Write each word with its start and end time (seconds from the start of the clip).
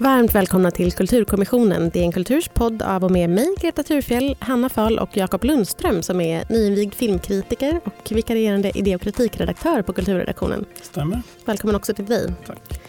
Varmt 0.00 0.34
välkomna 0.34 0.70
till 0.70 0.92
Kulturkommissionen. 0.92 1.90
Det 1.90 2.00
är 2.00 2.04
en 2.04 2.12
kulturs 2.12 2.48
podd 2.48 2.82
av 2.82 3.04
och 3.04 3.10
med 3.10 3.30
mig, 3.30 3.46
Greta 3.60 3.82
Thurfjell, 3.82 4.36
Hanna 4.40 4.68
Fahl 4.68 4.98
och 4.98 5.16
Jakob 5.16 5.44
Lundström 5.44 6.02
som 6.02 6.20
är 6.20 6.44
nyinvigd 6.48 6.94
filmkritiker 6.94 7.80
och 7.84 8.12
vikarierande 8.12 8.78
idé 8.78 8.94
och 8.94 9.00
kritikredaktör 9.00 9.82
på 9.82 9.92
Kulturredaktionen. 9.92 10.64
Stämmer. 10.82 11.22
Välkommen 11.44 11.76
också 11.76 11.94
till 11.94 12.06
dig. 12.06 12.34
Tack. 12.46 12.80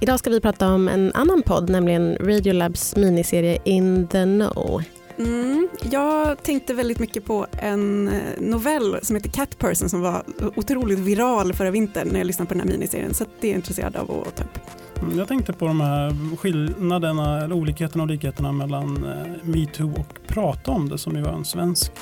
Idag 0.00 0.18
ska 0.18 0.30
vi 0.30 0.40
prata 0.40 0.72
om 0.72 0.88
en 0.88 1.12
annan 1.14 1.42
podd, 1.42 1.70
nämligen 1.70 2.16
Radiolabs 2.20 2.96
miniserie 2.96 3.58
In 3.64 4.06
the 4.06 4.24
Know. 4.24 4.82
Mm, 5.18 5.68
jag 5.90 6.42
tänkte 6.42 6.74
väldigt 6.74 6.98
mycket 6.98 7.24
på 7.24 7.46
en 7.52 8.08
eh, 8.08 8.14
novell 8.38 8.98
som 9.02 9.16
heter 9.16 9.30
Cat 9.30 9.58
Person 9.58 9.88
som 9.88 10.00
var 10.00 10.22
otroligt 10.56 10.98
viral 10.98 11.52
förra 11.52 11.70
vintern 11.70 12.08
när 12.08 12.18
jag 12.18 12.26
lyssnade 12.26 12.48
på 12.48 12.54
den 12.54 12.60
här 12.60 12.68
miniserien 12.68 13.14
så 13.14 13.24
det 13.40 13.46
är 13.46 13.50
jag 13.50 13.58
intresserad 13.58 13.96
av 13.96 14.10
att 14.10 14.36
ta 14.36 14.44
upp. 14.44 14.58
Mm, 15.02 15.18
jag 15.18 15.28
tänkte 15.28 15.52
på 15.52 15.66
de 15.66 15.80
här 15.80 16.36
skillnaderna, 16.36 17.44
eller 17.44 17.54
olikheterna 17.54 18.02
och 18.02 18.08
likheterna 18.08 18.52
mellan 18.52 19.04
eh, 19.04 19.44
metoo 19.44 19.92
och 20.00 20.18
Prata 20.26 20.70
om 20.70 20.88
det 20.88 20.98
som 20.98 21.16
ju 21.16 21.22
var 21.22 21.32
en 21.32 21.44
svensk 21.44 21.92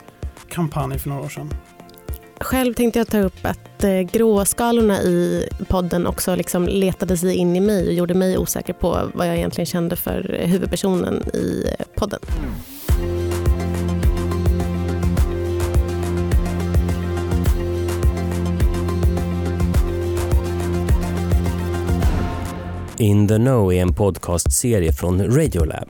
kampanj 0.48 0.98
för 0.98 1.08
några 1.08 1.22
år 1.22 1.28
sedan. 1.28 1.50
Själv 2.40 2.74
tänkte 2.74 2.98
jag 2.98 3.08
ta 3.08 3.18
upp 3.18 3.38
att 3.42 3.84
eh, 3.84 4.00
gråskalorna 4.00 5.02
i 5.02 5.48
podden 5.68 6.06
också 6.06 6.34
liksom 6.34 6.68
letade 6.68 7.16
sig 7.16 7.34
in 7.34 7.56
i 7.56 7.60
mig 7.60 7.86
och 7.86 7.94
gjorde 7.94 8.14
mig 8.14 8.38
osäker 8.38 8.72
på 8.72 9.10
vad 9.14 9.28
jag 9.28 9.36
egentligen 9.36 9.66
kände 9.66 9.96
för 9.96 10.40
huvudpersonen 10.44 11.22
i 11.22 11.66
podden. 11.94 12.20
In 23.04 23.28
the 23.28 23.36
Know 23.36 23.72
är 23.72 23.82
en 23.82 23.94
podcastserie 23.94 24.92
från 24.92 25.36
Radiolab. 25.36 25.88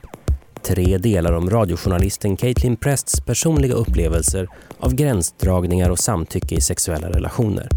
Tre 0.61 0.97
delar 0.97 1.33
om 1.33 1.49
radiojournalisten 1.49 2.37
Caitlin 2.37 2.75
Prests 2.75 3.21
personliga 3.21 3.73
upplevelser 3.73 4.47
av 4.79 4.95
gränsdragningar 4.95 5.89
och 5.89 5.99
samtycke 5.99 6.55
i 6.55 6.61
sexuella 6.61 7.09
relationer. 7.09 7.69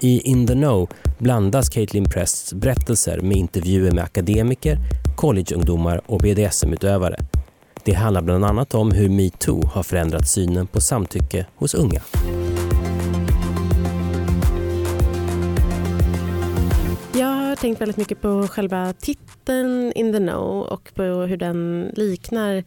I 0.00 0.20
In 0.20 0.46
the 0.46 0.52
Know 0.52 0.88
blandas 1.18 1.68
Caitlin 1.68 2.04
Prests 2.04 2.52
berättelser 2.52 3.20
med 3.20 3.36
intervjuer 3.36 3.92
med 3.92 4.04
akademiker, 4.04 4.78
collegeungdomar 5.16 6.00
och 6.06 6.20
BDSM-utövare. 6.20 7.16
Det 7.84 7.92
handlar 7.92 8.22
bland 8.22 8.44
annat 8.44 8.74
om 8.74 8.92
hur 8.92 9.08
metoo 9.08 9.66
har 9.66 9.82
förändrat 9.82 10.28
synen 10.28 10.66
på 10.66 10.80
samtycke 10.80 11.46
hos 11.56 11.74
unga. 11.74 12.02
Tänkt 17.60 17.80
väldigt 17.80 17.96
mycket 17.96 18.20
på 18.20 18.48
själva 18.48 18.92
titeln 18.92 19.92
In 19.92 20.12
the 20.12 20.18
Know 20.18 20.62
och 20.62 20.90
på 20.94 21.02
hur 21.02 21.36
den 21.36 21.90
liknar 21.96 22.64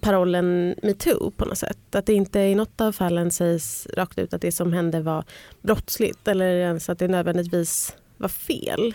parollen 0.00 0.74
metoo 0.82 1.30
på 1.30 1.44
något 1.44 1.58
sätt. 1.58 1.94
Att 1.94 2.06
det 2.06 2.14
inte 2.14 2.40
i 2.40 2.54
något 2.54 2.80
av 2.80 2.92
fallen 2.92 3.30
sägs 3.30 3.86
rakt 3.86 4.18
ut 4.18 4.34
att 4.34 4.40
det 4.40 4.52
som 4.52 4.72
hände 4.72 5.00
var 5.00 5.24
brottsligt 5.62 6.28
eller 6.28 6.56
ens 6.56 6.88
att 6.88 6.98
det 6.98 7.08
nödvändigtvis 7.08 7.96
var 8.16 8.28
fel. 8.28 8.94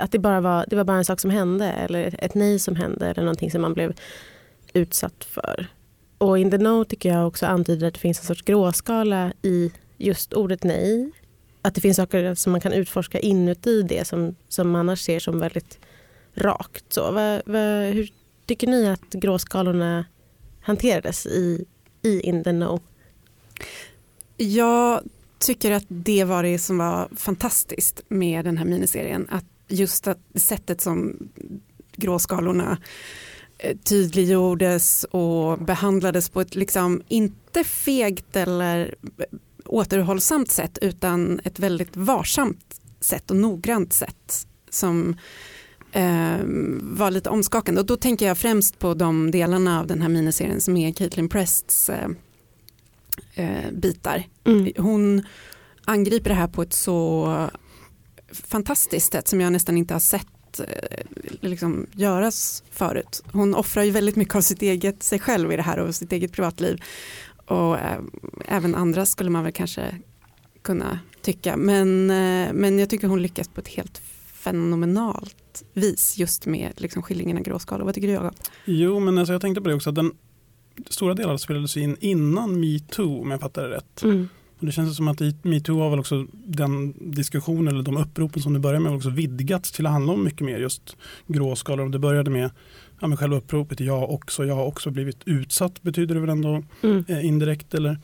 Att 0.00 0.12
det 0.12 0.18
bara 0.18 0.40
var, 0.40 0.64
det 0.68 0.76
var 0.76 0.84
bara 0.84 0.96
en 0.96 1.04
sak 1.04 1.20
som 1.20 1.30
hände 1.30 1.72
eller 1.72 2.24
ett 2.24 2.34
nej 2.34 2.58
som 2.58 2.76
hände 2.76 3.06
eller 3.06 3.22
någonting 3.22 3.50
som 3.50 3.62
man 3.62 3.74
blev 3.74 3.94
utsatt 4.72 5.24
för. 5.24 5.66
Och 6.18 6.38
In 6.38 6.50
the 6.50 6.58
Know 6.58 6.84
tycker 6.84 7.08
jag 7.08 7.26
också 7.26 7.46
antyder 7.46 7.86
att 7.86 7.94
det 7.94 8.00
finns 8.00 8.20
en 8.20 8.26
sorts 8.26 8.42
gråskala 8.42 9.32
i 9.42 9.72
just 9.96 10.32
ordet 10.32 10.64
nej 10.64 11.10
att 11.68 11.74
det 11.74 11.80
finns 11.80 11.96
saker 11.96 12.34
som 12.34 12.52
man 12.52 12.60
kan 12.60 12.72
utforska 12.72 13.18
inuti 13.18 13.82
det 13.82 14.06
som, 14.06 14.34
som 14.48 14.70
man 14.70 14.80
annars 14.80 15.00
ser 15.00 15.18
som 15.20 15.38
väldigt 15.38 15.78
rakt. 16.34 16.92
Så, 16.92 17.12
vad, 17.12 17.42
vad, 17.46 17.84
hur 17.84 18.08
tycker 18.46 18.66
ni 18.66 18.88
att 18.88 19.10
gråskalorna 19.10 20.04
hanterades 20.60 21.26
i, 21.26 21.64
i 22.02 22.20
In 22.20 22.44
the 22.44 22.50
Know? 22.50 22.80
Jag 24.36 25.00
tycker 25.38 25.72
att 25.72 25.84
det 25.88 26.24
var 26.24 26.42
det 26.42 26.58
som 26.58 26.78
var 26.78 27.08
fantastiskt 27.16 28.02
med 28.08 28.44
den 28.44 28.58
här 28.58 28.64
miniserien. 28.64 29.26
Att 29.30 29.44
just 29.68 30.06
att 30.06 30.18
sättet 30.34 30.80
som 30.80 31.28
gråskalorna 31.96 32.78
eh, 33.58 33.76
tydliggjordes 33.76 35.04
och 35.04 35.58
behandlades 35.58 36.28
på 36.28 36.40
ett 36.40 36.54
liksom 36.54 37.02
inte 37.08 37.64
fegt 37.64 38.36
eller 38.36 38.94
återhållsamt 39.68 40.50
sätt 40.50 40.78
utan 40.82 41.40
ett 41.44 41.58
väldigt 41.58 41.96
varsamt 41.96 42.80
sätt 43.00 43.30
och 43.30 43.36
noggrant 43.36 43.92
sätt 43.92 44.46
som 44.70 45.16
eh, 45.92 46.38
var 46.80 47.10
lite 47.10 47.30
omskakande. 47.30 47.80
Och 47.80 47.86
då 47.86 47.96
tänker 47.96 48.26
jag 48.26 48.38
främst 48.38 48.78
på 48.78 48.94
de 48.94 49.30
delarna 49.30 49.80
av 49.80 49.86
den 49.86 50.02
här 50.02 50.08
miniserien 50.08 50.60
som 50.60 50.76
är 50.76 50.92
Caitlin 50.92 51.28
Prests 51.28 51.90
eh, 51.90 52.08
eh, 53.34 53.72
bitar. 53.72 54.24
Mm. 54.44 54.72
Hon 54.76 55.22
angriper 55.84 56.30
det 56.30 56.36
här 56.36 56.48
på 56.48 56.62
ett 56.62 56.72
så 56.72 57.48
fantastiskt 58.32 59.12
sätt 59.12 59.28
som 59.28 59.40
jag 59.40 59.52
nästan 59.52 59.78
inte 59.78 59.94
har 59.94 60.00
sett 60.00 60.60
eh, 60.60 60.66
liksom, 61.40 61.86
göras 61.92 62.62
förut. 62.70 63.22
Hon 63.32 63.54
offrar 63.54 63.82
ju 63.82 63.90
väldigt 63.90 64.16
mycket 64.16 64.34
av 64.34 64.40
sitt 64.40 64.62
eget, 64.62 65.02
sig 65.02 65.18
själv 65.18 65.52
i 65.52 65.56
det 65.56 65.62
här 65.62 65.78
och 65.78 65.94
sitt 65.94 66.12
eget 66.12 66.32
privatliv 66.32 66.82
och 67.48 67.78
äh, 67.78 67.98
även 68.44 68.74
andra 68.74 69.06
skulle 69.06 69.30
man 69.30 69.44
väl 69.44 69.52
kanske 69.52 69.94
kunna 70.62 70.98
tycka. 71.22 71.56
Men, 71.56 72.10
äh, 72.10 72.52
men 72.52 72.78
jag 72.78 72.90
tycker 72.90 73.08
hon 73.08 73.22
lyckas 73.22 73.48
på 73.48 73.60
ett 73.60 73.68
helt 73.68 74.00
fenomenalt 74.32 75.64
vis 75.72 76.18
just 76.18 76.46
med 76.46 76.72
liksom, 76.76 77.02
skildringarna 77.02 77.40
gråskala. 77.40 77.84
Vad 77.84 77.94
tycker 77.94 78.08
du 78.08 78.14
Jakob? 78.14 78.34
Jo, 78.64 79.00
men 79.00 79.18
alltså, 79.18 79.32
jag 79.32 79.40
tänkte 79.40 79.60
på 79.60 79.68
det 79.68 79.74
också. 79.74 79.90
Att 79.90 79.96
den 79.96 80.12
stora 80.90 81.14
delar 81.14 81.36
spelades 81.36 81.76
in 81.76 81.96
innan 82.00 82.60
metoo 82.60 83.22
om 83.22 83.30
jag 83.30 83.40
fattar 83.40 83.62
det 83.62 83.76
rätt. 83.76 84.02
Mm. 84.02 84.28
Och 84.58 84.66
det 84.66 84.72
känns 84.72 84.96
som 84.96 85.08
att 85.08 85.20
metoo 85.42 85.80
har 85.80 85.90
väl 85.90 85.98
också 85.98 86.26
den 86.32 86.94
diskussionen 87.12 87.68
eller 87.68 87.82
de 87.82 87.96
uppropen 87.96 88.42
som 88.42 88.52
det 88.52 88.58
började 88.58 88.84
med 88.84 88.94
också 88.94 89.10
vidgats 89.10 89.72
till 89.72 89.86
att 89.86 89.92
handla 89.92 90.12
om 90.12 90.24
mycket 90.24 90.40
mer 90.40 90.58
just 90.58 90.96
gråskalor. 91.26 91.88
Det 91.88 91.98
började 91.98 92.30
med 92.30 92.50
ja, 93.00 93.06
men 93.06 93.16
själva 93.16 93.36
uppropet 93.36 93.80
jag 93.80 94.10
också, 94.10 94.44
jag 94.44 94.54
har 94.54 94.64
också 94.64 94.90
blivit 94.90 95.18
utsatt 95.24 95.82
betyder 95.82 96.14
det 96.14 96.20
väl 96.20 96.30
ändå 96.30 96.62
mm. 96.82 97.04
eh, 97.08 97.26
indirekt. 97.26 97.74
Eller, 97.74 97.98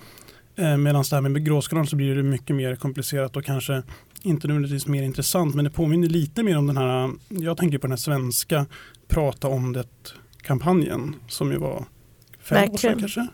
eh, 0.56 0.76
Medan 0.76 1.04
det 1.10 1.16
här 1.16 1.20
med 1.20 1.44
gråskalan 1.44 1.86
så 1.86 1.96
blir 1.96 2.14
det 2.14 2.22
mycket 2.22 2.56
mer 2.56 2.76
komplicerat 2.76 3.36
och 3.36 3.44
kanske 3.44 3.82
inte 4.22 4.48
nödvändigtvis 4.48 4.86
mer 4.86 5.02
intressant 5.02 5.54
men 5.54 5.64
det 5.64 5.70
påminner 5.70 6.08
lite 6.08 6.42
mer 6.42 6.58
om 6.58 6.66
den 6.66 6.76
här, 6.76 7.10
jag 7.28 7.56
tänker 7.56 7.78
på 7.78 7.86
den 7.86 7.92
här 7.92 7.96
svenska 7.96 8.66
prata 9.08 9.48
om 9.48 9.72
det-kampanjen 9.72 11.16
som 11.28 11.52
ju 11.52 11.58
var 11.58 11.84
fem 12.40 12.56
Verkligen. 12.56 12.74
år 12.74 12.78
sedan 12.78 13.00
kanske. 13.00 13.26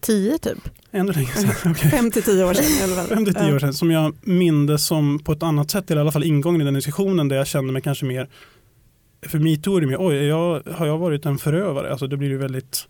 Tio 0.00 0.38
typ? 0.38 0.68
Ännu 0.90 1.12
längre 1.12 1.28
sedan. 1.28 1.50
Okay. 1.70 1.90
Fem 1.90 2.10
till 2.10 2.22
tio 2.22 2.44
år 2.44 2.54
sedan. 2.54 3.06
Fem 3.06 3.24
till 3.24 3.34
tio 3.34 3.54
år 3.54 3.58
sedan 3.58 3.74
som 3.74 3.90
jag 3.90 4.16
mindes 4.20 4.86
som 4.86 5.18
på 5.18 5.32
ett 5.32 5.42
annat 5.42 5.70
sätt, 5.70 5.90
eller 5.90 6.00
i 6.00 6.02
alla 6.02 6.12
fall 6.12 6.24
ingången 6.24 6.60
i 6.60 6.64
den 6.64 6.74
diskussionen 6.74 7.28
där 7.28 7.36
jag 7.36 7.46
kände 7.46 7.72
mig 7.72 7.82
kanske 7.82 8.04
mer 8.04 8.28
för 9.22 9.38
metoo 9.38 9.76
är 9.76 9.80
det 9.80 9.86
mer, 9.86 9.96
oj, 10.00 10.16
jag, 10.16 10.62
har 10.72 10.86
jag 10.86 10.98
varit 10.98 11.26
en 11.26 11.38
förövare? 11.38 11.90
Alltså 11.90 12.06
det 12.06 12.16
blir 12.16 12.28
ju 12.28 12.38
väldigt 12.38 12.88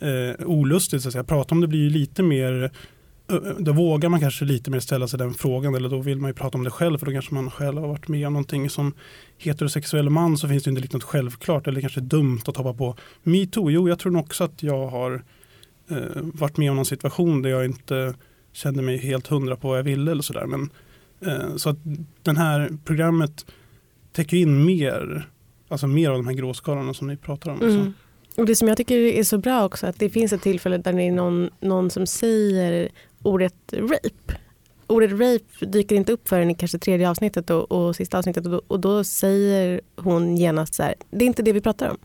eh, 0.00 0.46
olustigt 0.46 1.02
så 1.02 1.08
att 1.08 1.12
säga. 1.12 1.24
Prata 1.24 1.54
om 1.54 1.60
det 1.60 1.68
blir 1.68 1.80
ju 1.80 1.90
lite 1.90 2.22
mer 2.22 2.72
då 3.58 3.72
vågar 3.72 4.08
man 4.08 4.20
kanske 4.20 4.44
lite 4.44 4.70
mer 4.70 4.80
ställa 4.80 5.08
sig 5.08 5.18
den 5.18 5.34
frågan 5.34 5.74
eller 5.74 5.88
då 5.88 6.00
vill 6.00 6.20
man 6.20 6.30
ju 6.30 6.34
prata 6.34 6.58
om 6.58 6.64
det 6.64 6.70
själv 6.70 6.98
för 6.98 7.06
då 7.06 7.12
kanske 7.12 7.34
man 7.34 7.50
själv 7.50 7.78
har 7.78 7.88
varit 7.88 8.08
med 8.08 8.26
om 8.26 8.32
någonting 8.32 8.70
som 8.70 8.94
heterosexuell 9.38 10.10
man 10.10 10.38
så 10.38 10.48
finns 10.48 10.64
det 10.64 10.70
inte 10.70 10.82
riktigt 10.82 10.92
något 10.92 11.02
självklart 11.02 11.66
eller 11.66 11.80
kanske 11.80 12.00
dumt 12.00 12.40
att 12.46 12.56
hoppa 12.56 12.74
på 12.74 12.96
metoo. 13.22 13.70
Jo, 13.70 13.88
jag 13.88 13.98
tror 13.98 14.12
nog 14.12 14.24
också 14.24 14.44
att 14.44 14.62
jag 14.62 14.86
har 14.86 15.22
eh, 15.90 15.98
varit 16.14 16.56
med 16.56 16.70
om 16.70 16.76
någon 16.76 16.84
situation 16.84 17.42
där 17.42 17.50
jag 17.50 17.64
inte 17.64 18.14
kände 18.52 18.82
mig 18.82 18.96
helt 18.96 19.26
hundra 19.26 19.56
på 19.56 19.68
vad 19.68 19.78
jag 19.78 19.84
ville 19.84 20.10
eller 20.10 20.22
sådär. 20.22 20.46
Men 20.46 20.70
eh, 21.20 21.56
så 21.56 21.70
att 21.70 21.78
den 22.22 22.36
här 22.36 22.70
programmet 22.84 23.46
täcker 24.12 24.36
in 24.36 24.64
mer 24.64 25.28
Alltså 25.68 25.86
mer 25.86 26.10
av 26.10 26.16
de 26.16 26.26
här 26.26 26.34
gråskalorna 26.34 26.94
som 26.94 27.06
ni 27.06 27.16
pratar 27.16 27.50
om. 27.50 27.60
Mm. 27.60 27.92
Och 28.36 28.46
det 28.46 28.56
som 28.56 28.68
jag 28.68 28.76
tycker 28.76 28.98
är 28.98 29.22
så 29.22 29.38
bra 29.38 29.64
också 29.64 29.86
att 29.86 29.98
det 29.98 30.10
finns 30.10 30.32
ett 30.32 30.42
tillfälle 30.42 30.78
där 30.78 30.92
det 30.92 31.02
är 31.02 31.12
någon, 31.12 31.50
någon 31.60 31.90
som 31.90 32.06
säger 32.06 32.88
ordet 33.22 33.54
rape. 33.72 34.38
Ordet 34.86 35.10
rape 35.10 35.66
dyker 35.66 35.96
inte 35.96 36.12
upp 36.12 36.28
förrän 36.28 36.50
i 36.50 36.54
kanske 36.54 36.78
tredje 36.78 37.10
avsnittet 37.10 37.50
och, 37.50 37.72
och 37.72 37.96
sista 37.96 38.18
avsnittet 38.18 38.44
och 38.46 38.52
då, 38.52 38.62
och 38.68 38.80
då, 38.80 39.04
säger 39.04 39.80
hon 39.96 40.36
genast 40.36 40.74
så 40.74 40.82
här, 40.82 40.94
det 41.10 41.24
är 41.24 41.26
inte 41.26 41.42
det 41.42 41.52
vi 41.52 41.60
pratar 41.60 41.90
om. 41.90 41.98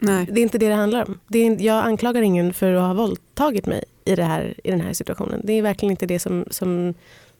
Nej. 0.00 0.26
Det 0.32 0.40
är 0.40 0.42
inte 0.42 0.58
det 0.58 0.68
det 0.68 0.74
handlar 0.74 1.06
om. 1.08 1.18
Det 1.28 1.38
är, 1.38 1.62
jag 1.62 1.84
anklagar 1.84 2.22
ingen 2.22 2.52
för 2.52 2.72
att 2.72 2.82
ha 2.82 2.94
våldtagit 2.94 3.66
mig 3.66 3.84
i, 4.04 4.14
det 4.14 4.24
här, 4.24 4.54
i 4.64 4.70
den 4.70 4.80
här 4.80 4.92
situationen. 4.92 5.40
Det 5.44 5.52
är 5.52 5.62
verkligen 5.62 5.90
inte 5.90 6.06
det 6.06 6.18
som, 6.18 6.44
som 6.50 6.94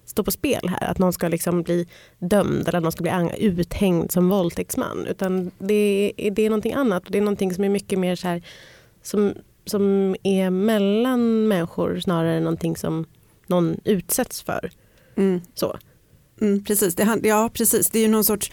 står 0.08 0.22
på 0.22 0.30
spel 0.30 0.68
här. 0.68 0.90
Att 0.90 0.98
någon 0.98 1.12
ska 1.12 1.28
liksom 1.28 1.62
bli 1.62 1.86
dömd 2.18 2.68
eller 2.68 2.78
att 2.78 2.82
någon 2.82 2.92
ska 2.92 3.02
bli 3.02 3.30
uthängd 3.38 4.12
som 4.12 4.28
våldtäktsman. 4.28 5.06
Utan 5.06 5.50
det 5.58 6.12
är, 6.16 6.30
det 6.30 6.42
är 6.42 6.50
någonting 6.50 6.72
annat. 6.72 7.02
Det 7.08 7.18
är 7.18 7.22
någonting 7.22 7.54
som 7.54 7.64
är 7.64 7.68
mycket 7.68 7.98
mer 7.98 8.16
så 8.16 8.28
här, 8.28 8.42
som, 9.02 9.34
som 9.64 10.16
är 10.22 10.50
mellan 10.50 11.48
människor 11.48 12.00
snarare 12.00 12.36
än 12.36 12.42
någonting 12.42 12.76
som 12.76 13.06
någon 13.46 13.80
utsätts 13.84 14.42
för. 14.42 14.70
Mm. 15.16 15.40
Så. 15.54 15.78
Mm, 16.40 16.64
precis, 16.64 16.94
det, 16.94 17.20
ja, 17.22 17.50
precis, 17.52 17.90
det 17.90 17.98
är 17.98 18.02
ju 18.02 18.08
någon 18.08 18.24
sorts 18.24 18.52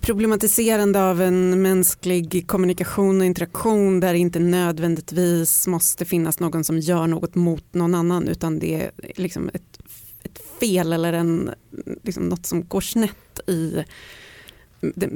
problematiserande 0.00 1.02
av 1.02 1.22
en 1.22 1.62
mänsklig 1.62 2.46
kommunikation 2.46 3.20
och 3.20 3.26
interaktion 3.26 4.00
där 4.00 4.12
det 4.12 4.18
inte 4.18 4.38
nödvändigtvis 4.38 5.66
måste 5.66 6.04
finnas 6.04 6.40
någon 6.40 6.64
som 6.64 6.78
gör 6.78 7.06
något 7.06 7.34
mot 7.34 7.74
någon 7.74 7.94
annan 7.94 8.28
utan 8.28 8.58
det 8.58 8.74
är 8.74 8.90
liksom 9.16 9.50
ett, 9.54 9.80
ett 9.81 9.81
fel 10.66 10.92
eller 10.92 11.12
en, 11.12 11.50
liksom 12.02 12.28
något 12.28 12.46
som 12.46 12.64
går 12.64 12.80
snett 12.80 13.40
i 13.48 13.84
det 14.80 15.08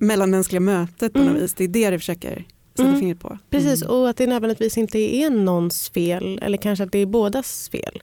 mellanmänskliga 0.00 0.60
mötet 0.60 1.12
på 1.12 1.18
något 1.18 1.28
mm. 1.28 1.40
vis. 1.40 1.54
Det 1.54 1.64
är 1.64 1.68
det 1.68 1.90
det 1.90 1.98
försöker 1.98 2.44
sätta 2.76 2.88
mm. 2.88 3.00
fingret 3.00 3.20
på. 3.20 3.38
Precis, 3.50 3.82
mm. 3.82 3.94
och 3.94 4.08
att 4.08 4.16
det 4.16 4.26
nödvändigtvis 4.26 4.78
inte 4.78 4.98
är 4.98 5.30
någons 5.30 5.88
fel 5.88 6.38
eller 6.42 6.58
kanske 6.58 6.84
att 6.84 6.92
det 6.92 6.98
är 6.98 7.06
bådas 7.06 7.68
fel 7.68 8.02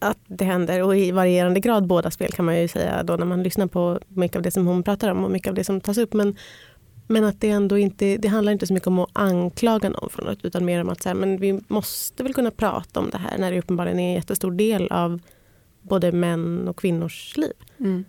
att 0.00 0.18
det 0.26 0.44
händer 0.44 0.82
och 0.82 0.96
i 0.96 1.10
varierande 1.10 1.60
grad 1.60 1.86
bådas 1.86 2.16
fel 2.16 2.32
kan 2.32 2.44
man 2.44 2.60
ju 2.60 2.68
säga 2.68 3.02
då 3.02 3.16
när 3.16 3.26
man 3.26 3.42
lyssnar 3.42 3.66
på 3.66 4.00
mycket 4.08 4.36
av 4.36 4.42
det 4.42 4.50
som 4.50 4.66
hon 4.66 4.82
pratar 4.82 5.10
om 5.10 5.24
och 5.24 5.30
mycket 5.30 5.48
av 5.48 5.54
det 5.54 5.64
som 5.64 5.80
tas 5.80 5.98
upp. 5.98 6.12
Men, 6.12 6.36
men 7.06 7.24
att 7.24 7.40
det 7.40 7.50
ändå 7.50 7.78
inte, 7.78 8.16
det 8.16 8.28
handlar 8.28 8.52
inte 8.52 8.66
så 8.66 8.74
mycket 8.74 8.86
om 8.86 8.98
att 8.98 9.10
anklaga 9.12 9.88
någon 9.88 10.10
för 10.10 10.22
något 10.22 10.44
utan 10.44 10.64
mer 10.64 10.80
om 10.80 10.88
att 10.88 11.02
så 11.02 11.08
här, 11.08 11.16
men 11.16 11.36
vi 11.36 11.60
måste 11.68 12.22
väl 12.22 12.34
kunna 12.34 12.50
prata 12.50 13.00
om 13.00 13.10
det 13.10 13.18
här 13.18 13.38
när 13.38 13.52
det 13.52 13.58
uppenbarligen 13.58 14.00
är 14.00 14.08
en 14.08 14.14
jättestor 14.14 14.50
del 14.50 14.88
av 14.88 15.20
både 15.82 16.12
män 16.12 16.68
och 16.68 16.76
kvinnors 16.76 17.36
liv. 17.36 17.52
Mm. 17.80 18.04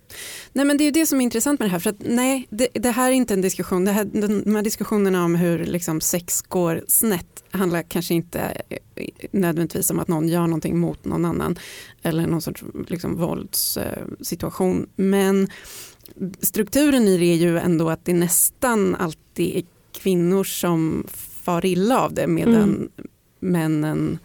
Nej, 0.54 0.66
men 0.66 0.78
det 0.78 0.84
är 0.84 0.92
det 0.92 1.06
som 1.06 1.22
är 1.22 1.24
intressant 1.24 1.60
med 1.60 1.70
det 1.70 1.72
här. 1.72 1.80
För 1.80 1.90
att, 1.90 1.96
nej, 2.00 2.48
det, 2.50 2.68
det 2.74 2.92
här 2.92 3.10
är 3.10 3.14
inte 3.14 3.34
en 3.34 3.42
diskussion. 3.42 3.86
Det 3.86 3.92
här, 3.92 4.06
de 4.46 4.56
här 4.56 4.62
diskussionerna 4.62 5.26
om 5.26 5.36
hur 5.36 5.66
liksom, 5.66 6.02
sex 6.02 6.42
går 6.42 6.84
snett 6.88 7.44
handlar 7.52 7.84
kanske 7.84 8.14
inte 8.14 8.62
eh, 8.70 9.08
nödvändigtvis 9.32 9.92
om 9.92 10.00
att 10.00 10.08
någon 10.08 10.28
gör 10.30 10.48
någonting 10.48 10.80
mot 10.80 11.06
någon 11.06 11.26
annan 11.26 11.60
eller 12.02 12.28
någon 12.28 12.42
sorts 12.42 12.64
liksom, 12.88 13.18
våldssituation. 13.18 14.90
Men 14.96 15.50
strukturen 16.42 17.08
i 17.08 17.18
det 17.18 17.26
är 17.26 17.36
ju 17.36 17.58
ändå 17.58 17.90
att 17.90 18.06
det 18.06 18.14
nästan 18.14 18.96
alltid 18.96 19.56
är 19.56 19.64
kvinnor 19.92 20.44
som 20.44 21.06
far 21.44 21.66
illa 21.66 22.00
av 22.00 22.14
det 22.14 22.28
medan 22.28 22.64
mm. 22.64 22.90
männen 23.40 24.20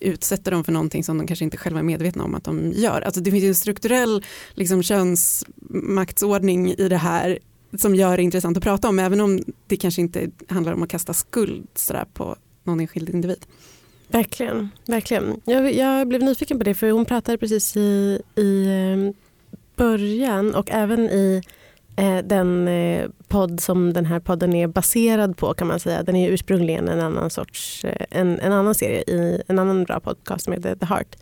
utsätter 0.00 0.50
dem 0.50 0.64
för 0.64 0.72
någonting 0.72 1.04
som 1.04 1.18
de 1.18 1.26
kanske 1.26 1.44
inte 1.44 1.56
själva 1.56 1.78
är 1.78 1.84
medvetna 1.84 2.24
om 2.24 2.34
att 2.34 2.44
de 2.44 2.72
gör. 2.72 3.00
Alltså 3.02 3.20
det 3.20 3.30
finns 3.30 3.44
en 3.44 3.54
strukturell 3.54 4.24
liksom, 4.54 4.82
könsmaktsordning 4.82 6.70
i 6.72 6.88
det 6.88 6.96
här 6.96 7.38
som 7.78 7.94
gör 7.94 8.16
det 8.16 8.22
intressant 8.22 8.56
att 8.56 8.62
prata 8.62 8.88
om 8.88 8.98
även 8.98 9.20
om 9.20 9.40
det 9.66 9.76
kanske 9.76 10.00
inte 10.00 10.30
handlar 10.48 10.72
om 10.72 10.82
att 10.82 10.88
kasta 10.88 11.14
skuld 11.14 11.66
sådär, 11.74 12.04
på 12.12 12.36
någon 12.64 12.80
enskild 12.80 13.10
individ. 13.10 13.46
Verkligen. 14.08 14.68
verkligen. 14.86 15.40
Jag, 15.44 15.74
jag, 15.74 16.08
blev 16.08 16.22
nyfiken 16.22 16.58
på 16.58 16.64
det 16.64 16.74
för 16.74 16.90
hon 16.90 17.04
pratade 17.04 17.38
precis 17.38 17.76
i, 17.76 18.20
i 18.36 18.66
eh, 18.66 19.14
början 19.76 20.54
och 20.54 20.70
även 20.70 21.00
i 21.00 21.42
Eh, 22.00 22.18
den 22.18 22.68
eh, 22.68 23.08
podd 23.28 23.60
som 23.60 23.92
den 23.92 24.06
här 24.06 24.20
podden 24.20 24.54
är 24.54 24.66
baserad 24.66 25.36
på 25.36 25.54
kan 25.54 25.66
man 25.66 25.80
säga. 25.80 26.02
Den 26.02 26.16
är 26.16 26.30
ursprungligen 26.30 26.88
en 26.88 27.00
annan 27.00 27.30
sorts, 27.30 27.84
eh, 27.84 28.06
en, 28.10 28.40
en 28.40 28.52
annan 28.52 28.74
serie 28.74 29.00
i 29.06 29.42
en 29.48 29.58
annan 29.58 29.84
bra 29.84 30.00
podcast 30.00 30.44
som 30.44 30.52
heter 30.52 30.74
The 30.74 30.86
Heart. 30.86 31.16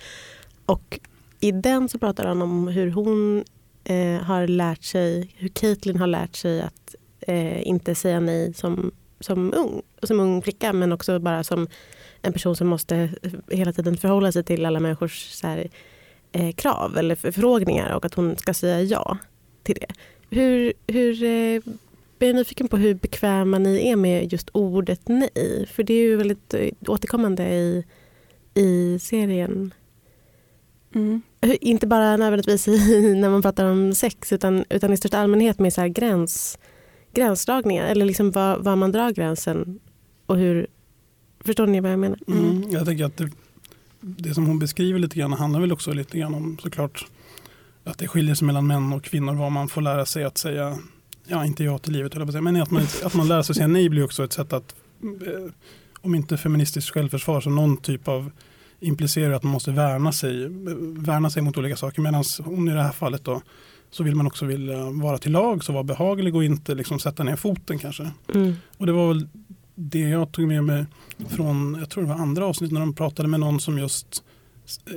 Och 0.66 1.00
i 1.40 1.52
den 1.52 1.88
så 1.88 1.98
pratar 1.98 2.24
han 2.24 2.42
om 2.42 2.68
hur 2.68 2.90
hon 2.90 3.44
eh, 3.84 4.22
har 4.22 4.46
lärt 4.46 4.82
sig, 4.82 5.34
hur 5.36 5.48
Caitlyn 5.48 5.98
har 5.98 6.06
lärt 6.06 6.36
sig 6.36 6.62
att 6.62 6.94
eh, 7.20 7.68
inte 7.68 7.94
säga 7.94 8.20
nej 8.20 8.54
som, 8.54 8.90
som 9.20 9.54
ung, 9.54 9.82
som 10.02 10.20
ung 10.20 10.42
flicka 10.42 10.72
men 10.72 10.92
också 10.92 11.18
bara 11.18 11.44
som 11.44 11.68
en 12.22 12.32
person 12.32 12.56
som 12.56 12.68
måste 12.68 13.10
hela 13.50 13.72
tiden 13.72 13.96
förhålla 13.96 14.32
sig 14.32 14.44
till 14.44 14.66
alla 14.66 14.80
människors 14.80 15.30
så 15.30 15.46
här, 15.46 15.68
eh, 16.32 16.52
krav 16.52 16.98
eller 16.98 17.14
förfrågningar 17.14 17.90
och 17.90 18.04
att 18.04 18.14
hon 18.14 18.36
ska 18.36 18.54
säga 18.54 18.82
ja 18.82 19.18
till 19.68 19.86
det. 19.88 19.94
Hur, 20.36 20.72
hur 20.86 21.22
eh, 21.22 21.62
jag 22.18 22.30
är 22.30 22.34
nyfiken 22.34 22.68
på 22.68 22.76
hur 22.76 22.94
bekväma 22.94 23.58
ni 23.58 23.88
är 23.88 23.96
med 23.96 24.32
just 24.32 24.50
ordet 24.52 25.00
nej. 25.08 25.66
För 25.72 25.82
det 25.82 25.94
är 25.94 26.02
ju 26.02 26.16
väldigt 26.16 26.54
eh, 26.54 26.68
återkommande 26.86 27.42
i, 27.48 27.84
i 28.54 28.98
serien. 28.98 29.74
Mm. 30.94 31.22
Inte 31.60 31.86
bara 31.86 32.16
nödvändigtvis 32.16 32.68
i, 32.68 33.14
när 33.20 33.30
man 33.30 33.42
pratar 33.42 33.64
om 33.64 33.94
sex 33.94 34.32
utan, 34.32 34.64
utan 34.68 34.92
i 34.92 34.96
största 34.96 35.18
allmänhet 35.18 35.58
med 35.58 35.72
så 35.72 35.80
här 35.80 35.88
gräns, 35.88 36.58
gränsdragningar. 37.12 37.86
Eller 37.86 38.06
liksom 38.06 38.30
var, 38.30 38.58
var 38.58 38.76
man 38.76 38.92
drar 38.92 39.10
gränsen 39.10 39.80
och 40.26 40.36
hur... 40.36 40.66
Förstår 41.40 41.66
ni 41.66 41.80
vad 41.80 41.92
jag 41.92 41.98
menar? 41.98 42.18
Mm. 42.28 42.50
Mm, 42.50 42.70
jag 42.70 42.86
tänker 42.86 43.04
att 43.04 43.16
det, 43.16 43.30
det 44.00 44.34
som 44.34 44.46
hon 44.46 44.58
beskriver 44.58 44.98
lite 44.98 45.18
grann 45.18 45.32
handlar 45.32 45.60
väl 45.60 45.72
också 45.72 45.92
lite 45.92 46.18
grann 46.18 46.34
om 46.34 46.58
såklart 46.62 47.06
att 47.88 47.98
det 47.98 48.08
skiljer 48.08 48.34
sig 48.34 48.46
mellan 48.46 48.66
män 48.66 48.92
och 48.92 49.04
kvinnor 49.04 49.34
vad 49.34 49.52
man 49.52 49.68
får 49.68 49.80
lära 49.80 50.06
sig 50.06 50.24
att 50.24 50.38
säga 50.38 50.78
ja, 51.26 51.44
inte 51.44 51.64
ja 51.64 51.78
till 51.78 51.92
livet, 51.92 52.14
men 52.42 52.62
att 52.62 52.70
man, 52.70 52.82
att 53.04 53.14
man 53.14 53.28
lär 53.28 53.42
sig 53.42 53.54
säga 53.54 53.66
nej 53.66 53.88
blir 53.88 54.04
också 54.04 54.24
ett 54.24 54.32
sätt 54.32 54.52
att, 54.52 54.74
eh, 55.02 55.52
om 56.00 56.14
inte 56.14 56.36
feministiskt 56.36 56.90
självförsvar, 56.90 57.40
så 57.40 57.50
någon 57.50 57.76
typ 57.76 58.08
av 58.08 58.30
implicerar 58.80 59.32
att 59.32 59.42
man 59.42 59.52
måste 59.52 59.70
värna 59.70 60.12
sig, 60.12 60.48
värna 60.98 61.30
sig 61.30 61.42
mot 61.42 61.58
olika 61.58 61.76
saker. 61.76 62.02
Medan 62.02 62.24
hon 62.44 62.68
i 62.68 62.72
det 62.72 62.82
här 62.82 62.92
fallet 62.92 63.24
då, 63.24 63.42
så 63.90 64.02
vill 64.02 64.14
man 64.14 64.26
också 64.26 64.44
vilja 64.46 64.90
vara 64.90 65.18
till 65.18 65.32
lag, 65.32 65.64
så 65.64 65.72
vara 65.72 65.84
behaglig 65.84 66.34
och 66.34 66.44
inte 66.44 66.74
liksom 66.74 66.98
sätta 66.98 67.24
ner 67.24 67.36
foten 67.36 67.78
kanske. 67.78 68.10
Mm. 68.34 68.54
Och 68.76 68.86
det 68.86 68.92
var 68.92 69.08
väl 69.08 69.28
det 69.74 70.08
jag 70.08 70.32
tog 70.32 70.48
med 70.48 70.64
mig 70.64 70.84
från, 71.28 71.76
jag 71.80 71.90
tror 71.90 72.02
det 72.02 72.08
var 72.08 72.16
andra 72.16 72.46
avsnitt 72.46 72.72
när 72.72 72.80
de 72.80 72.94
pratade 72.94 73.28
med 73.28 73.40
någon 73.40 73.60
som 73.60 73.78
just 73.78 74.24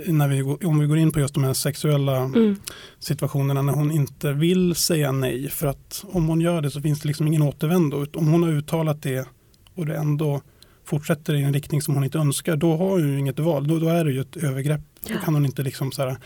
när 0.06 0.28
vi, 0.28 0.42
om 0.42 0.80
vi 0.80 0.88
går 0.88 0.98
in 0.98 1.12
på 1.12 1.20
just 1.20 1.34
de 1.34 1.44
här 1.44 1.54
sexuella 1.54 2.18
mm. 2.18 2.56
situationerna 3.00 3.62
när 3.62 3.74
hon 3.74 3.92
inte 3.92 4.34
vill 4.34 4.76
säga 4.76 5.12
nej. 5.12 5.50
För 5.50 5.68
att 5.68 6.06
om 6.08 6.28
hon 6.28 6.42
gör 6.42 6.62
det 6.62 6.72
så 6.72 6.82
finns 6.82 7.02
det 7.02 7.08
liksom 7.08 7.28
ingen 7.28 7.42
återvändo. 7.42 8.06
Om 8.14 8.28
hon 8.28 8.44
har 8.44 8.50
uttalat 8.50 9.02
det 9.02 9.28
och 9.76 9.86
det 9.86 9.96
ändå 9.96 10.42
fortsätter 10.86 11.34
i 11.34 11.44
en 11.44 11.54
riktning 11.54 11.82
som 11.82 11.94
hon 11.94 12.04
inte 12.04 12.18
önskar, 12.18 12.56
då 12.56 12.78
har 12.78 12.90
hon 12.90 13.10
ju 13.10 13.20
inget 13.20 13.40
val. 13.40 13.68
Då, 13.68 13.80
då 13.80 13.90
är 13.90 14.06
det 14.06 14.12
ju 14.12 14.22
ett 14.22 14.38
övergrepp. 14.38 14.82
Ja. 15.08 15.16
Då 15.16 15.22
kan 15.26 15.34
hon 15.34 15.46
inte 15.46 15.64
liksom 15.64 15.92
så 15.92 16.02
här, 16.02 16.18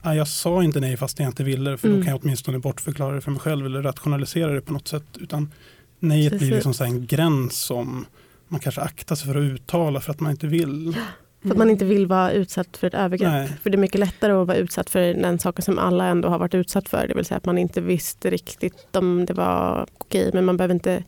ah, 0.00 0.14
jag 0.14 0.28
sa 0.28 0.62
inte 0.62 0.80
nej 0.80 0.96
fast 0.96 1.18
jag 1.18 1.28
inte 1.28 1.44
ville 1.44 1.76
för 1.76 1.88
mm. 1.88 2.00
då 2.00 2.04
kan 2.04 2.12
jag 2.12 2.20
åtminstone 2.22 2.58
bortförklara 2.58 3.14
det 3.14 3.20
för 3.20 3.30
mig 3.30 3.40
själv 3.40 3.66
eller 3.66 3.82
rationalisera 3.82 4.52
det 4.52 4.60
på 4.60 4.72
något 4.72 4.88
sätt. 4.88 5.04
Utan 5.20 5.52
nejet 5.98 6.38
blir 6.38 6.50
liksom 6.50 6.74
så 6.74 6.84
en 6.84 7.06
gräns 7.06 7.58
som 7.58 8.06
man 8.48 8.60
kanske 8.60 8.80
aktar 8.80 9.14
sig 9.14 9.26
för 9.26 9.40
att 9.40 9.52
uttala 9.52 10.00
för 10.00 10.12
att 10.12 10.20
man 10.20 10.30
inte 10.30 10.46
vill. 10.46 10.92
Ja. 10.96 11.02
För 11.42 11.50
att 11.50 11.56
man 11.56 11.70
inte 11.70 11.84
vill 11.84 12.06
vara 12.06 12.32
utsatt 12.32 12.76
för 12.76 12.86
ett 12.86 12.94
övergrepp. 12.94 13.32
Nej. 13.32 13.48
För 13.62 13.70
det 13.70 13.76
är 13.76 13.80
mycket 13.80 14.00
lättare 14.00 14.32
att 14.32 14.46
vara 14.46 14.56
utsatt 14.56 14.90
för 14.90 15.00
den 15.00 15.38
saken 15.38 15.62
som 15.62 15.78
alla 15.78 16.04
ändå 16.04 16.28
har 16.28 16.38
varit 16.38 16.54
utsatt 16.54 16.88
för. 16.88 17.08
Det 17.08 17.14
vill 17.14 17.24
säga 17.24 17.38
att 17.38 17.44
man 17.44 17.58
inte 17.58 17.80
visste 17.80 18.30
riktigt 18.30 18.96
om 18.96 19.26
det 19.26 19.32
var 19.32 19.86
okej 19.98 20.30
men 20.34 20.44
man 20.44 20.56
behöver 20.56 20.74
inte 20.74 21.04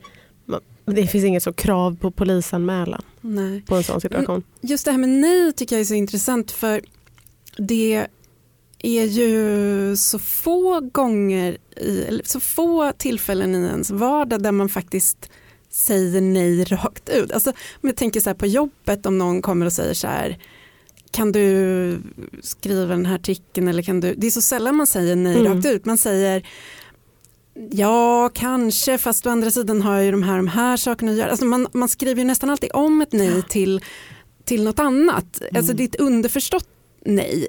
det 0.85 1.07
finns 1.07 1.25
inget 1.25 1.43
så 1.43 1.53
krav 1.53 1.97
på 1.97 2.11
polisanmälan 2.11 3.01
Nej. 3.21 3.61
på 3.61 3.75
en 3.75 3.83
sån 3.83 4.01
situation. 4.01 4.43
Just 4.61 4.85
det 4.85 4.91
här 4.91 4.97
med 4.97 5.09
nej 5.09 5.53
tycker 5.53 5.75
jag 5.75 5.81
är 5.81 5.85
så 5.85 5.93
intressant 5.93 6.51
för 6.51 6.81
det 7.57 8.07
är 8.79 9.03
ju 9.03 9.95
så 9.97 10.19
få 10.19 10.79
gånger, 10.79 11.57
i, 11.77 12.21
så 12.23 12.39
få 12.39 12.91
tillfällen 12.91 13.55
i 13.55 13.67
ens 13.67 13.91
vardag 13.91 14.43
där 14.43 14.51
man 14.51 14.69
faktiskt 14.69 15.29
säger 15.73 16.21
nej 16.21 16.63
rakt 16.63 17.09
ut. 17.09 17.31
Alltså, 17.31 17.49
om 17.49 17.89
jag 17.89 17.95
tänker 17.95 18.19
så 18.19 18.29
här 18.29 18.35
på 18.35 18.45
jobbet 18.45 19.05
om 19.05 19.17
någon 19.17 19.41
kommer 19.41 19.65
och 19.65 19.73
säger 19.73 19.93
så 19.93 20.07
här 20.07 20.37
kan 21.11 21.31
du 21.31 21.97
skriva 22.41 22.85
den 22.85 23.05
här 23.05 23.15
artikeln 23.15 23.67
eller 23.67 23.83
kan 23.83 23.99
du, 23.99 24.13
det 24.17 24.27
är 24.27 24.31
så 24.31 24.41
sällan 24.41 24.75
man 24.75 24.87
säger 24.87 25.15
nej 25.15 25.39
mm. 25.39 25.53
rakt 25.53 25.65
ut, 25.65 25.85
man 25.85 25.97
säger 25.97 26.47
Ja, 27.71 28.29
kanske, 28.33 28.97
fast 28.97 29.25
å 29.25 29.29
andra 29.29 29.51
sidan 29.51 29.81
har 29.81 29.95
jag 29.95 30.05
ju 30.05 30.11
de 30.11 30.23
här, 30.23 30.37
de 30.37 30.47
här 30.47 30.77
sakerna 30.77 31.11
att 31.11 31.17
göra. 31.17 31.29
Alltså 31.29 31.45
man, 31.45 31.67
man 31.73 31.89
skriver 31.89 32.23
nästan 32.23 32.49
alltid 32.49 32.69
om 32.73 33.01
ett 33.01 33.11
nej 33.11 33.41
till, 33.49 33.81
till 34.45 34.63
något 34.63 34.79
annat. 34.79 35.41
Mm. 35.41 35.55
Alltså 35.55 35.73
det 35.73 35.83
är 35.83 35.87
ett 35.87 35.99
underförstått 35.99 36.67
nej. 37.05 37.47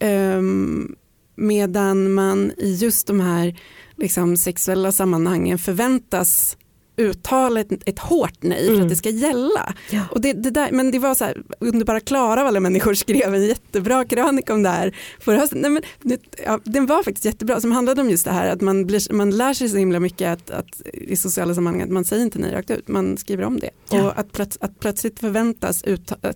Um, 0.00 0.96
medan 1.34 2.12
man 2.12 2.52
i 2.56 2.74
just 2.74 3.06
de 3.06 3.20
här 3.20 3.60
liksom, 3.96 4.36
sexuella 4.36 4.92
sammanhangen 4.92 5.58
förväntas 5.58 6.56
uttala 6.96 7.60
ett, 7.60 7.88
ett 7.88 7.98
hårt 7.98 8.36
nej 8.40 8.66
för 8.66 8.72
mm. 8.72 8.82
att 8.82 8.88
det 8.88 8.96
ska 8.96 9.10
gälla. 9.10 9.74
Ja. 9.90 10.02
Och 10.10 10.20
det, 10.20 10.32
det, 10.32 10.50
där, 10.50 10.72
men 10.72 10.90
det 10.90 10.98
var 10.98 11.14
så 11.14 11.24
här, 11.24 11.42
Underbara 11.58 12.00
Klara 12.00 12.40
av 12.40 12.46
alla 12.46 12.60
människor 12.60 12.94
skrev 12.94 13.34
en 13.34 13.46
jättebra 13.46 14.04
krönika 14.04 14.54
om 14.54 14.62
det 14.62 14.68
här 14.68 14.96
förra 15.20 15.38
hösten. 15.38 15.58
Nej, 15.58 15.70
men, 15.70 15.82
det, 16.02 16.20
ja, 16.44 16.60
den 16.64 16.86
var 16.86 17.02
faktiskt 17.02 17.24
jättebra 17.24 17.60
som 17.60 17.72
handlade 17.72 18.00
om 18.00 18.10
just 18.10 18.24
det 18.24 18.30
här 18.30 18.52
att 18.52 18.60
man, 18.60 18.86
blir, 18.86 19.12
man 19.12 19.30
lär 19.30 19.54
sig 19.54 19.68
så 19.68 19.76
himla 19.76 20.00
mycket 20.00 20.32
att, 20.32 20.50
att, 20.50 20.82
i 20.92 21.16
sociala 21.16 21.54
sammanhang 21.54 21.82
att 21.82 21.90
man 21.90 22.04
säger 22.04 22.22
inte 22.22 22.38
nej 22.38 22.52
rakt 22.52 22.70
ut, 22.70 22.88
man 22.88 23.16
skriver 23.16 23.44
om 23.44 23.60
det. 23.60 23.70
Ja. 23.90 24.04
Och 24.04 24.18
att, 24.18 24.32
plöts, 24.32 24.58
att 24.60 24.80
plötsligt 24.80 25.20
förväntas 25.20 25.84
uttala, 25.84 26.34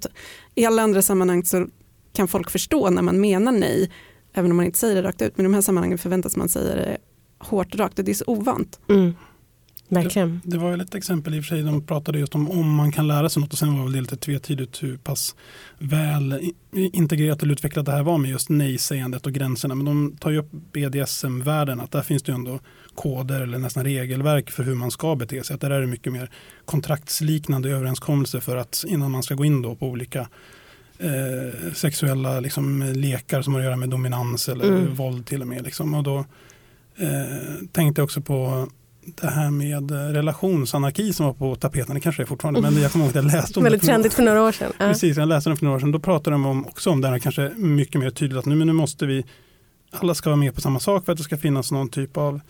i 0.55 0.65
alla 0.65 0.83
andra 0.83 1.03
sammanhang 1.03 1.45
så 1.45 1.67
kan 2.13 2.29
folk 2.29 2.51
förstå 2.51 2.91
när 2.91 3.03
man 3.03 3.21
menar 3.21 3.53
nej 3.53 3.91
även 4.33 4.51
om 4.51 4.57
man 4.57 4.67
inte 4.67 4.79
säger 4.79 4.95
det 4.95 5.03
rakt 5.03 5.23
ut 5.23 5.37
men 5.37 5.47
i 5.47 5.49
de 5.49 5.55
här 5.55 5.61
sammanhangen 5.61 5.99
förväntas 5.99 6.37
man 6.37 6.49
säga 6.49 6.75
det 6.75 6.99
hårt 7.39 7.75
rakt 7.75 7.99
och 7.99 8.05
det 8.05 8.13
är 8.13 8.15
så 8.15 8.25
ovant. 8.27 8.81
Mm. 8.89 9.15
Verkligen. 9.89 10.41
Det, 10.45 10.51
det 10.51 10.59
var 10.59 10.71
väl 10.71 10.81
ett 10.81 10.95
exempel 10.95 11.35
i 11.35 11.41
och 11.41 11.45
för 11.45 11.49
sig, 11.49 11.63
de 11.63 11.87
pratade 11.87 12.19
just 12.19 12.35
om 12.35 12.51
om 12.51 12.75
man 12.75 12.93
kan 12.93 13.09
lära 13.09 13.29
sig 13.29 13.43
något 13.43 13.53
och 13.53 13.59
sen 13.59 13.77
var 13.77 13.85
väl 13.85 13.93
det 13.93 14.01
lite 14.01 14.17
tvetydigt 14.17 14.83
hur 14.83 14.97
pass 14.97 15.35
väl 15.79 16.53
integrerat 16.73 17.43
eller 17.43 17.53
utvecklat 17.53 17.87
det 17.87 17.93
här 17.93 18.03
var 18.03 18.19
med 18.19 18.31
just 18.31 18.49
nej-sägandet 18.49 19.27
och 19.27 19.33
gränserna. 19.33 19.75
Men 19.75 19.87
de 19.87 20.17
tar 20.17 20.31
ju 20.31 20.39
upp 20.39 20.51
BDSM-världen, 20.51 21.81
att 21.81 21.91
där 21.91 22.03
finns 22.03 22.23
det 22.23 22.33
ju 22.33 22.35
ändå 22.35 22.61
koder 22.95 23.41
eller 23.41 23.59
nästan 23.59 23.85
regelverk 23.85 24.51
för 24.51 24.63
hur 24.63 24.75
man 24.75 24.91
ska 24.91 25.17
bete 25.17 25.45
sig. 25.45 25.55
Att 25.55 25.61
där 25.61 25.71
är 25.71 25.81
det 25.81 25.87
mycket 25.87 26.13
mer 26.13 26.31
kontraktsliknande 26.65 27.71
överenskommelser 27.71 28.41
för 28.41 28.57
att 28.57 28.85
innan 28.89 29.11
man 29.11 29.23
ska 29.23 29.35
gå 29.35 29.45
in 29.45 29.63
då 29.63 29.75
på 29.75 29.87
olika 29.87 30.29
eh, 30.99 31.73
sexuella 31.75 32.41
liksom, 32.41 32.93
lekar 32.97 33.43
som 33.43 33.53
har 33.53 33.61
att 33.61 33.67
göra 33.67 33.77
med 33.77 33.89
dominans 33.89 34.49
eller 34.49 34.65
mm. 34.65 34.95
våld 34.95 35.27
till 35.27 35.41
och 35.41 35.49
med. 35.49 35.65
Liksom. 35.65 35.95
Och 35.95 36.03
då 36.03 36.19
eh, 36.97 37.67
tänkte 37.73 38.01
jag 38.01 38.05
också 38.05 38.21
på 38.21 38.69
det 39.17 39.31
här 39.31 39.51
med 39.51 39.91
relationsanarki 39.91 41.13
som 41.13 41.27
var 41.27 41.33
på 41.33 41.57
tapeten, 41.57 41.95
det 41.95 42.01
kanske 42.01 42.23
är 42.23 42.27
fortfarande, 42.27 42.61
men 42.61 42.83
jag 42.83 42.93
kommer 42.93 43.05
ihåg 43.05 43.11
att 43.11 43.25
jag 43.25 43.25
läste 43.33 43.59
om 43.59 43.65
Väldigt 43.65 43.81
det. 43.81 43.87
Väldigt 43.87 43.87
trendigt 43.87 44.15
för 44.15 44.23
några 44.23 44.43
år 44.43 44.53
sedan. 44.53 44.73
Precis, 44.79 45.17
jag 45.17 45.29
läste 45.29 45.51
det 45.51 45.57
för 45.57 45.65
några 45.65 45.77
år 45.77 45.81
sedan. 45.81 45.93
Då 45.93 45.99
pratade 45.99 46.35
de 46.35 46.47
om, 46.47 46.67
också 46.67 46.91
om 46.91 47.01
det 47.01 47.09
här 47.09 47.19
kanske 47.19 47.53
mycket 47.57 48.01
mer 48.01 48.11
tydligt 48.11 48.39
att 48.39 48.47
nu, 48.47 48.55
men 48.55 48.67
nu 48.67 48.73
måste 48.73 49.07
vi, 49.07 49.25
alla 49.91 50.15
ska 50.15 50.31
vara 50.31 50.37
med 50.37 50.55
på 50.55 50.61
samma 50.61 50.81
sak 50.81 51.05
för 51.05 51.13
att 51.13 51.19
det 51.19 51.25
ska 51.25 51.37
finnas 51.37 51.73
någon 51.73 51.89
typ 51.89 52.17
av 52.17 52.41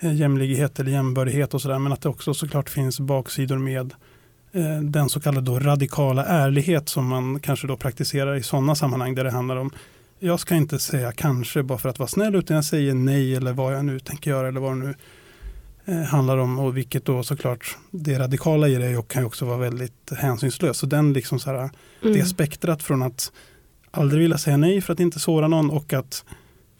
eh, 0.00 0.14
jämlikhet 0.14 0.80
eller 0.80 0.90
jämbördighet 0.92 1.54
och 1.54 1.62
sådär, 1.62 1.78
men 1.78 1.92
att 1.92 2.00
det 2.00 2.08
också 2.08 2.34
såklart 2.34 2.70
finns 2.70 3.00
baksidor 3.00 3.58
med 3.58 3.94
eh, 4.52 4.80
den 4.82 5.08
så 5.08 5.20
kallade 5.20 5.46
då 5.46 5.58
radikala 5.58 6.24
ärlighet 6.24 6.88
som 6.88 7.06
man 7.06 7.40
kanske 7.40 7.66
då 7.66 7.76
praktiserar 7.76 8.34
i 8.34 8.42
sådana 8.42 8.74
sammanhang 8.74 9.14
där 9.14 9.24
det 9.24 9.30
handlar 9.30 9.56
om 9.56 9.70
jag 10.24 10.40
ska 10.40 10.54
inte 10.54 10.78
säga 10.78 11.12
kanske 11.12 11.62
bara 11.62 11.78
för 11.78 11.88
att 11.88 11.98
vara 11.98 12.08
snäll 12.08 12.34
utan 12.34 12.54
jag 12.54 12.64
säger 12.64 12.94
nej 12.94 13.34
eller 13.34 13.52
vad 13.52 13.74
jag 13.74 13.84
nu 13.84 14.00
tänker 14.00 14.30
göra 14.30 14.48
eller 14.48 14.60
vad 14.60 14.76
nu 14.76 14.86
Eh, 14.88 14.94
handlar 16.08 16.38
om 16.38 16.58
och 16.58 16.76
vilket 16.76 17.04
då 17.04 17.22
såklart 17.22 17.76
det 17.90 18.18
radikala 18.18 18.68
i 18.68 18.74
det 18.74 19.08
kan 19.08 19.22
ju 19.22 19.26
också 19.26 19.44
vara 19.44 19.58
väldigt 19.58 20.12
hänsynslöst. 20.16 20.80
Så 20.80 20.86
den 20.86 21.12
liksom 21.12 21.40
så 21.40 21.50
här, 21.50 21.58
mm. 21.58 21.72
det 22.14 22.24
spektrat 22.24 22.82
från 22.82 23.02
att 23.02 23.32
aldrig 23.90 24.22
vilja 24.22 24.38
säga 24.38 24.56
nej 24.56 24.80
för 24.80 24.92
att 24.92 25.00
inte 25.00 25.20
såra 25.20 25.48
någon 25.48 25.70
och 25.70 25.92
att 25.92 26.24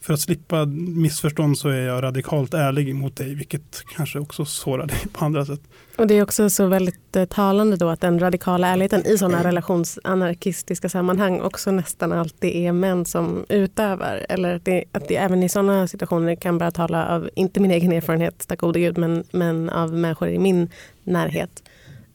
för 0.03 0.13
att 0.13 0.19
slippa 0.19 0.65
missförstånd 0.65 1.57
så 1.57 1.69
är 1.69 1.81
jag 1.81 2.03
radikalt 2.03 2.53
ärlig 2.53 2.95
mot 2.95 3.15
dig, 3.15 3.35
vilket 3.35 3.83
kanske 3.95 4.19
också 4.19 4.45
sårar 4.45 4.87
dig 4.87 4.97
på 5.13 5.25
andra 5.25 5.45
sätt. 5.45 5.61
Och 5.95 6.07
Det 6.07 6.13
är 6.13 6.23
också 6.23 6.49
så 6.49 6.67
väldigt 6.67 7.15
eh, 7.15 7.25
talande 7.25 7.77
då 7.77 7.89
att 7.89 8.01
den 8.01 8.19
radikala 8.19 8.67
ärligheten 8.67 9.05
i 9.05 9.17
sådana 9.17 9.43
relationsanarkistiska 9.43 10.89
sammanhang 10.89 11.41
också 11.41 11.71
nästan 11.71 12.11
alltid 12.11 12.55
är 12.55 12.71
män 12.71 13.05
som 13.05 13.45
utövar. 13.49 14.25
Eller 14.29 14.55
att 14.55 14.65
det, 14.65 14.83
att 14.91 15.07
det 15.07 15.15
även 15.15 15.43
i 15.43 15.49
sådana 15.49 15.87
situationer 15.87 16.35
kan 16.35 16.57
bara 16.57 16.71
tala 16.71 17.07
av, 17.07 17.29
inte 17.35 17.59
min 17.59 17.71
egen 17.71 17.91
erfarenhet, 17.91 18.47
tack 18.47 18.59
gode 18.59 18.79
gud, 18.79 18.97
men, 18.97 19.23
men 19.31 19.69
av 19.69 19.93
människor 19.93 20.29
i 20.29 20.39
min 20.39 20.69
närhet 21.03 21.63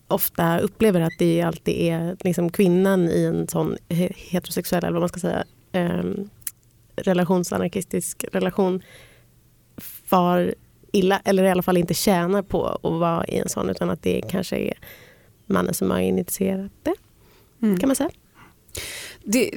ofta 0.09 0.59
upplever 0.59 1.01
att 1.01 1.19
det 1.19 1.43
alltid 1.43 1.75
är 1.75 2.17
liksom 2.21 2.51
kvinnan 2.51 3.09
i 3.09 3.25
en 3.25 3.49
sån 3.49 3.77
heterosexuell, 4.31 4.85
eller 4.85 4.93
vad 4.93 5.03
man 5.03 5.09
ska 5.09 5.21
säga, 5.21 5.45
ehm, 5.73 6.29
relationsanarkistisk 6.99 8.25
relation 8.33 8.83
far 10.07 10.55
illa 10.93 11.21
eller 11.25 11.45
i 11.45 11.51
alla 11.51 11.63
fall 11.63 11.77
inte 11.77 11.95
tjänar 11.95 12.43
på 12.43 12.67
att 12.67 12.83
vara 12.83 13.27
i 13.27 13.39
en 13.39 13.49
sån 13.49 13.71
utan 13.71 13.91
att 13.91 14.03
det 14.03 14.23
kanske 14.31 14.57
är 14.57 14.79
mannen 15.47 15.75
som 15.75 15.91
har 15.91 15.99
initierat 15.99 16.73
det. 16.83 16.95
Mm. 17.63 17.79
Kan 17.79 17.89
man 17.89 17.97
säga. 17.97 18.11
Det, 19.25 19.51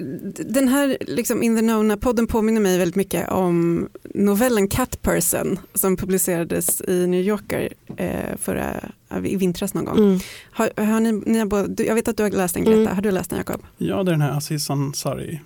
den 0.49 0.67
här 0.67 0.97
liksom 1.01 1.43
In 1.43 1.55
the 1.55 1.61
Nona-podden 1.61 2.27
påminner 2.27 2.61
mig 2.61 2.77
väldigt 2.77 2.95
mycket 2.95 3.29
om 3.29 3.87
novellen 4.03 4.67
Cat 4.67 5.01
Person 5.01 5.59
som 5.73 5.97
publicerades 5.97 6.81
i 6.81 7.07
New 7.07 7.21
Yorker 7.21 7.73
eh, 7.97 8.37
förra, 8.37 8.91
i 9.25 9.35
vintras 9.35 9.73
någon 9.73 9.85
gång. 9.85 9.97
Mm. 9.97 10.19
Har, 10.51 10.83
har 10.83 10.99
ni, 10.99 11.11
ni 11.11 11.39
har 11.39 11.45
både, 11.45 11.83
jag 11.83 11.95
vet 11.95 12.07
att 12.07 12.17
du 12.17 12.23
har 12.23 12.29
läst 12.29 12.53
den 12.53 12.63
Greta, 12.63 12.81
mm. 12.81 12.95
har 12.95 13.01
du 13.01 13.11
läst 13.11 13.29
den 13.29 13.37
Jakob? 13.37 13.61
Ja, 13.77 14.03
det 14.03 14.11
är 14.11 14.13
den 14.13 14.21
här 14.21 14.37
Aziz 14.37 14.69
Ansari 14.69 15.39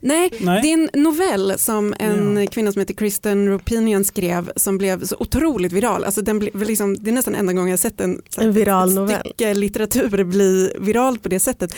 Nej, 0.00 0.30
Nej, 0.40 0.62
det 0.62 0.68
är 0.68 0.74
en 0.74 1.02
novell 1.02 1.54
som 1.58 1.94
en 1.98 2.36
ja. 2.36 2.46
kvinna 2.46 2.72
som 2.72 2.80
heter 2.80 2.94
Kristen 2.94 3.48
Ropinian 3.48 4.04
skrev 4.04 4.52
som 4.56 4.78
blev 4.78 5.04
så 5.04 5.16
otroligt 5.18 5.72
viral. 5.72 6.04
Alltså 6.04 6.22
den 6.22 6.38
blev 6.38 6.62
liksom, 6.62 6.94
det 6.94 7.10
är 7.10 7.14
nästan 7.14 7.34
enda 7.34 7.52
gången 7.52 7.70
jag 7.70 7.78
sett 7.78 8.00
en, 8.00 8.22
en 8.38 8.52
viral 8.52 8.94
novell. 8.94 9.32
litteratur 9.54 10.08
bli 10.24 10.72
viralt 10.80 11.22
på 11.22 11.28
det 11.28 11.40
sättet. 11.40 11.76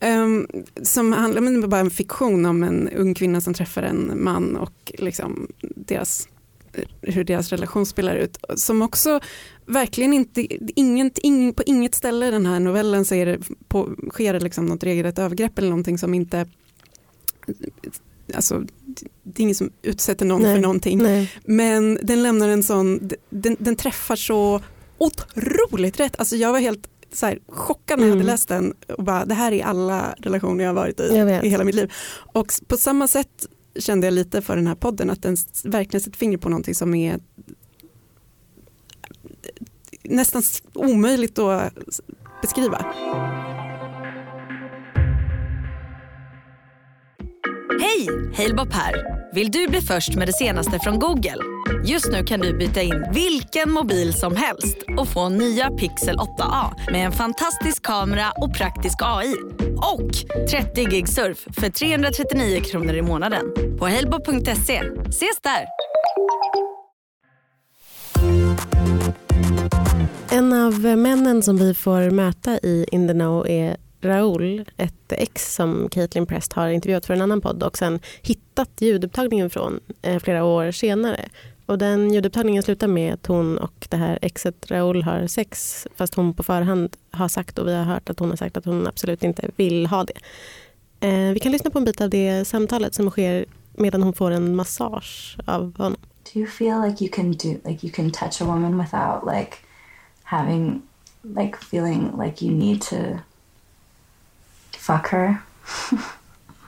Um, 0.00 0.46
som 0.82 1.12
handlar 1.12 1.40
om 1.40 1.70
bara 1.70 1.80
en 1.80 1.90
fiktion 1.90 2.46
om 2.46 2.62
en 2.62 2.88
ung 2.88 3.14
kvinna 3.14 3.40
som 3.40 3.54
träffar 3.54 3.82
en 3.82 4.24
man 4.24 4.56
och 4.56 4.92
liksom 4.98 5.48
deras 5.60 6.28
hur 7.02 7.24
deras 7.24 7.50
relation 7.50 7.86
spelar 7.86 8.16
ut. 8.16 8.38
Som 8.54 8.82
också 8.82 9.20
verkligen 9.66 10.12
inte, 10.12 10.46
inget, 10.80 11.18
ing, 11.18 11.54
på 11.54 11.62
inget 11.66 11.94
ställe 11.94 12.28
i 12.28 12.30
den 12.30 12.46
här 12.46 12.60
novellen 12.60 13.04
så 13.04 13.14
är 13.14 13.26
det 13.26 13.38
på, 13.68 13.94
sker 14.10 14.32
det 14.32 14.40
liksom 14.40 14.66
något 14.66 14.84
regelrätt 14.84 15.18
övergrepp 15.18 15.58
eller 15.58 15.68
någonting 15.68 15.98
som 15.98 16.14
inte 16.14 16.46
alltså, 18.34 18.64
det 19.22 19.40
är 19.40 19.42
ingen 19.42 19.54
som 19.54 19.70
utsätter 19.82 20.26
någon 20.26 20.42
nej, 20.42 20.54
för 20.54 20.62
någonting. 20.62 21.02
Nej. 21.02 21.32
Men 21.44 21.98
den 22.02 22.22
lämnar 22.22 22.48
en 22.48 22.62
sån, 22.62 23.10
den, 23.30 23.56
den, 23.58 23.76
träffar 23.76 24.16
så 24.16 24.60
otroligt 24.98 26.00
rätt. 26.00 26.18
Alltså 26.18 26.36
jag 26.36 26.52
var 26.52 26.58
helt 26.58 26.88
så 27.12 27.26
här, 27.26 27.38
chockad 27.48 27.98
när 27.98 28.06
jag 28.06 28.10
hade 28.10 28.22
mm. 28.22 28.32
läst 28.32 28.48
den 28.48 28.74
och 28.96 29.04
bara 29.04 29.24
det 29.24 29.34
här 29.34 29.52
är 29.52 29.64
alla 29.64 30.14
relationer 30.18 30.64
jag 30.64 30.68
har 30.68 30.74
varit 30.74 31.00
i 31.00 31.04
i 31.42 31.48
hela 31.48 31.64
mitt 31.64 31.74
liv. 31.74 31.92
Och 32.32 32.52
på 32.66 32.76
samma 32.76 33.08
sätt 33.08 33.46
kände 33.78 34.06
jag 34.06 34.14
lite 34.14 34.42
för 34.42 34.56
den 34.56 34.66
här 34.66 34.74
podden 34.74 35.10
att 35.10 35.22
den 35.22 35.36
verkligen 35.64 36.00
sätter 36.00 36.18
fingret 36.18 36.40
på 36.40 36.48
någonting 36.48 36.74
som 36.74 36.94
är 36.94 37.20
nästan 40.02 40.42
omöjligt 40.74 41.38
att 41.38 41.72
beskriva. 42.42 42.94
Hej! 47.78 48.08
Halebop 48.36 48.72
här. 48.72 48.94
Vill 49.34 49.50
du 49.50 49.68
bli 49.68 49.80
först 49.80 50.14
med 50.14 50.28
det 50.28 50.32
senaste 50.32 50.78
från 50.78 50.98
Google? 50.98 51.36
Just 51.84 52.12
nu 52.12 52.24
kan 52.24 52.40
du 52.40 52.58
byta 52.58 52.82
in 52.82 53.04
vilken 53.14 53.70
mobil 53.70 54.12
som 54.14 54.36
helst 54.36 54.76
och 54.98 55.08
få 55.08 55.28
nya 55.28 55.70
Pixel 55.70 56.16
8A 56.16 56.90
med 56.92 57.06
en 57.06 57.12
fantastisk 57.12 57.82
kamera 57.82 58.26
och 58.36 58.54
praktisk 58.54 58.98
AI. 59.02 59.34
Och 59.76 60.10
30 60.50 60.84
gig 60.84 61.08
surf 61.08 61.46
för 61.50 61.68
339 61.68 62.60
kronor 62.60 62.94
i 62.94 63.02
månaden 63.02 63.42
på 63.78 63.88
halebop.se. 63.88 64.82
Ses 65.08 65.40
där! 65.42 65.66
En 70.30 70.52
av 70.52 70.80
männen 70.80 71.42
som 71.42 71.56
vi 71.56 71.74
får 71.74 72.10
möta 72.10 72.58
i 72.58 72.86
In 72.92 73.08
the 73.08 73.14
Know 73.14 73.48
är 73.48 73.76
Raoul, 74.02 74.64
ett 74.76 75.12
ex 75.12 75.54
som 75.54 75.88
Caitlin 75.90 76.26
Prest 76.26 76.52
har 76.52 76.68
intervjuat 76.68 77.06
för 77.06 77.14
en 77.14 77.22
annan 77.22 77.40
podd 77.40 77.62
och 77.62 77.78
sen 77.78 78.00
hittat 78.22 78.70
ljudupptagningen 78.80 79.50
från 79.50 79.80
eh, 80.02 80.18
flera 80.18 80.44
år 80.44 80.70
senare. 80.70 81.28
Och 81.66 81.78
den 81.78 82.14
ljudupptagningen 82.14 82.62
slutar 82.62 82.88
med 82.88 83.14
att 83.14 83.26
hon 83.26 83.58
och 83.58 83.86
det 83.88 83.96
här 83.96 84.18
exet 84.22 84.70
Raoul 84.70 85.02
har 85.02 85.26
sex 85.26 85.86
fast 85.96 86.14
hon 86.14 86.34
på 86.34 86.42
förhand 86.42 86.96
har 87.10 87.28
sagt 87.28 87.58
och 87.58 87.68
vi 87.68 87.74
har 87.74 87.84
hört 87.84 88.10
att 88.10 88.18
hon 88.18 88.28
har 88.28 88.36
sagt 88.36 88.56
att 88.56 88.64
hon 88.64 88.86
absolut 88.86 89.24
inte 89.24 89.50
vill 89.56 89.86
ha 89.86 90.04
det. 90.04 90.18
Eh, 91.00 91.32
vi 91.32 91.40
kan 91.40 91.52
lyssna 91.52 91.70
på 91.70 91.78
en 91.78 91.84
bit 91.84 92.00
av 92.00 92.10
det 92.10 92.44
samtalet 92.44 92.94
som 92.94 93.10
sker 93.10 93.44
medan 93.72 94.02
hon 94.02 94.12
får 94.12 94.30
en 94.30 94.56
massage 94.56 95.38
av 95.46 95.78
honom. 95.78 96.00
Do 96.32 96.40
you 96.40 96.48
feel 96.48 96.82
like 96.86 97.04
you 97.04 97.12
can 97.12 97.32
do 97.32 97.70
like 97.70 97.86
you 97.86 97.92
can 97.92 98.10
touch 98.10 98.42
a 98.42 98.44
woman 98.44 98.78
without 98.78 99.36
like 99.36 99.56
having 100.22 100.82
like 101.22 101.56
feeling 101.56 102.12
like 102.24 102.44
you 102.44 102.54
need 102.54 102.82
to 102.82 102.96
fuck 104.80 105.08
her? 105.08 105.42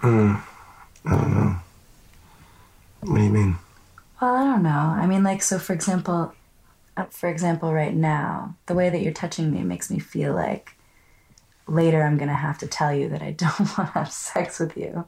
mm, 0.03 0.41
I 1.05 1.11
don't 1.11 1.35
know. 1.35 1.57
What 3.01 3.17
do 3.17 3.25
you 3.25 3.31
mean? 3.31 3.57
Well, 4.21 4.35
I 4.35 4.45
don't 4.45 4.63
know. 4.63 4.71
I 5.03 5.07
mean, 5.07 5.25
like, 5.25 5.43
so 5.43 5.59
for 5.59 5.73
example, 5.73 6.33
uh, 6.97 7.07
for 7.11 7.29
example, 7.29 7.73
right 7.73 7.95
now, 7.95 8.55
the 8.67 8.75
way 8.75 8.91
that 8.91 9.01
you're 9.01 9.15
touching 9.15 9.51
me 9.51 9.63
makes 9.63 9.91
me 9.91 9.99
feel 9.99 10.35
like 10.35 10.77
later 11.67 12.03
I'm 12.03 12.19
gonna 12.19 12.35
have 12.35 12.59
to 12.59 12.67
tell 12.67 12.95
you 12.95 13.09
that 13.09 13.23
I 13.23 13.31
don't 13.43 13.59
want 13.79 13.93
to 13.93 13.99
have 13.99 14.13
sex 14.13 14.61
with 14.61 14.77
you. 14.77 15.05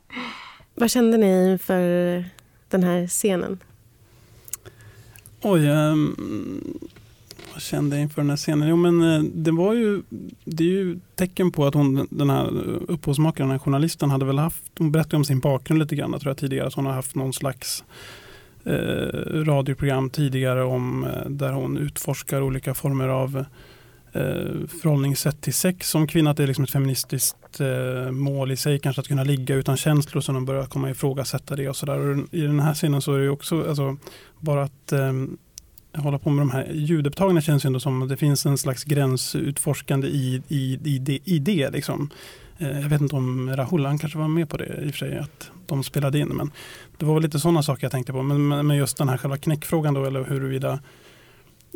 Vad 0.75 0.91
kände 0.91 1.19
ni 1.19 1.59
för 1.59 2.25
den 2.69 2.83
här 2.83 3.07
scenen? 3.07 3.59
Oj, 5.43 5.71
um, 5.71 6.79
vad 6.81 7.04
kände 7.59 7.97
jag 7.97 8.03
inför 8.03 8.23
den 8.23 8.31
här 8.31 8.37
scenen? 8.37 8.69
Jo, 8.69 8.77
men 8.77 9.03
eh, 9.03 9.23
det 9.35 9.51
var 9.51 9.75
ju, 9.75 10.03
det 10.45 10.65
är 10.65 10.69
ju 10.69 10.99
tecken 11.15 11.53
på 11.53 11.67
att 11.67 11.75
hon, 11.75 12.07
den 12.11 12.31
här 12.31 12.45
eh, 12.45 12.81
upphovsmakaren, 12.89 13.49
den 13.49 13.59
här 13.59 13.65
journalisten, 13.65 14.11
hade 14.11 14.25
väl 14.25 14.39
haft, 14.39 14.63
hon 14.79 14.93
berättade 14.93 15.17
om 15.17 15.25
sin 15.25 15.41
bakgrund 15.41 15.81
lite 15.81 15.97
grann, 15.97 16.21
tror 16.21 16.31
jag 16.31 16.37
tidigare, 16.37 16.67
att 16.67 16.75
hon 16.75 16.87
har 16.87 16.93
haft 16.93 17.15
någon 17.15 17.33
slags 17.33 17.85
eh, 18.65 18.73
radioprogram 19.45 20.11
tidigare 20.11 20.65
om 20.65 21.05
eh, 21.05 21.31
där 21.31 21.53
hon 21.53 21.79
utforskar 21.79 22.43
olika 22.43 22.75
former 22.75 23.09
av 23.09 23.45
eh, 24.13 24.69
förhållningssätt 24.81 25.41
till 25.41 25.55
sex 25.55 25.91
som 25.91 26.07
kvinna. 26.07 26.31
Att 26.31 26.37
det 26.37 26.43
är 26.43 26.47
liksom 26.47 26.65
ett 26.65 26.71
feministiskt 26.71 27.61
eh, 27.61 28.11
mål 28.11 28.51
i 28.51 28.57
sig, 28.57 28.79
kanske 28.79 29.01
att 29.01 29.09
kunna 29.09 29.25
ligga 29.25 29.55
utan 29.55 29.77
känslor 29.77 30.21
så 30.21 30.33
de 30.33 30.45
börjar 30.45 30.65
komma 30.65 30.91
ifrågasätta 30.91 31.57
det 31.57 31.69
och 31.69 31.77
sådär. 31.77 32.25
I 32.31 32.41
den 32.41 32.61
här 32.61 32.75
scenen 32.75 33.03
så 33.03 33.15
är 33.15 33.19
det 33.19 33.25
ju 33.25 33.31
också 33.31 33.69
alltså, 33.69 33.97
bara 34.41 34.63
att 34.63 34.93
eh, 34.93 35.13
hålla 35.95 36.19
på 36.19 36.31
med 36.31 36.43
de 36.43 36.51
här 36.51 36.73
ljudupptagningarna 36.73 37.41
känns 37.41 37.65
ju 37.65 37.67
ändå 37.67 37.81
som 37.81 38.03
att 38.03 38.09
det 38.09 38.17
finns 38.17 38.47
en 38.47 38.59
slags 38.59 38.85
gränsutforskande 38.85 40.09
i, 40.09 40.43
i, 40.49 40.81
i, 40.85 40.99
det, 40.99 41.19
i 41.25 41.39
det. 41.39 41.71
Liksom. 41.71 42.11
Eh, 42.59 42.81
jag 42.81 42.89
vet 42.89 43.01
inte 43.01 43.17
om 43.17 43.57
Rahul, 43.57 43.87
han 43.87 43.99
kanske 43.99 44.19
var 44.19 44.29
med 44.29 44.49
på 44.49 44.57
det 44.57 44.67
i 44.83 44.91
och 44.91 44.95
för 44.95 44.99
sig, 44.99 45.19
att 45.19 45.51
de 45.67 45.85
spelade 45.85 46.19
in. 46.19 46.29
Men 46.29 46.51
det 46.99 47.07
var 47.07 47.21
lite 47.21 47.41
sådana 47.41 47.63
saker 47.63 47.85
jag 47.85 47.93
tänkte 47.93 48.13
på. 48.13 48.23
Men, 48.23 48.67
men 48.67 48.77
just 48.77 48.97
den 48.97 49.09
här 49.09 49.17
själva 49.17 49.37
knäckfrågan 49.37 49.95
då, 49.95 50.05
eller 50.05 50.25
huruvida 50.25 50.73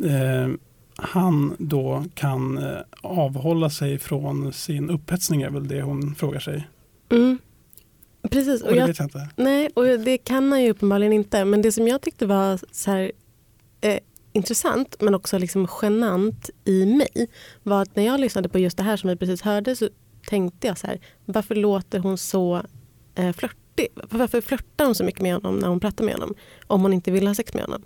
eh, 0.04 0.48
han 0.96 1.56
då 1.58 2.04
kan 2.14 2.58
eh, 2.58 2.78
avhålla 3.02 3.70
sig 3.70 3.98
från 3.98 4.52
sin 4.52 4.90
upphetsning 4.90 5.42
är 5.42 5.50
väl 5.50 5.68
det 5.68 5.82
hon 5.82 6.14
frågar 6.14 6.40
sig. 6.40 6.68
Mm. 7.10 7.38
Precis. 8.30 8.62
Och 8.62 8.72
det 8.72 8.78
jag, 8.78 8.86
vet 8.86 8.98
jag 8.98 9.06
inte. 9.06 9.28
Nej, 9.36 9.68
och 9.74 9.84
det 9.84 10.18
kan 10.18 10.52
han 10.52 10.62
ju 10.62 10.70
uppenbarligen 10.70 11.12
inte. 11.12 11.44
Men 11.44 11.62
det 11.62 11.72
som 11.72 11.88
jag 11.88 12.00
tyckte 12.00 12.26
var 12.26 12.60
så 12.72 12.90
här, 12.90 13.12
eh, 13.80 13.98
intressant 14.32 14.96
men 15.00 15.14
också 15.14 15.38
liksom 15.38 15.68
genant 15.82 16.50
i 16.64 16.86
mig 16.86 17.28
var 17.62 17.82
att 17.82 17.96
när 17.96 18.06
jag 18.06 18.20
lyssnade 18.20 18.48
på 18.48 18.58
just 18.58 18.76
det 18.76 18.82
här 18.82 18.96
som 18.96 19.10
vi 19.10 19.16
precis 19.16 19.42
hörde 19.42 19.76
så 19.76 19.88
tänkte 20.28 20.66
jag 20.66 20.78
så 20.78 20.86
här, 20.86 21.00
varför 21.24 21.54
låter 21.54 21.98
hon 21.98 22.18
så 22.18 22.62
eh, 23.14 23.32
flörtig? 23.32 23.88
Varför 24.10 24.40
flörtar 24.40 24.84
hon 24.84 24.94
så 24.94 25.04
mycket 25.04 25.22
med 25.22 25.34
honom 25.34 25.56
när 25.56 25.68
hon 25.68 25.80
pratar 25.80 26.04
med 26.04 26.14
honom? 26.14 26.34
Om 26.66 26.82
hon 26.82 26.92
inte 26.92 27.10
vill 27.10 27.26
ha 27.26 27.34
sex 27.34 27.54
med 27.54 27.62
honom. 27.62 27.82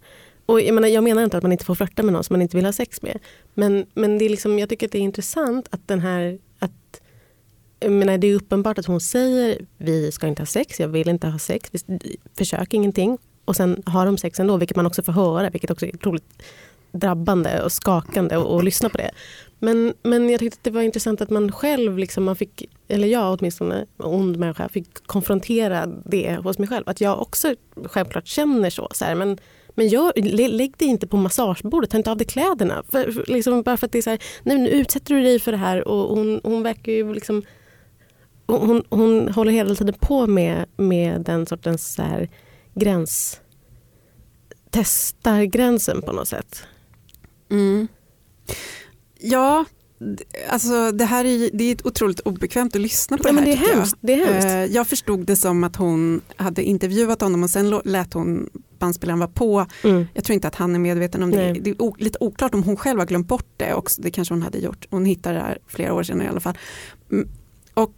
Och 0.47 0.61
jag, 0.61 0.75
menar, 0.75 0.89
jag 0.89 1.05
menar 1.05 1.25
inte 1.25 1.37
att 1.37 1.43
man 1.43 1.53
inte 1.53 1.65
får 1.65 1.75
flörta 1.75 2.03
med 2.03 2.13
någon 2.13 2.25
som 2.25 2.35
man 2.35 2.43
inte 2.43 2.57
vill 2.57 2.65
ha 2.65 2.73
sex 2.73 3.03
med. 3.03 3.19
Men, 3.55 3.87
men 3.95 4.19
det 4.19 4.25
är 4.25 4.29
liksom, 4.29 4.59
jag 4.59 4.69
tycker 4.69 4.87
att 4.87 4.93
det 4.93 4.99
är 4.99 5.03
intressant 5.03 5.69
att 5.71 5.89
den 5.89 6.01
här... 6.01 6.39
Att, 6.59 7.01
jag 7.81 7.93
menar, 7.93 8.19
det 8.19 8.27
är 8.27 8.35
uppenbart 8.35 8.79
att 8.79 8.87
hon 8.87 9.01
säger 9.01 9.67
vi 9.77 10.13
ska 10.13 10.27
inte 10.27 10.43
ha 10.43 10.47
sex, 10.47 10.81
jag 10.81 10.89
vill 10.89 11.09
inte 11.09 11.27
ha 11.27 11.39
sex, 11.39 11.71
vi, 11.87 12.17
försök 12.39 12.75
ingenting. 12.75 13.19
Och 13.53 13.57
sen 13.57 13.83
har 13.87 14.07
de 14.07 14.19
sex 14.19 14.41
ändå, 14.41 14.57
vilket 14.57 14.77
man 14.77 14.87
också 14.87 15.03
får 15.03 15.13
höra, 15.13 15.51
vilket 15.51 15.71
också 15.71 15.87
är 15.87 15.95
otroligt 15.95 16.43
drabbande 16.93 17.63
och 17.63 17.73
skakande 17.73 18.37
att 18.37 18.65
lyssna 18.65 18.89
på 18.89 18.99
det. 18.99 19.11
Men, 19.59 19.95
men 20.03 20.31
jag 20.31 20.41
tyckte 20.41 20.57
att 20.59 20.65
det 20.65 20.71
var 20.71 20.83
intressant 20.83 21.21
att 21.21 21.31
man 21.31 21.53
själv, 21.53 21.99
liksom, 21.99 22.25
man 22.25 22.37
fick, 22.37 22.71
eller 22.89 23.09
jag 23.09 23.39
åtminstone, 23.39 23.87
ond 23.97 24.37
människa, 24.37 24.69
fick 24.69 25.07
konfrontera 25.07 25.87
det 25.87 26.37
hos 26.37 26.59
mig 26.59 26.69
själv. 26.69 26.89
Att 26.89 27.01
jag 27.01 27.21
också 27.21 27.55
självklart 27.85 28.27
känner 28.27 28.71
så. 28.71 28.89
så 28.93 29.05
här, 29.05 29.15
men 29.15 29.39
men 29.75 29.89
gör, 29.89 30.13
lägg 30.49 30.77
dig 30.77 30.89
inte 30.89 31.07
på 31.07 31.17
massagebordet, 31.17 31.91
ta 31.91 31.97
inte 31.97 32.11
av 32.11 32.17
dig 32.17 32.27
kläderna. 32.27 32.83
För, 32.89 33.13
för, 33.13 33.25
liksom, 33.33 33.63
bara 33.63 33.77
för 33.77 33.87
att 33.87 33.93
det 33.93 33.99
är 33.99 34.03
så 34.03 34.11
här, 34.11 34.19
nu, 34.43 34.59
nu 34.59 34.69
utsätter 34.69 35.15
du 35.15 35.23
dig 35.23 35.41
för 35.41 35.53
det 35.53 35.59
här 35.59 35.89
och 35.89 36.17
hon, 36.17 36.41
hon 36.45 36.63
verkar 36.63 36.93
ju 36.93 37.15
liksom... 37.15 37.43
Hon, 38.47 38.85
hon 38.91 39.29
håller 39.29 39.53
hela 39.53 39.75
tiden 39.75 39.95
på 40.01 40.27
med, 40.27 40.67
med 40.77 41.21
den 41.21 41.47
sortens 41.47 41.95
så 41.95 42.03
här, 42.03 42.29
gräns... 42.75 43.42
Testar 44.73 45.43
gränsen 45.43 46.03
på 46.03 46.13
något 46.13 46.29
sätt. 46.29 46.63
Mm. 47.51 47.89
Ja, 49.21 49.65
alltså 50.49 50.93
det 50.93 51.05
här 51.05 51.25
är, 51.25 51.51
det 51.53 51.65
är 51.65 51.87
otroligt 51.87 52.21
obekvämt 52.21 52.77
att 52.77 52.83
lyssna 52.83 53.19
på 53.19 53.29
ja, 53.29 53.33
det 53.33 53.39
här. 53.39 53.47
Men 53.47 53.59
det, 53.59 53.67
är 53.67 53.75
hemskt, 53.75 53.97
jag. 54.01 54.09
det 54.09 54.23
är 54.23 54.33
hemskt. 54.33 54.75
Jag 54.75 54.87
förstod 54.87 55.27
det 55.27 55.37
som 55.37 55.65
att 55.65 55.77
hon 55.77 56.21
hade 56.37 56.63
intervjuat 56.63 57.21
honom 57.21 57.43
och 57.43 57.51
sen 57.51 57.81
lät 57.85 58.15
hon 58.15 58.51
bandspelaren 58.79 59.19
vara 59.19 59.31
på. 59.31 59.67
Mm. 59.85 60.07
Jag 60.15 60.25
tror 60.25 60.35
inte 60.35 60.49
att 60.49 60.55
han 60.55 60.75
är 60.75 60.79
medveten 60.79 61.23
om 61.23 61.31
Nej. 61.31 61.53
det. 61.53 61.61
Det 61.61 61.71
är 61.71 62.05
lite 62.05 62.19
oklart 62.21 62.55
om 62.55 62.63
hon 62.63 62.77
själv 62.77 62.99
har 62.99 63.07
glömt 63.07 63.29
bort 63.29 63.49
det 63.57 63.75
också. 63.75 64.03
Det 64.03 64.11
kanske 64.11 64.35
hon 64.35 64.43
hade 64.43 64.59
gjort. 64.59 64.87
Hon 64.91 65.05
hittade 65.05 65.35
det 65.35 65.43
här 65.43 65.59
flera 65.67 65.95
år 65.95 66.03
sedan 66.03 66.23
i 66.23 66.29
alla 66.29 66.41
fall. 66.41 66.59
Mm, 67.11 67.29
och 67.75 67.95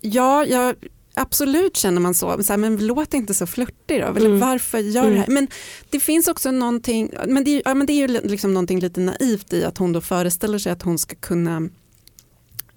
ja, 0.00 0.44
jag 0.44 0.74
absolut 1.20 1.76
känner 1.76 2.00
man 2.00 2.14
så, 2.14 2.42
så 2.42 2.52
här, 2.52 2.58
men 2.58 2.86
låt 2.86 3.14
inte 3.14 3.34
så 3.34 3.46
flörtig 3.46 4.00
då, 4.00 4.06
mm. 4.06 4.40
varför 4.40 4.78
gör 4.78 5.02
mm. 5.02 5.14
det 5.14 5.20
här? 5.20 5.28
Men 5.28 5.48
det 5.90 6.00
finns 6.00 6.28
också 6.28 6.50
någonting, 6.50 7.10
men 7.26 7.44
det, 7.44 7.62
ja, 7.64 7.74
men 7.74 7.86
det 7.86 7.92
är 7.92 8.08
ju 8.08 8.20
liksom 8.22 8.54
någonting 8.54 8.80
lite 8.80 9.00
naivt 9.00 9.52
i 9.52 9.64
att 9.64 9.78
hon 9.78 9.92
då 9.92 10.00
föreställer 10.00 10.58
sig 10.58 10.72
att 10.72 10.82
hon 10.82 10.98
ska 10.98 11.16
kunna 11.16 11.68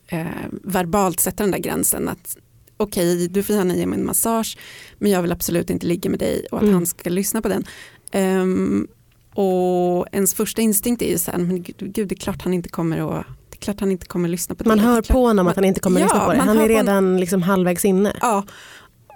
eh, 0.07 0.25
verbalt 0.51 1.19
sätta 1.19 1.43
den 1.43 1.51
där 1.51 1.59
gränsen. 1.59 2.09
att 2.09 2.37
Okej, 2.77 3.15
okay, 3.15 3.27
du 3.27 3.43
får 3.43 3.55
gärna 3.55 3.75
ge 3.75 3.85
mig 3.85 3.99
en 3.99 4.05
massage 4.05 4.57
men 4.97 5.11
jag 5.11 5.21
vill 5.21 5.31
absolut 5.31 5.69
inte 5.69 5.85
ligga 5.85 6.09
med 6.09 6.19
dig 6.19 6.45
och 6.51 6.57
att 6.57 6.63
mm. 6.63 6.73
han 6.73 6.85
ska 6.85 7.09
lyssna 7.09 7.41
på 7.41 7.47
den. 7.47 7.65
Um, 8.13 8.87
och 9.33 10.07
ens 10.11 10.33
första 10.33 10.61
instinkt 10.61 11.01
är 11.01 11.09
ju 11.09 11.17
så 11.17 11.31
här, 11.31 11.37
men 11.37 11.63
gud, 11.63 11.75
gud 11.77 12.07
det 12.07 12.15
är 12.15 12.19
klart 12.19 12.41
han 12.41 12.53
inte 12.53 12.69
kommer 12.69 13.19
att 13.19 13.25
klart 13.61 13.79
han 13.79 13.91
inte 13.91 14.05
kommer 14.05 14.29
lyssna 14.29 14.55
på 14.55 14.63
det. 14.63 14.67
Man 14.67 14.79
hör 14.79 15.01
på 15.01 15.25
honom 15.25 15.47
att 15.47 15.55
han 15.55 15.65
inte 15.65 15.79
kommer 15.79 15.99
ja, 15.99 16.05
lyssna 16.05 16.25
på 16.25 16.33
det. 16.33 16.39
Han 16.39 16.57
är 16.57 16.67
redan 16.67 17.19
liksom 17.19 17.41
halvvägs 17.41 17.85
inne. 17.85 18.13
Ja. 18.21 18.43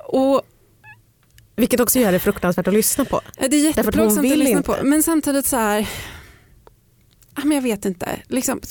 Och, 0.08 0.42
Vilket 1.56 1.80
också 1.80 2.00
gör 2.00 2.12
det 2.12 2.20
fruktansvärt 2.20 2.68
att 2.68 2.74
lyssna 2.74 3.06
på. 3.06 3.22
Det 3.40 3.56
är 3.56 3.66
jätteplågsamt 3.66 4.32
att 4.32 4.38
lyssna 4.38 4.58
inte. 4.58 4.62
på. 4.72 4.76
Men 4.84 5.04
samtidigt 5.04 5.46
så 5.46 5.58
här, 5.58 5.90
men 7.44 7.52
jag 7.52 7.62
vet 7.62 7.86
inte. 7.86 8.20
Liksom, 8.28 8.62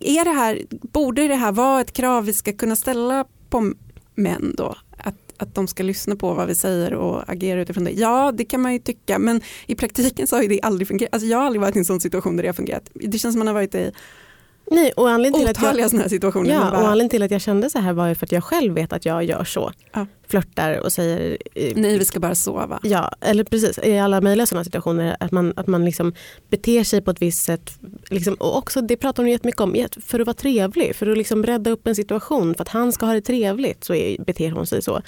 är 0.00 0.24
det 0.24 0.30
här, 0.30 0.62
borde 0.70 1.28
det 1.28 1.34
här 1.34 1.52
vara 1.52 1.80
ett 1.80 1.92
krav 1.92 2.24
vi 2.24 2.32
ska 2.32 2.52
kunna 2.52 2.76
ställa 2.76 3.24
på 3.50 3.72
män 4.14 4.54
då? 4.56 4.76
Att, 4.96 5.14
att 5.36 5.54
de 5.54 5.68
ska 5.68 5.82
lyssna 5.82 6.16
på 6.16 6.34
vad 6.34 6.46
vi 6.46 6.54
säger 6.54 6.94
och 6.94 7.30
agera 7.30 7.60
utifrån 7.60 7.84
det. 7.84 7.90
Ja, 7.90 8.32
det 8.32 8.44
kan 8.44 8.60
man 8.60 8.72
ju 8.72 8.78
tycka, 8.78 9.18
men 9.18 9.40
i 9.66 9.74
praktiken 9.74 10.26
så 10.26 10.36
har 10.36 10.44
det 10.44 10.60
aldrig 10.62 10.88
fungerat. 10.88 11.14
Alltså 11.14 11.26
jag 11.26 11.38
har 11.38 11.46
aldrig 11.46 11.60
varit 11.60 11.76
i 11.76 11.78
en 11.78 11.84
sån 11.84 12.00
situation 12.00 12.36
där 12.36 12.42
det 12.42 12.48
har 12.48 12.54
fungerat. 12.54 12.90
Det 12.94 13.18
känns 13.18 13.32
som 13.32 13.38
man 13.38 13.46
har 13.46 13.54
varit 13.54 13.74
i 13.74 13.92
Nej, 14.72 14.92
och 14.96 15.10
anledningen 15.10 15.54
till 15.54 15.64
Otaliga 15.64 15.88
sådana 15.88 16.02
här 16.02 16.08
situationer. 16.08 16.50
Ja, 16.50 16.60
bara... 16.60 16.80
och 16.80 16.88
anledningen 16.88 17.10
till 17.10 17.22
att 17.22 17.30
jag 17.30 17.40
kände 17.40 17.70
så 17.70 17.78
här 17.78 17.92
var 17.92 18.08
ju 18.08 18.14
för 18.14 18.26
att 18.26 18.32
jag 18.32 18.44
själv 18.44 18.74
vet 18.74 18.92
att 18.92 19.04
jag 19.04 19.24
gör 19.24 19.44
så. 19.44 19.72
Ja. 19.92 20.06
Flörtar 20.28 20.80
och 20.80 20.92
säger... 20.92 21.38
Eh, 21.54 21.72
Nej, 21.76 21.98
vi 21.98 22.04
ska 22.04 22.20
bara 22.20 22.34
sova. 22.34 22.80
Ja, 22.82 23.12
eller 23.20 23.44
precis. 23.44 23.78
I 23.78 23.98
alla 23.98 24.20
möjliga 24.20 24.46
sådana 24.46 24.64
situationer. 24.64 25.16
Att 25.20 25.32
man, 25.32 25.52
att 25.56 25.66
man 25.66 25.84
liksom 25.84 26.14
beter 26.48 26.84
sig 26.84 27.02
på 27.02 27.10
ett 27.10 27.22
visst 27.22 27.44
sätt. 27.44 27.78
Liksom, 28.10 28.34
och 28.34 28.56
också, 28.56 28.80
det 28.80 28.96
pratar 28.96 29.22
hon 29.22 29.30
jättemycket 29.30 29.60
om. 29.60 29.86
För 30.00 30.20
att 30.20 30.26
vara 30.26 30.34
trevlig, 30.34 30.96
för 30.96 31.06
att 31.06 31.18
liksom 31.18 31.46
rädda 31.46 31.70
upp 31.70 31.86
en 31.86 31.94
situation. 31.94 32.54
För 32.54 32.62
att 32.62 32.68
han 32.68 32.92
ska 32.92 33.06
ha 33.06 33.12
det 33.12 33.20
trevligt 33.20 33.84
så 33.84 33.94
är, 33.94 34.24
beter 34.24 34.50
hon 34.50 34.66
sig 34.66 34.82
så. 34.82 35.02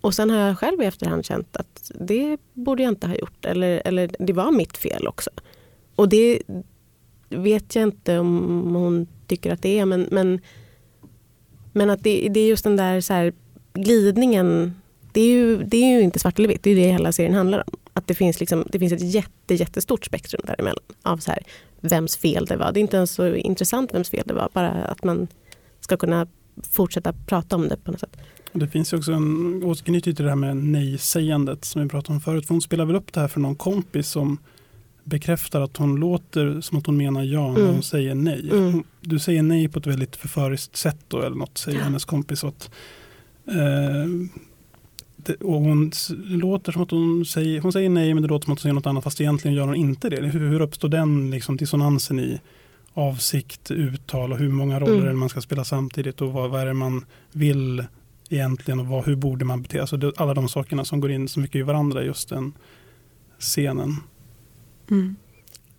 Och 0.00 0.14
sen 0.14 0.30
har 0.30 0.38
jag 0.38 0.58
själv 0.58 0.82
i 0.82 0.84
efterhand 0.84 1.24
känt 1.24 1.56
att 1.56 1.90
det 1.94 2.38
borde 2.52 2.82
jag 2.82 2.92
inte 2.92 3.06
ha 3.06 3.14
gjort. 3.14 3.44
Eller, 3.44 3.82
eller 3.84 4.10
det 4.18 4.32
var 4.32 4.50
mitt 4.50 4.76
fel 4.76 5.06
också. 5.08 5.30
Och 5.96 6.08
det 6.08 6.42
vet 7.30 7.74
jag 7.74 7.82
inte 7.82 8.18
om 8.18 8.74
hon 8.74 9.06
tycker 9.26 9.52
att 9.52 9.62
det 9.62 9.78
är. 9.78 9.86
Men, 9.86 10.08
men, 10.10 10.40
men 11.72 11.90
att 11.90 12.02
det, 12.02 12.28
det 12.28 12.40
är 12.40 12.48
just 12.48 12.64
den 12.64 12.76
där 12.76 13.00
så 13.00 13.12
här, 13.12 13.32
glidningen. 13.74 14.74
Det 15.12 15.20
är, 15.20 15.28
ju, 15.28 15.62
det 15.64 15.76
är 15.76 15.98
ju 15.98 16.00
inte 16.00 16.18
svart 16.18 16.38
eller 16.38 16.48
vitt, 16.48 16.62
det 16.62 16.70
är 16.70 16.76
det 16.76 16.92
hela 16.92 17.12
serien 17.12 17.34
handlar 17.34 17.58
om. 17.58 17.78
Att 17.92 18.06
det 18.06 18.14
finns, 18.14 18.40
liksom, 18.40 18.64
det 18.72 18.78
finns 18.78 18.92
ett 18.92 19.14
jätte, 19.14 19.54
jättestort 19.54 20.04
spektrum 20.04 20.42
däremellan 20.44 20.84
av 21.02 21.18
så 21.18 21.30
här, 21.30 21.42
vems 21.80 22.16
fel 22.16 22.46
det 22.46 22.56
var. 22.56 22.72
Det 22.72 22.80
är 22.80 22.82
inte 22.82 22.96
ens 22.96 23.10
så 23.10 23.34
intressant 23.34 23.94
vems 23.94 24.10
fel 24.10 24.22
det 24.26 24.34
var, 24.34 24.48
bara 24.52 24.70
att 24.70 25.04
man 25.04 25.28
ska 25.80 25.96
kunna 25.96 26.26
fortsätta 26.62 27.12
prata 27.12 27.56
om 27.56 27.68
det 27.68 27.76
på 27.76 27.90
något 27.90 28.00
sätt. 28.00 28.16
Det 28.52 28.68
finns 28.68 28.92
också 28.92 29.12
en 29.12 29.62
återknytning 29.64 30.14
till 30.14 30.24
det 30.24 30.30
här 30.30 30.36
med 30.36 30.56
nej-sägandet 30.56 31.64
som 31.64 31.82
vi 31.82 31.88
pratade 31.88 32.14
om 32.14 32.20
förut. 32.20 32.46
För 32.46 32.54
hon 32.54 32.62
spelar 32.62 32.84
väl 32.84 32.96
upp 32.96 33.12
det 33.12 33.20
här 33.20 33.28
för 33.28 33.40
någon 33.40 33.56
kompis 33.56 34.08
som 34.08 34.38
bekräftar 35.10 35.60
att 35.60 35.76
hon 35.76 35.96
låter 35.96 36.60
som 36.60 36.78
att 36.78 36.86
hon 36.86 36.96
menar 36.96 37.22
ja 37.22 37.52
när 37.52 37.60
mm. 37.60 37.72
hon 37.72 37.82
säger 37.82 38.14
nej. 38.14 38.50
Mm. 38.50 38.84
Du 39.00 39.18
säger 39.18 39.42
nej 39.42 39.68
på 39.68 39.78
ett 39.78 39.86
väldigt 39.86 40.16
förföriskt 40.16 40.76
sätt 40.76 40.98
då 41.08 41.22
eller 41.22 41.36
något, 41.36 41.58
säger 41.58 41.78
ja. 41.78 41.84
hennes 41.84 42.04
kompis. 42.04 42.44
Att, 42.44 42.70
eh, 43.46 44.06
det, 45.16 45.34
och 45.34 45.60
hon 45.60 45.92
låter 46.24 46.72
som 46.72 46.82
att 46.82 46.90
hon 46.90 47.24
säger, 47.24 47.60
hon 47.60 47.72
säger 47.72 47.90
nej 47.90 48.14
men 48.14 48.22
det 48.22 48.28
låter 48.28 48.44
som 48.44 48.52
att 48.52 48.58
hon 48.58 48.62
säger 48.62 48.74
något 48.74 48.86
annat 48.86 49.04
fast 49.04 49.20
egentligen 49.20 49.56
gör 49.56 49.66
hon 49.66 49.76
inte 49.76 50.08
det. 50.08 50.26
Hur, 50.26 50.48
hur 50.48 50.60
uppstår 50.60 50.88
den 50.88 51.30
liksom, 51.30 51.56
dissonansen 51.56 52.20
i 52.20 52.40
avsikt, 52.94 53.70
uttal 53.70 54.32
och 54.32 54.38
hur 54.38 54.48
många 54.48 54.80
roller 54.80 55.06
mm. 55.06 55.18
man 55.18 55.28
ska 55.28 55.40
spela 55.40 55.64
samtidigt 55.64 56.20
och 56.20 56.32
vad, 56.32 56.50
vad 56.50 56.60
är 56.60 56.66
det 56.66 56.74
man 56.74 57.04
vill 57.32 57.84
egentligen 58.28 58.80
och 58.80 58.86
vad, 58.86 59.04
hur 59.04 59.16
borde 59.16 59.44
man 59.44 59.62
bete 59.62 59.72
sig. 59.72 59.80
Alltså 59.80 60.12
alla 60.16 60.34
de 60.34 60.48
sakerna 60.48 60.84
som 60.84 61.00
går 61.00 61.10
in 61.10 61.28
så 61.28 61.40
mycket 61.40 61.56
i 61.56 61.62
varandra 61.62 62.04
just 62.04 62.28
den 62.28 62.52
scenen. 63.38 63.96
Mm. 64.90 65.16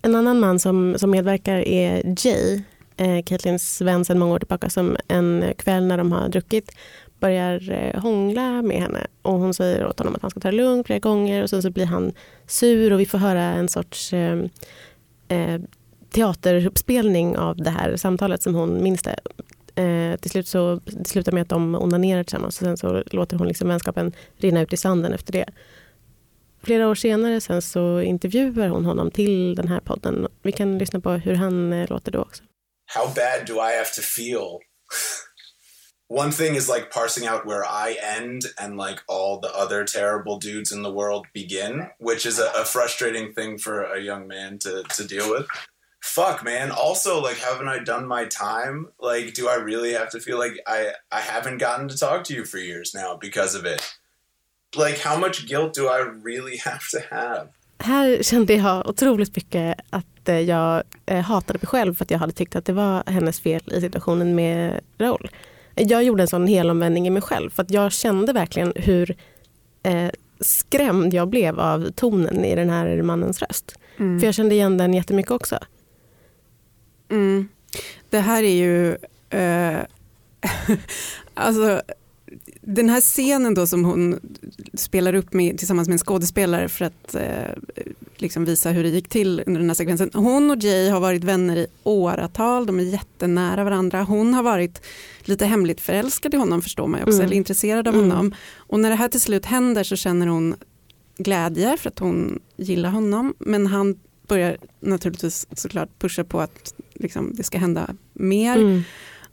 En 0.02 0.14
annan 0.14 0.40
man 0.40 0.58
som, 0.58 0.94
som 0.98 1.10
medverkar 1.10 1.68
är 1.68 2.14
Jay, 2.18 2.62
eh, 2.96 3.22
Caitlins 3.24 3.80
vän 3.80 4.04
sedan 4.04 4.18
många 4.18 4.34
år 4.34 4.38
tillbaka 4.38 4.70
som 4.70 4.96
en 5.08 5.44
kväll 5.58 5.86
när 5.86 5.98
de 5.98 6.12
har 6.12 6.28
druckit 6.28 6.72
börjar 7.20 7.70
eh, 7.70 8.00
hångla 8.00 8.62
med 8.62 8.80
henne 8.80 9.06
och 9.22 9.38
hon 9.38 9.54
säger 9.54 9.86
åt 9.86 9.98
honom 9.98 10.14
att 10.14 10.22
han 10.22 10.30
ska 10.30 10.40
ta 10.40 10.50
det 10.50 10.56
lugnt 10.56 10.86
flera 10.86 10.98
gånger 10.98 11.42
och 11.42 11.50
sen 11.50 11.62
så 11.62 11.70
blir 11.70 11.86
han 11.86 12.12
sur 12.46 12.92
och 12.92 13.00
vi 13.00 13.06
får 13.06 13.18
höra 13.18 13.42
en 13.42 13.68
sorts 13.68 14.12
eh, 14.12 14.38
eh, 15.28 15.60
teateruppspelning 16.10 17.36
av 17.38 17.56
det 17.56 17.70
här 17.70 17.96
samtalet 17.96 18.42
som 18.42 18.54
hon 18.54 18.82
minns 18.82 19.02
det. 19.02 19.16
Eh, 19.74 20.16
till 20.16 20.30
slut 20.30 20.48
så 20.48 20.80
det 20.84 21.08
slutar 21.08 21.32
med 21.32 21.42
att 21.42 21.48
de 21.48 21.74
onanerar 21.74 22.22
tillsammans 22.24 22.60
och 22.60 22.64
sen 22.64 22.76
så 22.76 23.02
låter 23.06 23.36
hon 23.36 23.48
liksom 23.48 23.68
vänskapen 23.68 24.12
rinna 24.36 24.62
ut 24.62 24.72
i 24.72 24.76
sanden 24.76 25.12
efter 25.12 25.32
det 25.32 25.46
flera 26.62 26.88
år 26.88 26.94
senare 26.94 27.40
sen 27.40 27.62
så 27.62 28.00
intervjuar 28.00 28.68
hon 28.68 28.84
honom 28.84 29.10
till 29.10 29.54
den 29.54 29.68
här 29.68 29.80
podden. 29.80 30.28
Vi 30.42 30.52
kan 30.52 30.78
lyssna 30.78 31.00
på 31.00 31.10
hur 31.10 31.34
han 31.34 31.72
eh, 31.72 31.88
låter 31.90 32.12
då 32.12 32.20
också. 32.20 32.42
How 32.94 33.06
bad 33.06 33.46
do 33.46 33.54
I 33.54 33.76
have 33.76 33.90
to 33.94 34.02
feel 34.02 34.58
one 36.12 36.30
thing 36.30 36.56
is 36.56 36.68
like 36.68 36.90
parsing 36.90 37.28
out 37.28 37.46
where 37.46 37.64
I 37.64 37.96
end 38.18 38.42
and 38.58 38.76
like 38.76 39.00
all 39.08 39.40
the 39.40 39.54
other 39.54 39.84
terrible 39.84 40.38
dudes 40.38 40.72
in 40.72 40.82
the 40.82 40.92
world 40.92 41.26
begin, 41.32 41.88
which 41.98 42.26
is 42.26 42.38
a, 42.38 42.50
a 42.60 42.64
frustrating 42.64 43.32
thing 43.32 43.58
for 43.58 43.82
a 43.82 44.00
young 44.00 44.28
man 44.28 44.58
to, 44.58 44.82
to 44.96 45.04
deal 45.04 45.30
with. 45.30 45.46
Fuck, 46.02 46.44
man. 46.44 46.70
Also, 46.70 47.20
like, 47.22 47.38
haven't 47.38 47.68
I 47.68 47.78
done 47.78 48.06
my 48.06 48.24
time? 48.26 48.88
Like, 49.00 49.34
do 49.34 49.48
I 49.48 49.54
really 49.54 49.92
have 49.92 50.10
to 50.10 50.20
feel 50.20 50.38
like 50.38 50.58
I 50.66 50.92
I 51.10 51.20
haven't 51.20 51.58
gotten 51.58 51.88
to 51.88 51.96
talk 51.96 52.24
to 52.24 52.34
you 52.34 52.44
for 52.44 52.58
years 52.58 52.92
now 52.94 53.16
because 53.16 53.54
of 53.54 53.64
it? 53.64 53.80
Like, 54.76 55.08
how 55.08 55.20
much 55.20 55.46
guilt 55.46 55.74
do 55.74 55.82
I 55.82 55.98
really 56.24 56.58
have 56.64 56.80
to 56.92 57.14
have? 57.14 57.48
Här 57.78 58.22
kände 58.22 58.54
jag 58.54 58.88
otroligt 58.88 59.36
mycket 59.36 59.80
att 59.90 60.28
eh, 60.28 60.40
jag 60.40 60.82
eh, 61.06 61.20
hatade 61.20 61.58
mig 61.58 61.66
själv 61.66 61.94
för 61.94 62.04
att 62.04 62.10
jag 62.10 62.18
hade 62.18 62.32
tyckt 62.32 62.56
att 62.56 62.64
det 62.64 62.72
var 62.72 63.02
hennes 63.06 63.40
fel 63.40 63.62
i 63.66 63.80
situationen 63.80 64.34
med 64.34 64.80
Raoul. 64.98 65.30
Jag 65.74 66.04
gjorde 66.04 66.22
en 66.22 66.28
sån 66.28 66.46
helomvändning 66.46 67.06
i 67.06 67.10
mig 67.10 67.22
själv 67.22 67.50
för 67.50 67.62
att 67.62 67.70
jag 67.70 67.92
kände 67.92 68.32
verkligen 68.32 68.72
hur 68.76 69.16
eh, 69.82 70.10
skrämd 70.40 71.14
jag 71.14 71.28
blev 71.28 71.60
av 71.60 71.90
tonen 71.90 72.44
i 72.44 72.54
den 72.54 72.70
här 72.70 73.02
mannens 73.02 73.42
röst. 73.42 73.78
Mm. 73.96 74.20
För 74.20 74.26
jag 74.26 74.34
kände 74.34 74.54
igen 74.54 74.78
den 74.78 74.94
jättemycket 74.94 75.32
också. 75.32 75.58
Mm. 77.10 77.48
Det 78.10 78.18
här 78.18 78.42
är 78.42 78.54
ju... 78.54 78.96
Eh, 79.30 79.78
alltså, 81.34 81.82
den 82.64 82.88
här 82.90 83.00
scenen 83.00 83.54
då 83.54 83.66
som 83.66 83.84
hon 83.84 84.20
spelar 84.74 85.14
upp 85.14 85.32
med, 85.32 85.58
tillsammans 85.58 85.88
med 85.88 85.92
en 85.92 85.98
skådespelare 85.98 86.68
för 86.68 86.84
att 86.84 87.14
eh, 87.14 87.22
liksom 88.16 88.44
visa 88.44 88.70
hur 88.70 88.82
det 88.82 88.88
gick 88.88 89.08
till 89.08 89.42
under 89.46 89.60
den 89.60 89.70
här 89.70 89.74
sekvensen. 89.74 90.10
Hon 90.14 90.50
och 90.50 90.56
Jay 90.62 90.88
har 90.88 91.00
varit 91.00 91.24
vänner 91.24 91.56
i 91.56 91.66
åratal, 91.82 92.66
de 92.66 92.78
är 92.80 92.82
jättenära 92.84 93.64
varandra. 93.64 94.02
Hon 94.02 94.34
har 94.34 94.42
varit 94.42 94.82
lite 95.20 95.46
hemligt 95.46 95.80
förälskad 95.80 96.34
i 96.34 96.36
honom 96.36 96.62
förstår 96.62 96.86
man 96.86 97.00
ju 97.00 97.04
också, 97.04 97.14
Mm. 97.18 97.26
eller 97.26 97.36
intresserad 97.36 97.88
av 97.88 97.94
Mm. 97.94 98.10
honom. 98.10 98.34
Och 98.56 98.80
när 98.80 98.90
det 98.90 98.96
här 98.96 99.08
till 99.08 99.20
slut 99.20 99.46
händer 99.46 99.84
så 99.84 99.96
känner 99.96 100.26
hon 100.26 100.54
glädje 101.18 101.76
för 101.76 101.88
att 101.88 101.98
hon 101.98 102.40
gillar 102.56 102.90
honom. 102.90 103.34
Men 103.38 103.66
han 103.66 103.98
börjar 104.28 104.56
naturligtvis 104.80 105.46
såklart 105.52 105.88
pusha 105.98 106.24
på 106.24 106.40
att 106.40 106.74
liksom, 106.94 107.30
det 107.34 107.42
ska 107.42 107.58
hända 107.58 107.94
mer. 108.12 108.56
Mm. 108.56 108.82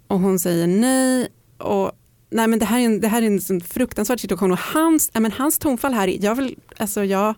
Och 0.07 0.19
hon 0.19 0.39
säger 0.39 0.67
nej. 0.67 1.27
Och, 1.57 1.91
nej 2.29 2.47
men 2.47 2.59
det, 2.59 2.65
här 2.65 2.79
är 2.79 2.83
en, 2.85 3.01
det 3.01 3.07
här 3.07 3.21
är 3.21 3.27
en 3.27 3.41
sån 3.41 3.61
fruktansvärd 3.61 4.19
situation. 4.19 4.51
Och 4.51 4.59
hans, 4.59 5.11
nej 5.13 5.21
men 5.21 5.31
hans 5.31 5.59
tonfall 5.59 5.93
här, 5.93 6.07
är- 6.07 6.23
jag 6.23 6.35
vill, 6.35 6.55
alltså 6.77 7.03
jag, 7.03 7.35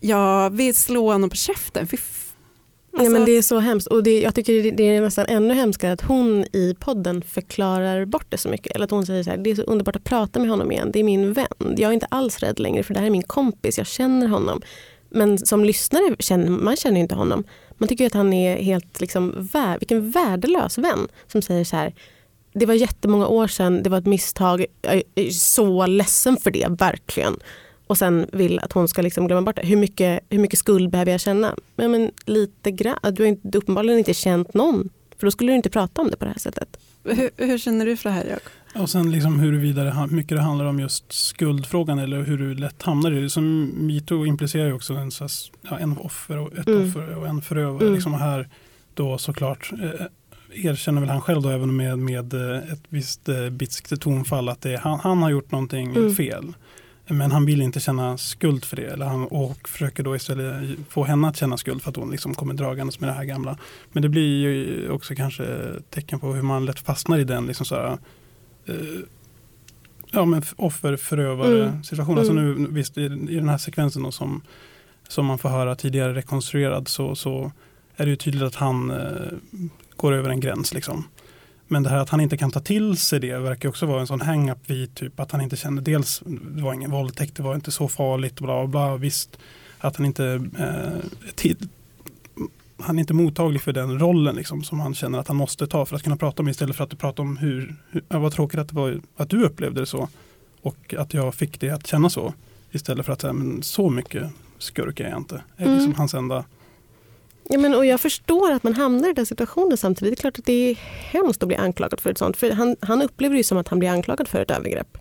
jag 0.00 0.50
vill 0.50 0.74
slå 0.74 1.12
honom 1.12 1.30
på 1.30 1.36
käften. 1.36 1.88
F- 1.92 2.18
Nej, 2.94 3.00
alltså, 3.00 3.12
men 3.12 3.24
det 3.24 3.32
är 3.32 3.42
så 3.42 3.58
hemskt. 3.58 3.86
Och 3.86 4.02
det, 4.02 4.20
jag 4.20 4.34
tycker 4.34 4.62
det, 4.62 4.70
det 4.70 4.82
är 4.96 5.00
nästan 5.00 5.26
ännu 5.28 5.54
hemskare 5.54 5.92
att 5.92 6.00
hon 6.02 6.44
i 6.52 6.76
podden 6.80 7.22
förklarar 7.22 8.04
bort 8.04 8.26
det 8.28 8.38
så 8.38 8.48
mycket. 8.48 8.72
Eller 8.76 8.84
att 8.84 8.90
hon 8.90 9.06
säger 9.06 9.22
så 9.22 9.30
här, 9.30 9.36
det 9.36 9.50
är 9.50 9.54
så 9.54 9.62
underbart 9.62 9.96
att 9.96 10.04
prata 10.04 10.40
med 10.40 10.50
honom 10.50 10.72
igen. 10.72 10.90
Det 10.92 11.00
är 11.00 11.04
min 11.04 11.32
vän. 11.32 11.46
Jag 11.58 11.88
är 11.88 11.92
inte 11.92 12.06
alls 12.10 12.38
rädd 12.38 12.58
längre 12.60 12.82
för 12.82 12.94
det 12.94 13.00
här 13.00 13.06
är 13.06 13.10
min 13.10 13.22
kompis. 13.22 13.78
Jag 13.78 13.86
känner 13.86 14.26
honom. 14.28 14.60
Men 15.10 15.38
som 15.38 15.64
lyssnare 15.64 16.16
känner 16.18 16.48
man 16.50 16.76
känner 16.76 17.00
inte 17.00 17.14
honom. 17.14 17.44
Man 17.78 17.88
tycker 17.88 18.06
att 18.06 18.14
han 18.14 18.32
är 18.32 18.56
helt 18.56 19.00
liksom, 19.00 19.48
vär, 19.52 19.78
vilken 19.78 20.10
värdelös 20.10 20.78
vän 20.78 21.08
som 21.26 21.42
säger 21.42 21.64
så 21.64 21.76
här. 21.76 21.94
Det 22.52 22.66
var 22.66 22.74
jättemånga 22.74 23.26
år 23.26 23.46
sedan, 23.46 23.82
det 23.82 23.90
var 23.90 23.98
ett 23.98 24.06
misstag. 24.06 24.64
Jag 24.82 25.02
är 25.14 25.30
så 25.30 25.86
ledsen 25.86 26.36
för 26.36 26.50
det, 26.50 26.66
verkligen. 26.68 27.36
Och 27.86 27.98
sen 27.98 28.26
vill 28.32 28.58
att 28.58 28.72
hon 28.72 28.88
ska 28.88 29.02
liksom 29.02 29.26
glömma 29.26 29.42
bort 29.42 29.56
det. 29.56 29.66
Hur 29.66 29.76
mycket, 29.76 30.20
hur 30.30 30.38
mycket 30.38 30.58
skuld 30.58 30.90
behöver 30.90 31.12
jag 31.12 31.20
känna? 31.20 31.54
Ja, 31.76 31.88
men 31.88 32.10
lite 32.24 32.70
grann. 32.70 32.98
Du 33.12 33.22
har 33.22 33.28
inte, 33.28 33.58
uppenbarligen 33.58 33.98
inte 33.98 34.14
känt 34.14 34.54
någon. 34.54 34.88
För 35.18 35.26
då 35.26 35.30
skulle 35.30 35.52
du 35.52 35.56
inte 35.56 35.70
prata 35.70 36.02
om 36.02 36.10
det 36.10 36.16
på 36.16 36.24
det 36.24 36.30
här 36.30 36.38
sättet. 36.38 36.76
hur, 37.04 37.30
hur 37.36 37.58
känner 37.58 37.86
du 37.86 37.96
för 37.96 38.08
det 38.10 38.14
här 38.14 38.24
Jakob? 38.24 38.82
Och 38.82 38.90
sen 38.90 39.10
liksom 39.10 39.40
huruvida 39.40 39.84
det, 39.84 40.06
mycket 40.10 40.36
det 40.36 40.42
handlar 40.42 40.64
om 40.64 40.80
just 40.80 41.12
skuldfrågan 41.12 41.98
eller 41.98 42.22
hur 42.22 42.38
du 42.38 42.54
lätt 42.54 42.82
hamnar 42.82 43.12
i 43.12 43.20
det. 43.20 43.30
Som 43.30 43.64
metoo 43.86 44.26
implicerar 44.26 44.66
ju 44.66 44.72
också 44.72 44.94
en, 44.94 45.10
ja, 45.70 45.78
en 45.78 45.98
offer 45.98 46.38
och 46.38 46.58
ett 46.58 46.66
Mm. 46.66 46.88
offer 46.88 47.16
och 47.16 47.26
en 47.26 47.42
förövare. 47.42 47.82
Mm. 47.82 47.94
Liksom 47.94 48.14
här 48.14 48.48
då 48.94 49.18
såklart 49.18 49.72
eh, 49.82 50.06
erkänner 50.54 51.00
väl 51.00 51.10
han 51.10 51.20
själv 51.20 51.42
då 51.42 51.48
även 51.48 51.76
med, 51.76 51.98
med 51.98 52.34
eh, 52.34 52.72
ett 52.72 52.82
visst 52.88 53.28
eh, 53.28 53.50
bitskt 53.50 54.00
tonfall 54.00 54.48
att 54.48 54.60
det, 54.60 54.76
han, 54.76 55.00
han 55.00 55.22
har 55.22 55.30
gjort 55.30 55.50
någonting 55.50 55.96
Mm. 55.96 56.14
fel. 56.14 56.52
Men 57.06 57.32
han 57.32 57.46
vill 57.46 57.62
inte 57.62 57.80
känna 57.80 58.18
skuld 58.18 58.64
för 58.64 58.76
det. 58.76 58.82
Eller 58.86 59.06
han, 59.06 59.26
och 59.26 59.68
försöker 59.68 60.02
då 60.02 60.16
istället 60.16 60.78
få 60.88 61.04
henne 61.04 61.28
att 61.28 61.36
känna 61.36 61.56
skuld 61.56 61.82
för 61.82 61.90
att 61.90 61.96
hon 61.96 62.10
liksom 62.10 62.34
kommer 62.34 62.54
dragandes 62.54 63.00
med 63.00 63.08
det 63.08 63.12
här 63.12 63.24
gamla. 63.24 63.58
Men 63.92 64.02
det 64.02 64.08
blir 64.08 64.38
ju 64.48 64.90
också 64.90 65.14
kanske 65.14 65.44
tecken 65.90 66.20
på 66.20 66.32
hur 66.34 66.42
man 66.42 66.64
lätt 66.64 66.78
fastnar 66.78 67.18
i 67.18 67.24
den 67.24 67.46
liksom 67.46 67.66
så 67.66 67.74
här, 67.74 67.98
eh, 68.66 68.74
ja, 70.10 70.24
men 70.24 70.42
offer 70.56 70.96
förövare 70.96 71.64
Mm. 71.68 71.82
situation. 71.84 72.18
Alltså 72.18 72.32
Mm. 72.32 72.62
nu, 72.62 72.68
visst, 72.70 72.98
i, 72.98 73.02
i 73.04 73.34
den 73.34 73.48
här 73.48 73.58
sekvensen 73.58 74.02
då, 74.02 74.12
som, 74.12 74.42
som 75.08 75.26
man 75.26 75.38
får 75.38 75.48
höra 75.48 75.74
tidigare 75.74 76.14
rekonstruerad 76.14 76.88
så, 76.88 77.14
så 77.16 77.52
är 77.96 78.04
det 78.04 78.10
ju 78.10 78.16
tydligt 78.16 78.42
att 78.42 78.54
han 78.54 78.90
eh, 78.90 78.98
går 79.96 80.12
över 80.12 80.30
en 80.30 80.40
gräns. 80.40 80.74
Liksom. 80.74 81.04
Men 81.68 81.82
det 81.82 81.90
här 81.90 81.98
att 81.98 82.08
han 82.08 82.20
inte 82.20 82.36
kan 82.36 82.50
ta 82.50 82.60
till 82.60 82.96
sig 82.96 83.20
det 83.20 83.38
verkar 83.38 83.68
också 83.68 83.86
vara 83.86 84.00
en 84.00 84.06
sån 84.06 84.20
hang-up 84.20 84.70
vid 84.70 84.94
typ 84.94 85.20
att 85.20 85.32
han 85.32 85.40
inte 85.40 85.56
känner 85.56 85.82
dels 85.82 86.22
det 86.26 86.62
var 86.62 86.74
ingen 86.74 86.90
våldtäkt, 86.90 87.34
det 87.34 87.42
var 87.42 87.54
inte 87.54 87.70
så 87.70 87.88
farligt, 87.88 88.40
bla 88.40 88.46
bla 88.46 88.66
bla. 88.66 88.96
Visst, 88.96 89.38
att 89.78 89.96
han 89.96 90.06
inte 90.06 90.48
eh, 90.58 91.32
tid, 91.34 91.68
han 92.78 92.98
är 92.98 93.00
inte 93.00 93.14
mottaglig 93.14 93.62
för 93.62 93.72
den 93.72 93.98
rollen 93.98 94.36
liksom, 94.36 94.64
som 94.64 94.80
han 94.80 94.94
känner 94.94 95.18
att 95.18 95.28
han 95.28 95.36
måste 95.36 95.66
ta 95.66 95.86
för 95.86 95.96
att 95.96 96.02
kunna 96.02 96.16
prata 96.16 96.42
om 96.42 96.48
istället 96.48 96.76
för 96.76 96.84
att 96.84 96.98
prata 96.98 97.22
om 97.22 97.36
hur, 97.36 97.76
hur 97.90 98.04
ja, 98.08 98.18
vad 98.18 98.32
tråkigt 98.32 98.60
att 98.60 98.68
det 98.68 98.74
var 98.74 99.00
att 99.16 99.30
du 99.30 99.44
upplevde 99.44 99.80
det 99.80 99.86
så 99.86 100.08
och 100.62 100.94
att 100.98 101.14
jag 101.14 101.34
fick 101.34 101.60
det 101.60 101.70
att 101.70 101.86
känna 101.86 102.10
så 102.10 102.34
istället 102.70 103.06
för 103.06 103.12
att 103.12 103.20
säga 103.20 103.32
men 103.32 103.62
så 103.62 103.90
mycket 103.90 104.30
skurk 104.58 105.00
är 105.00 105.08
jag 105.08 105.18
inte. 105.18 105.42
Är 105.56 105.64
Mm. 105.64 105.74
liksom 105.74 105.94
hans 105.94 106.14
enda 106.14 106.44
Ja, 107.48 107.58
men, 107.58 107.74
och 107.74 107.86
jag 107.86 108.00
förstår 108.00 108.52
att 108.52 108.62
man 108.62 108.74
hamnar 108.74 109.10
i 109.10 109.12
den 109.12 109.26
situationen 109.26 109.76
samtidigt. 109.76 110.10
Det 110.10 110.20
är 110.20 110.20
klart 110.20 110.38
att 110.38 110.44
det 110.44 110.70
är 110.70 110.74
hemskt 111.12 111.42
att 111.42 111.46
bli 111.48 111.56
anklagad 111.56 112.00
för 112.00 112.10
ett 112.10 112.18
sånt. 112.18 112.36
För 112.36 112.50
han, 112.50 112.76
han 112.80 113.02
upplever 113.02 113.36
det 113.36 113.44
som 113.44 113.58
att 113.58 113.68
han 113.68 113.78
blir 113.78 113.88
anklagad 113.88 114.28
för 114.28 114.40
ett 114.40 114.50
övergrepp. 114.50 114.98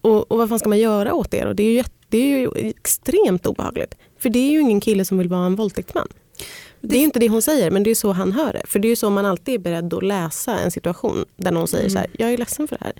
Och, 0.00 0.32
och 0.32 0.38
vad 0.38 0.48
fan 0.48 0.58
ska 0.58 0.68
man 0.68 0.78
göra 0.78 1.14
åt 1.14 1.30
det? 1.30 1.44
Och 1.46 1.56
det, 1.56 1.62
är 1.62 1.72
ju, 1.72 1.84
det 2.08 2.18
är 2.18 2.38
ju 2.38 2.50
extremt 2.68 3.46
obehagligt. 3.46 3.94
För 4.18 4.30
det 4.30 4.38
är 4.38 4.50
ju 4.50 4.60
ingen 4.60 4.80
kille 4.80 5.04
som 5.04 5.18
vill 5.18 5.28
vara 5.28 5.46
en 5.46 5.56
våldtäktsman. 5.56 6.08
Det 6.80 6.96
är 6.96 6.98
ju 6.98 7.04
inte 7.04 7.18
det 7.18 7.28
hon 7.28 7.42
säger, 7.42 7.70
men 7.70 7.82
det 7.82 7.90
är 7.90 7.94
så 7.94 8.12
han 8.12 8.32
hör 8.32 8.52
det. 8.52 8.62
För 8.66 8.78
det 8.78 8.88
är 8.88 8.96
så 8.96 9.10
man 9.10 9.26
alltid 9.26 9.54
är 9.54 9.58
beredd 9.58 9.94
att 9.94 10.02
läsa 10.02 10.58
en 10.58 10.70
situation 10.70 11.24
där 11.36 11.50
någon 11.50 11.68
säger 11.68 11.88
så 11.88 11.98
här, 11.98 12.06
jag 12.12 12.32
är 12.32 12.38
ledsen 12.38 12.68
för 12.68 12.78
det 12.78 12.84
här. 12.84 12.94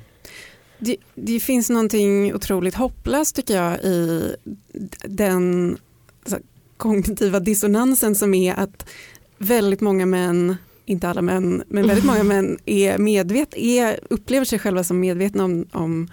Det, 0.79 0.97
det 1.15 1.41
finns 1.41 1.71
någonting 1.71 2.35
otroligt 2.35 2.75
hopplöst 2.75 3.37
tycker 3.37 3.57
jag 3.57 3.85
i 3.85 4.35
den 5.05 5.79
kognitiva 6.79 7.41
dissonansen 7.41 8.15
som 8.15 8.35
är 8.35 8.55
att 8.55 8.89
väldigt 9.39 9.81
många 9.81 10.07
män, 10.07 10.57
inte 10.85 11.09
alla 11.09 11.23
män, 11.23 11.63
men 11.69 11.87
väldigt 11.87 12.05
många 12.07 12.23
män 12.23 12.59
är 12.65 12.99
medvet, 12.99 13.55
är, 13.57 14.01
upplever 14.11 14.45
sig 14.45 14.59
själva 14.59 14.85
som 14.85 15.01
medvetna 15.01 15.45
om, 15.45 15.67
om 15.73 16.09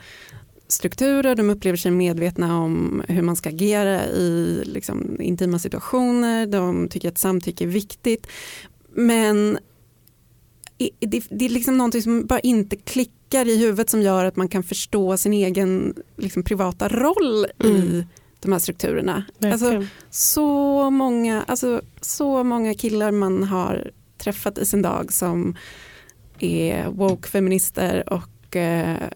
strukturer, 0.68 1.36
de 1.36 1.50
upplever 1.50 1.78
sig 1.78 1.92
medvetna 1.92 2.60
om 2.62 3.04
hur 3.08 3.22
man 3.22 3.36
ska 3.36 3.50
agera 3.50 4.06
i 4.06 4.62
liksom, 4.66 5.22
intima 5.22 5.60
situationer, 5.60 6.48
de 6.48 6.88
tycker 6.90 7.10
att 7.10 7.18
samtycke 7.18 7.64
är 7.64 7.68
viktigt. 7.68 8.28
Men 8.96 9.58
i- 10.78 10.92
det, 11.00 11.24
det 11.30 11.46
är 11.46 11.50
liksom 11.50 11.78
någonting 11.78 12.02
som 12.02 12.26
bara 12.26 12.40
inte 12.40 12.76
klickar 12.76 13.48
i 13.48 13.58
huvudet 13.58 13.90
som 13.90 14.02
gör 14.02 14.26
att 14.26 14.36
man 14.36 14.48
kan 14.48 14.64
förstå 14.64 15.18
sin 15.18 15.34
egen 15.34 15.94
liksom, 16.18 16.44
privata 16.44 16.88
roll 16.90 17.46
i 17.64 17.68
Mm. 17.68 18.04
De 18.40 18.52
här 18.52 18.60
strukturerna. 18.60 19.24
Alltså, 19.44 19.86
så, 20.10 20.90
många, 20.90 21.44
alltså, 21.44 21.82
så 22.02 22.44
många 22.44 22.74
killar 22.74 23.12
man 23.12 23.44
har 23.44 23.92
träffat 24.18 24.58
i 24.58 24.66
sin 24.66 24.82
dag 24.82 25.14
som 25.14 25.56
är 26.40 26.90
woke-feminister 26.90 28.14
och 28.14 28.56
eh, 28.56 29.10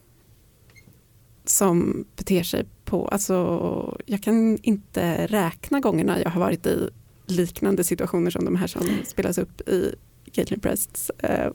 som 1.45 2.05
beter 2.15 2.43
sig 2.43 2.65
på, 2.86 3.08
alltså 3.08 3.97
jag 4.05 4.23
kan 4.23 4.58
inte 4.62 5.27
räkna 5.27 5.79
gångerna 5.79 6.21
jag 6.21 6.29
har 6.29 6.39
varit 6.39 6.65
i 6.65 6.89
liknande 7.25 7.84
situationer 7.84 8.32
som 8.32 8.45
de 8.45 8.55
här 8.55 8.67
som 8.67 8.88
spelas 9.05 9.38
upp 9.38 9.69
i 9.69 9.95
Caitlin 10.32 10.60
Prests 10.60 11.10
eh, 11.17 11.51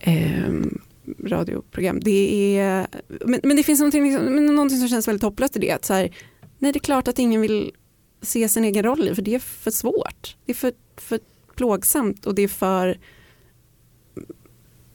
ehm, 0.00 0.80
radioprogram. 1.24 2.00
Det 2.00 2.58
är, 2.58 2.86
men, 3.08 3.40
men 3.42 3.56
det 3.56 3.62
finns 3.62 3.80
någonting, 3.80 4.04
liksom, 4.04 4.46
någonting 4.46 4.78
som 4.78 4.88
känns 4.88 5.08
väldigt 5.08 5.22
hopplöst 5.22 5.56
i 5.56 5.58
det. 5.58 5.70
Att 5.70 5.84
så 5.84 5.94
här, 5.94 6.10
nej, 6.62 6.72
det 6.72 6.78
är 6.78 6.80
klart 6.80 7.08
att 7.08 7.18
ingen 7.18 7.40
vill 7.40 7.72
se 8.20 8.48
sin 8.48 8.64
egen 8.64 8.84
roll 8.84 9.08
i, 9.08 9.14
för 9.14 9.22
det 9.22 9.34
är 9.34 9.38
för 9.38 9.70
svårt. 9.70 10.36
Det 10.44 10.52
är 10.52 10.56
för, 10.56 10.72
för 10.96 11.20
plågsamt 11.56 12.26
och 12.26 12.34
det 12.34 12.42
är 12.42 12.48
för... 12.48 12.98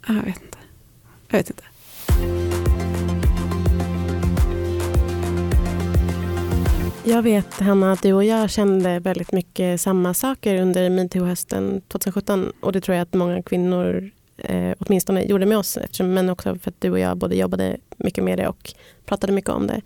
Jag 0.08 0.13
vet 0.13 0.43
inte. 0.43 0.58
Jag 1.27 1.38
vet 1.38 1.49
inte. 1.49 1.63
Jag 7.03 7.21
vet 7.21 7.53
Hanna 7.53 7.91
att 7.91 8.01
du 8.01 8.13
och 8.13 8.23
jag 8.23 8.49
kände 8.49 8.99
väldigt 8.99 9.32
mycket 9.32 9.82
samma 9.82 10.13
saker 10.13 10.62
under 10.62 10.89
metoo-hösten 10.89 11.82
2017 11.88 12.51
och 12.60 12.71
det 12.71 12.82
tror 12.82 12.95
jag 12.95 13.03
att 13.03 13.13
många 13.13 13.43
kvinnor 13.43 14.12
eh, 14.38 14.73
åtminstone 14.80 15.23
gjorde 15.23 15.45
med 15.45 15.58
oss, 15.58 15.77
eftersom, 15.77 16.13
men 16.13 16.30
också 16.30 16.56
för 16.56 16.71
att 16.71 16.82
du 16.82 16.91
och 16.91 16.99
jag 16.99 17.17
både 17.17 17.36
jobbade 17.36 17.77
mycket 17.97 18.23
med 18.23 18.39
det 18.39 18.47
och 18.47 18.73
pratade 19.06 19.34
mycket 19.34 19.49
om 19.49 19.67
det. 19.67 19.82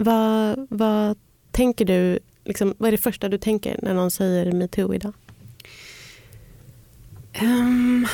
Vad, 0.00 0.66
vad 0.70 1.18
tänker 1.50 1.84
du, 1.84 2.18
liksom, 2.44 2.74
vad 2.78 2.88
är 2.88 2.92
det 2.92 2.98
första 2.98 3.28
du 3.28 3.38
tänker 3.38 3.80
när 3.82 3.94
någon 3.94 4.10
säger 4.10 4.52
metoo 4.52 4.94
idag? 4.94 5.12
Um, 7.42 8.06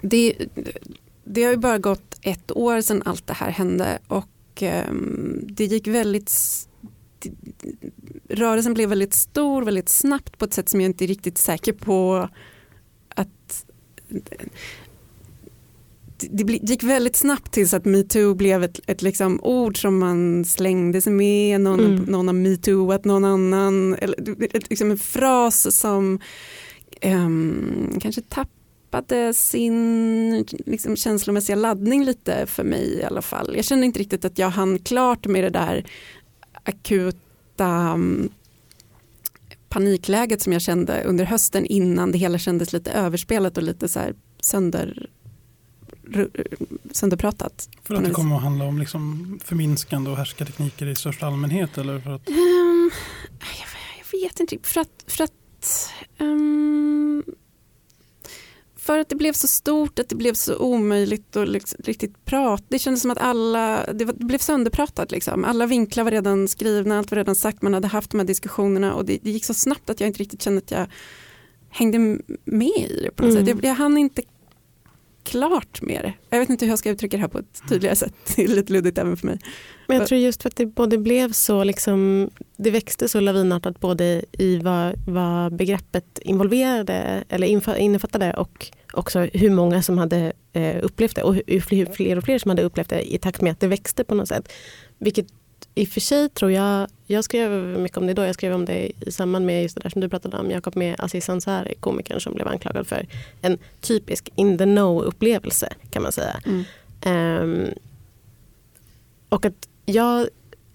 det, 0.00 0.34
det 1.24 1.44
har 1.44 1.50
ju 1.50 1.56
bara 1.56 1.78
gått 1.78 2.18
ett 2.22 2.56
år 2.56 2.80
sedan 2.80 3.02
allt 3.04 3.26
det 3.26 3.32
här 3.32 3.50
hände 3.50 3.98
och 4.08 4.62
um, 4.62 5.40
det 5.48 5.64
gick 5.64 5.86
väldigt 5.86 6.32
rörelsen 8.28 8.74
blev 8.74 8.88
väldigt 8.88 9.14
stor 9.14 9.62
väldigt 9.62 9.88
snabbt 9.88 10.38
på 10.38 10.44
ett 10.44 10.54
sätt 10.54 10.68
som 10.68 10.80
jag 10.80 10.88
inte 10.88 11.04
är 11.04 11.08
riktigt 11.08 11.38
säker 11.38 11.72
på 11.72 12.28
att 13.08 13.66
det 16.30 16.70
gick 16.70 16.82
väldigt 16.82 17.16
snabbt 17.16 17.52
tills 17.52 17.74
att 17.74 17.84
metoo 17.84 18.34
blev 18.34 18.64
ett, 18.64 18.80
ett 18.86 19.02
liksom 19.02 19.40
ord 19.42 19.80
som 19.80 19.98
man 19.98 20.44
slängde 20.44 21.00
sig 21.00 21.12
med, 21.12 21.60
någon, 21.60 21.80
mm. 21.80 22.02
någon 22.02 22.26
har 22.26 22.34
metooat 22.34 23.04
någon 23.04 23.24
annan, 23.24 23.94
eller, 23.94 24.16
liksom 24.68 24.90
en 24.90 24.98
fras 24.98 25.76
som 25.76 26.20
um, 27.04 27.98
kanske 28.00 28.22
tappade 28.22 29.34
sin 29.34 30.46
liksom, 30.66 30.96
känslomässiga 30.96 31.56
laddning 31.56 32.04
lite 32.04 32.46
för 32.46 32.64
mig 32.64 32.98
i 32.98 33.04
alla 33.04 33.22
fall. 33.22 33.56
Jag 33.56 33.64
kände 33.64 33.86
inte 33.86 33.98
riktigt 33.98 34.24
att 34.24 34.38
jag 34.38 34.50
hann 34.50 34.78
klart 34.78 35.26
med 35.26 35.44
det 35.44 35.50
där 35.50 35.86
akuta 36.64 37.92
um, 37.94 38.28
panikläget 39.68 40.42
som 40.42 40.52
jag 40.52 40.62
kände 40.62 41.02
under 41.02 41.24
hösten 41.24 41.66
innan 41.66 42.12
det 42.12 42.18
hela 42.18 42.38
kändes 42.38 42.72
lite 42.72 42.92
överspelat 42.92 43.56
och 43.56 43.62
lite 43.62 43.88
så 43.88 43.98
här 43.98 44.14
sönder 44.40 45.10
sönderpratat. 46.90 47.68
För 47.82 47.94
att 47.94 48.04
det 48.04 48.10
kommer 48.10 48.36
att 48.36 48.42
handla 48.42 48.64
om 48.64 48.78
liksom 48.78 49.40
förminskande 49.44 50.10
och 50.10 50.16
härskartekniker 50.16 50.86
i 50.86 50.94
största 50.94 51.26
allmänhet? 51.26 51.78
Eller 51.78 52.00
för 52.00 52.10
att... 52.10 52.28
Um, 52.28 52.90
jag, 53.40 53.68
jag, 53.98 54.20
vet 54.20 54.40
inte. 54.40 54.58
För 54.62 54.80
att, 54.80 55.04
för 55.06 55.24
att 55.24 55.32
um, 56.18 57.24
för 58.76 58.98
att 58.98 59.08
det 59.08 59.16
blev 59.16 59.32
så 59.32 59.46
stort, 59.46 59.98
att 59.98 60.08
det 60.08 60.14
blev 60.14 60.34
så 60.34 60.56
omöjligt 60.56 61.36
att 61.36 61.48
liksom, 61.48 61.80
riktigt 61.84 62.24
prata. 62.24 62.64
Det 62.68 62.78
kändes 62.78 63.02
som 63.02 63.10
att 63.10 63.18
alla, 63.18 63.92
det, 63.92 64.04
var, 64.04 64.12
det 64.12 64.24
blev 64.24 64.38
sönderpratat. 64.38 65.10
Liksom. 65.10 65.44
Alla 65.44 65.66
vinklar 65.66 66.04
var 66.04 66.10
redan 66.10 66.48
skrivna, 66.48 66.98
allt 66.98 67.10
var 67.10 67.16
redan 67.16 67.34
sagt, 67.34 67.62
man 67.62 67.74
hade 67.74 67.88
haft 67.88 68.10
de 68.10 68.18
här 68.20 68.26
diskussionerna 68.26 68.94
och 68.94 69.04
det, 69.04 69.18
det 69.22 69.30
gick 69.30 69.44
så 69.44 69.54
snabbt 69.54 69.90
att 69.90 70.00
jag 70.00 70.06
inte 70.06 70.20
riktigt 70.20 70.42
kände 70.42 70.58
att 70.58 70.70
jag 70.70 70.86
hängde 71.70 71.98
med 72.44 72.68
i 72.68 73.00
det 73.02 73.10
på 73.10 73.22
något 73.22 73.32
mm. 73.32 73.46
sätt. 73.46 73.56
Jag, 73.56 73.70
jag 73.70 73.74
hann 73.74 73.98
inte 73.98 74.22
klart 75.30 75.82
med 75.82 76.02
det. 76.02 76.12
Jag 76.30 76.38
vet 76.38 76.50
inte 76.50 76.64
hur 76.64 76.72
jag 76.72 76.78
ska 76.78 76.90
uttrycka 76.90 77.16
det 77.16 77.20
här 77.20 77.28
på 77.28 77.38
ett 77.38 77.62
tydligare 77.68 77.96
sätt. 77.96 78.14
Det 78.36 78.44
är 78.44 78.48
lite 78.48 78.72
luddigt 78.72 78.98
även 78.98 79.16
för 79.16 79.26
mig. 79.26 79.38
Men 79.86 79.96
jag 79.96 80.06
tror 80.06 80.20
just 80.20 80.42
för 80.42 80.48
att 80.48 80.56
det 80.56 80.66
både 80.66 80.98
blev 80.98 81.32
så, 81.32 81.64
liksom, 81.64 82.30
det 82.56 82.70
växte 82.70 83.08
så 83.08 83.20
lavinartat 83.20 83.80
både 83.80 84.24
i 84.32 84.58
vad, 84.58 84.94
vad 85.06 85.56
begreppet 85.56 86.18
involverade 86.22 87.24
eller 87.28 87.76
innefattade 87.78 88.32
och 88.32 88.70
också 88.92 89.20
hur 89.20 89.50
många 89.50 89.82
som 89.82 89.98
hade 89.98 90.32
eh, 90.52 90.76
upplevt 90.82 91.16
det 91.16 91.22
och 91.22 91.34
hur 91.34 91.60
fler 91.60 92.18
och 92.18 92.24
fler 92.24 92.38
som 92.38 92.48
hade 92.48 92.62
upplevt 92.62 92.88
det 92.88 93.14
i 93.14 93.18
takt 93.18 93.40
med 93.40 93.52
att 93.52 93.60
det 93.60 93.66
växte 93.66 94.04
på 94.04 94.14
något 94.14 94.28
sätt. 94.28 94.52
Vilket 94.98 95.26
i 95.78 95.84
och 95.84 95.88
för 95.88 96.00
sig 96.00 96.28
tror 96.28 96.52
jag, 96.52 96.88
jag 97.06 97.24
skrev 97.24 97.50
mycket 97.78 97.98
om 97.98 98.06
det 98.06 98.14
då, 98.14 98.24
jag 98.24 98.34
skrev 98.34 98.54
om 98.54 98.64
det 98.64 98.92
i 99.00 99.12
samband 99.12 99.46
med 99.46 99.62
just 99.62 99.74
det 99.74 99.80
där 99.80 99.90
som 99.90 100.00
du 100.00 100.08
pratade 100.08 100.36
om 100.36 100.50
Jakob 100.50 100.76
med 100.76 100.94
Aziz 100.98 101.28
Ansari, 101.28 101.74
komikern 101.80 102.20
som 102.20 102.34
blev 102.34 102.48
anklagad 102.48 102.86
för 102.86 103.06
en 103.42 103.58
typisk 103.80 104.32
in 104.34 104.58
the 104.58 104.64
know 104.64 105.02
upplevelse 105.02 105.68
kan 105.90 106.02
man 106.02 106.12
säga. 106.12 106.40
Mm. 106.46 106.64
Um, 107.42 107.74
och 109.28 109.44
att 109.44 109.68
jag 109.86 110.20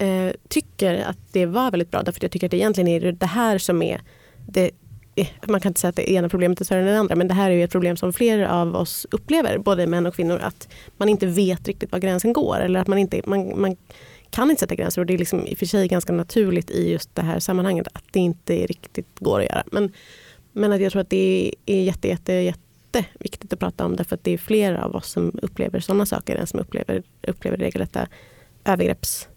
uh, 0.02 0.32
tycker 0.48 0.94
att 1.04 1.18
det 1.32 1.46
var 1.46 1.70
väldigt 1.70 1.90
bra 1.90 2.02
därför 2.02 2.18
att 2.18 2.22
jag 2.22 2.32
tycker 2.32 2.46
att 2.46 2.50
det 2.50 2.56
egentligen 2.56 2.88
är 2.88 3.12
det 3.12 3.26
här 3.26 3.58
som 3.58 3.82
är 3.82 4.00
det, 4.46 4.70
eh, 5.14 5.26
man 5.46 5.60
kan 5.60 5.70
inte 5.70 5.80
säga 5.80 5.88
att 5.88 5.96
det 5.96 6.10
ena 6.10 6.28
problemet 6.28 6.60
är 6.60 6.64
större 6.64 6.80
än 6.80 6.86
det 6.86 6.98
andra 6.98 7.16
men 7.16 7.28
det 7.28 7.34
här 7.34 7.50
är 7.50 7.64
ett 7.64 7.72
problem 7.72 7.96
som 7.96 8.12
flera 8.12 8.52
av 8.52 8.76
oss 8.76 9.06
upplever, 9.10 9.58
både 9.58 9.86
män 9.86 10.06
och 10.06 10.14
kvinnor, 10.14 10.38
att 10.38 10.68
man 10.96 11.08
inte 11.08 11.26
vet 11.26 11.68
riktigt 11.68 11.92
var 11.92 11.98
gränsen 11.98 12.32
går 12.32 12.60
eller 12.60 12.80
att 12.80 12.88
man 12.88 12.98
inte 12.98 13.20
man, 13.24 13.60
man 13.60 13.76
kan 14.34 14.50
inte 14.50 14.60
sätta 14.60 14.74
gränser 14.74 15.00
och 15.00 15.06
det 15.06 15.14
är 15.14 15.18
liksom 15.18 15.46
i 15.46 15.54
och 15.54 15.58
för 15.58 15.66
sig 15.66 15.88
ganska 15.88 16.12
naturligt 16.12 16.70
i 16.70 16.92
just 16.92 17.14
det 17.14 17.22
här 17.22 17.38
sammanhanget 17.38 17.88
att 17.92 18.04
det 18.10 18.20
inte 18.20 18.66
riktigt 18.66 19.18
går 19.18 19.40
att 19.40 19.46
göra. 19.46 19.62
Men, 19.72 19.92
men 20.52 20.72
att 20.72 20.80
jag 20.80 20.92
tror 20.92 21.02
att 21.02 21.10
det 21.10 21.54
är 21.66 21.82
jätte, 21.82 22.08
jätte, 22.08 22.32
jätteviktigt 22.32 23.52
att 23.52 23.58
prata 23.58 23.84
om 23.84 23.96
det 23.96 24.04
för 24.04 24.14
att 24.14 24.24
det 24.24 24.30
är 24.30 24.38
fler 24.38 24.74
av 24.74 24.96
oss 24.96 25.10
som 25.10 25.32
upplever 25.42 25.80
sådana 25.80 26.06
saker 26.06 26.36
än 26.36 26.46
som 26.46 26.60
upplever, 26.60 27.02
upplever 27.22 27.56
regelrätta 27.56 28.08
övergrepps 28.64 29.28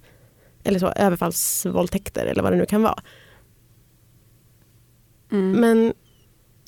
eller 0.63 0.79
så, 0.79 0.87
överfallsvåldtäkter 0.87 2.25
eller 2.25 2.43
vad 2.43 2.51
det 2.51 2.57
nu 2.57 2.65
kan 2.65 2.81
vara. 2.81 2.99
Mm. 5.31 5.51
Men 5.51 5.93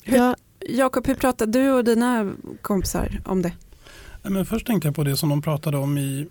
jag, 0.04 0.36
Jakob, 0.68 1.06
hur 1.06 1.14
pratar 1.14 1.46
du 1.46 1.70
och 1.70 1.84
dina 1.84 2.32
kompisar 2.62 3.22
om 3.24 3.42
det? 3.42 3.52
Men 4.22 4.46
först 4.46 4.66
tänkte 4.66 4.88
jag 4.88 4.94
på 4.94 5.04
det 5.04 5.16
som 5.16 5.28
de 5.28 5.42
pratade 5.42 5.76
om 5.76 5.98
i 5.98 6.26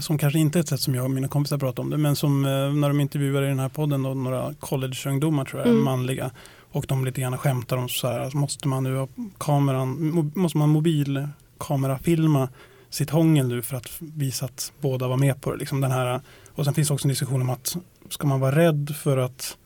som 0.00 0.18
kanske 0.18 0.38
inte 0.38 0.58
är 0.58 0.60
ett 0.60 0.68
sätt 0.68 0.80
som 0.80 0.94
jag 0.94 1.04
och 1.04 1.10
mina 1.10 1.28
kompisar 1.28 1.58
pratar 1.58 1.82
om 1.82 1.90
det, 1.90 1.98
men 1.98 2.16
som 2.16 2.44
eh, 2.44 2.72
när 2.72 2.88
de 2.88 3.00
intervjuar 3.00 3.42
i 3.42 3.48
den 3.48 3.58
här 3.58 3.68
podden 3.68 4.02
då, 4.02 4.14
några 4.14 4.54
collegeungdomar 4.54 5.44
tror 5.44 5.60
jag, 5.60 5.70
mm. 5.70 5.84
manliga, 5.84 6.30
och 6.72 6.84
de 6.88 7.04
lite 7.04 7.20
grann 7.20 7.38
skämtar 7.38 7.76
om 7.76 7.88
så 7.88 8.06
här, 8.06 8.30
måste 8.36 8.68
man 8.68 8.82
nu 8.82 8.96
ha 8.96 9.08
kameran, 9.38 10.30
måste 10.34 10.58
man 10.58 10.68
mobilkamerafilma 10.68 12.48
sitt 12.90 13.10
hångel 13.10 13.48
nu 13.48 13.62
för 13.62 13.76
att 13.76 13.88
visa 13.98 14.44
att 14.44 14.72
båda 14.80 15.08
var 15.08 15.16
med 15.16 15.40
på 15.40 15.52
det. 15.52 15.58
Liksom 15.58 15.80
den 15.80 15.90
här, 15.90 16.20
och 16.48 16.64
sen 16.64 16.74
finns 16.74 16.90
också 16.90 17.06
en 17.06 17.08
diskussion 17.08 17.42
om 17.42 17.50
att 17.50 17.76
ska 18.08 18.26
man 18.26 18.40
vara 18.40 18.56
rädd 18.56 18.94
för 18.96 19.18
att 19.18 19.56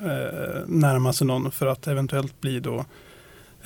eh, 0.00 0.60
närma 0.66 1.12
sig 1.12 1.26
någon 1.26 1.50
för 1.50 1.66
att 1.66 1.86
eventuellt 1.86 2.40
bli 2.40 2.60
då 2.60 2.84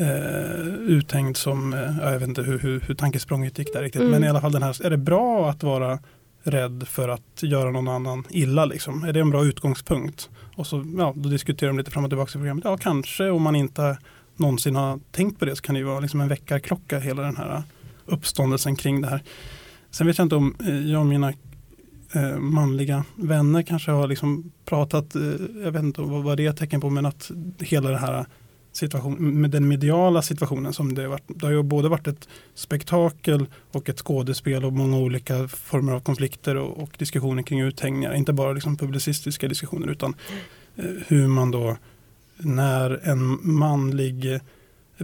eh, 0.03 0.75
uthängd 0.75 1.37
som, 1.37 1.75
eh, 1.75 1.99
jag 2.03 2.19
vet 2.19 2.29
inte 2.29 2.43
hur, 2.43 2.59
hur, 2.59 2.81
hur 2.81 2.95
tankesprånget 2.95 3.59
gick 3.59 3.73
där 3.73 3.83
riktigt, 3.83 4.01
mm. 4.01 4.11
men 4.11 4.25
i 4.25 4.29
alla 4.29 4.41
fall 4.41 4.53
den 4.53 4.63
här, 4.63 4.87
är 4.87 4.91
det 4.91 4.97
bra 4.97 5.51
att 5.51 5.63
vara 5.63 5.99
rädd 6.43 6.85
för 6.89 7.09
att 7.09 7.43
göra 7.43 7.71
någon 7.71 7.89
annan 7.89 8.25
illa 8.31 8.65
liksom? 8.65 9.05
Är 9.05 9.13
det 9.13 9.21
en 9.21 9.31
bra 9.31 9.45
utgångspunkt? 9.45 10.31
Och 10.57 10.67
så, 10.67 10.85
ja, 10.99 11.13
då 11.17 11.29
diskuterar 11.29 11.71
de 11.71 11.79
lite 11.79 11.91
fram 11.91 12.05
och 12.05 12.11
tillbaka 12.11 12.31
i 12.31 12.33
programmet. 12.33 12.65
Ja, 12.65 12.77
kanske 12.77 13.31
om 13.31 13.43
man 13.43 13.57
inte 13.57 13.99
någonsin 14.37 14.77
har 14.77 15.01
tänkt 15.11 15.39
på 15.39 15.45
det 15.45 15.57
så 15.57 15.63
kan 15.63 15.75
det 15.75 15.79
ju 15.79 15.85
vara 15.85 16.01
liksom 16.01 16.21
en 16.21 16.29
väckarklocka 16.29 16.99
hela 16.99 17.23
den 17.23 17.37
här 17.37 17.63
uppståndelsen 18.07 18.77
kring 18.77 19.01
det 19.01 19.09
här. 19.09 19.23
Sen 19.91 20.07
vet 20.07 20.19
jag 20.19 20.25
inte 20.25 20.37
om 20.37 20.57
eh, 20.61 20.91
jag 20.91 21.01
och 21.01 21.07
mina 21.07 21.33
eh, 22.13 22.39
manliga 22.39 23.05
vänner 23.15 23.63
kanske 23.63 23.91
har 23.91 24.09
liksom 24.09 24.53
pratat, 24.65 25.15
eh, 25.15 25.23
jag 25.65 25.73
vet 25.73 25.83
inte 25.83 26.01
vad, 26.01 26.23
vad 26.23 26.37
det 26.37 26.47
är 26.47 26.53
tecken 26.53 26.81
på, 26.81 26.91
men 26.91 27.07
att 27.07 27.31
hela 27.59 27.91
det 27.91 27.99
här 27.99 28.27
situation, 28.73 29.41
med 29.41 29.51
den 29.51 29.69
mediala 29.69 30.23
situationen 30.23 30.73
som 30.73 30.95
det 30.95 31.03
har 31.03 31.09
varit. 31.09 31.25
Det 31.27 31.47
har 31.47 31.53
ju 31.53 31.63
både 31.63 31.89
varit 31.89 32.07
ett 32.07 32.29
spektakel 32.55 33.47
och 33.73 33.89
ett 33.89 33.99
skådespel 33.99 34.65
och 34.65 34.73
många 34.73 34.99
olika 34.99 35.49
former 35.49 35.93
av 35.93 36.01
konflikter 36.01 36.57
och, 36.57 36.83
och 36.83 36.91
diskussioner 36.99 37.43
kring 37.43 37.61
uthängningar. 37.61 38.15
Inte 38.15 38.33
bara 38.33 38.53
liksom 38.53 38.77
publicistiska 38.77 39.49
diskussioner 39.49 39.89
utan 39.89 40.15
eh, 40.77 40.85
hur 41.07 41.27
man 41.27 41.51
då 41.51 41.77
när 42.37 43.09
en 43.09 43.39
manlig 43.43 44.41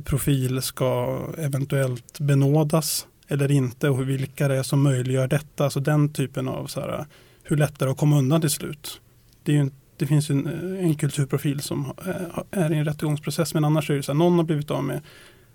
profil 0.05 0.63
ska 0.63 1.21
eventuellt 1.39 2.21
benådas 2.21 3.07
eller 3.29 3.51
inte 3.51 3.89
och 3.89 4.09
vilka 4.09 4.49
det 4.49 4.57
är 4.57 4.63
som 4.63 4.83
möjliggör 4.83 5.29
detta. 5.29 5.65
Alltså 5.65 5.81
den 5.81 6.13
typen 6.13 6.49
av 6.49 6.67
så 6.67 6.81
här, 6.81 7.07
hur 7.43 7.57
lätt 7.57 7.83
är 7.83 7.87
att 7.87 7.97
komma 7.97 8.19
undan 8.19 8.41
till 8.41 8.51
slut. 8.51 9.01
Det 9.43 9.53
är 9.53 9.57
ju 9.57 9.71
det 9.99 10.07
finns 10.07 10.31
en, 10.31 10.47
eh, 10.47 10.85
en 10.85 10.95
kulturprofil 10.95 11.61
som 11.61 11.93
eh, 12.07 12.63
är 12.63 12.73
i 12.73 12.77
en 12.77 12.85
rättegångsprocess. 12.85 13.55
Men 13.55 13.65
annars 13.65 13.91
är 13.91 13.95
det 13.95 14.03
så 14.03 14.13
att 14.13 14.19
någon 14.19 14.37
har 14.37 14.45
blivit 14.45 14.71
av 14.71 14.85
med 14.85 15.01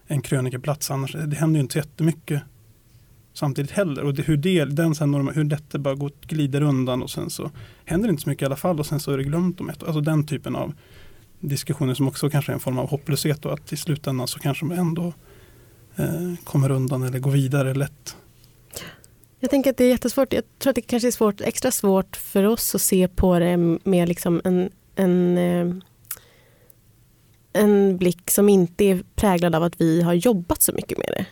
en 0.07 0.21
krönikeplats. 0.21 0.91
Annars, 0.91 1.15
eh, 1.15 1.21
det 1.21 1.35
händer 1.35 1.57
ju 1.57 1.61
inte 1.61 1.73
så 1.73 1.79
jättemycket 1.79 2.41
samtidigt 3.33 3.71
heller. 3.71 4.03
Och 4.03 4.13
det, 4.13 4.21
hur, 4.21 4.37
det, 4.37 4.65
den 4.65 4.95
sen, 4.95 5.27
hur 5.27 5.43
detta 5.43 5.79
bara 5.79 5.95
går, 5.95 6.11
glider 6.21 6.61
undan 6.61 7.03
och 7.03 7.09
sen 7.09 7.29
så 7.29 7.51
händer 7.85 8.07
det 8.07 8.11
inte 8.11 8.23
så 8.23 8.29
mycket 8.29 8.41
i 8.41 8.45
alla 8.45 8.55
fall 8.55 8.79
och 8.79 8.85
sen 8.85 8.99
så 8.99 9.11
är 9.11 9.17
det 9.17 9.23
glömt 9.23 9.61
om 9.61 9.69
ett 9.69 9.83
Alltså 9.83 10.01
den 10.01 10.25
typen 10.25 10.55
av 10.55 10.73
diskussioner 11.39 11.93
som 11.93 12.07
också 12.07 12.29
kanske 12.29 12.51
är 12.51 12.53
en 12.53 12.59
form 12.59 12.77
av 12.77 12.89
hopplöshet 12.89 13.45
och 13.45 13.53
att 13.53 13.73
i 13.73 13.77
slutändan 13.77 14.27
så 14.27 14.39
kanske 14.39 14.65
de 14.65 14.71
ändå 14.71 15.13
eh, 15.95 16.33
kommer 16.43 16.71
undan 16.71 17.03
eller 17.03 17.19
går 17.19 17.31
vidare 17.31 17.73
lätt. 17.73 18.17
Jag 19.43 19.49
tänker 19.49 19.69
att 19.69 19.77
det 19.77 19.83
är 19.83 19.89
jättesvårt. 19.89 20.33
Jag 20.33 20.43
tror 20.59 20.71
att 20.71 20.75
det 20.75 20.81
kanske 20.81 21.07
är 21.07 21.11
svårt, 21.11 21.41
extra 21.41 21.71
svårt 21.71 22.15
för 22.15 22.43
oss 22.43 22.75
att 22.75 22.81
se 22.81 23.07
på 23.07 23.39
det 23.39 23.57
med 23.83 24.07
liksom 24.07 24.41
en, 24.43 24.69
en, 24.95 25.37
eh, 25.37 25.75
en 27.53 27.97
blick 27.97 28.31
som 28.31 28.49
inte 28.49 28.83
är 28.83 29.03
präglad 29.15 29.55
av 29.55 29.63
att 29.63 29.81
vi 29.81 30.01
har 30.01 30.13
jobbat 30.13 30.61
så 30.61 30.73
mycket 30.73 30.97
med 30.97 31.07
det. 31.07 31.25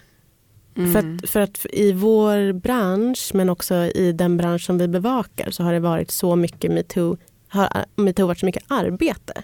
Mm. 0.81 0.93
För, 0.93 0.99
att, 0.99 1.29
för 1.29 1.39
att 1.39 1.65
i 1.73 1.91
vår 1.91 2.53
bransch, 2.53 3.31
men 3.33 3.49
också 3.49 3.75
i 3.75 4.11
den 4.11 4.37
bransch 4.37 4.65
som 4.65 4.77
vi 4.77 4.87
bevakar, 4.87 5.51
så 5.51 5.63
har 5.63 5.73
det 5.73 5.79
varit 5.79 6.11
så 6.11 6.35
mycket 6.35 6.71
metoo, 6.71 7.17
har 7.47 7.85
metoo 7.95 8.27
varit 8.27 8.39
så 8.39 8.45
mycket 8.45 8.63
arbete. 8.67 9.43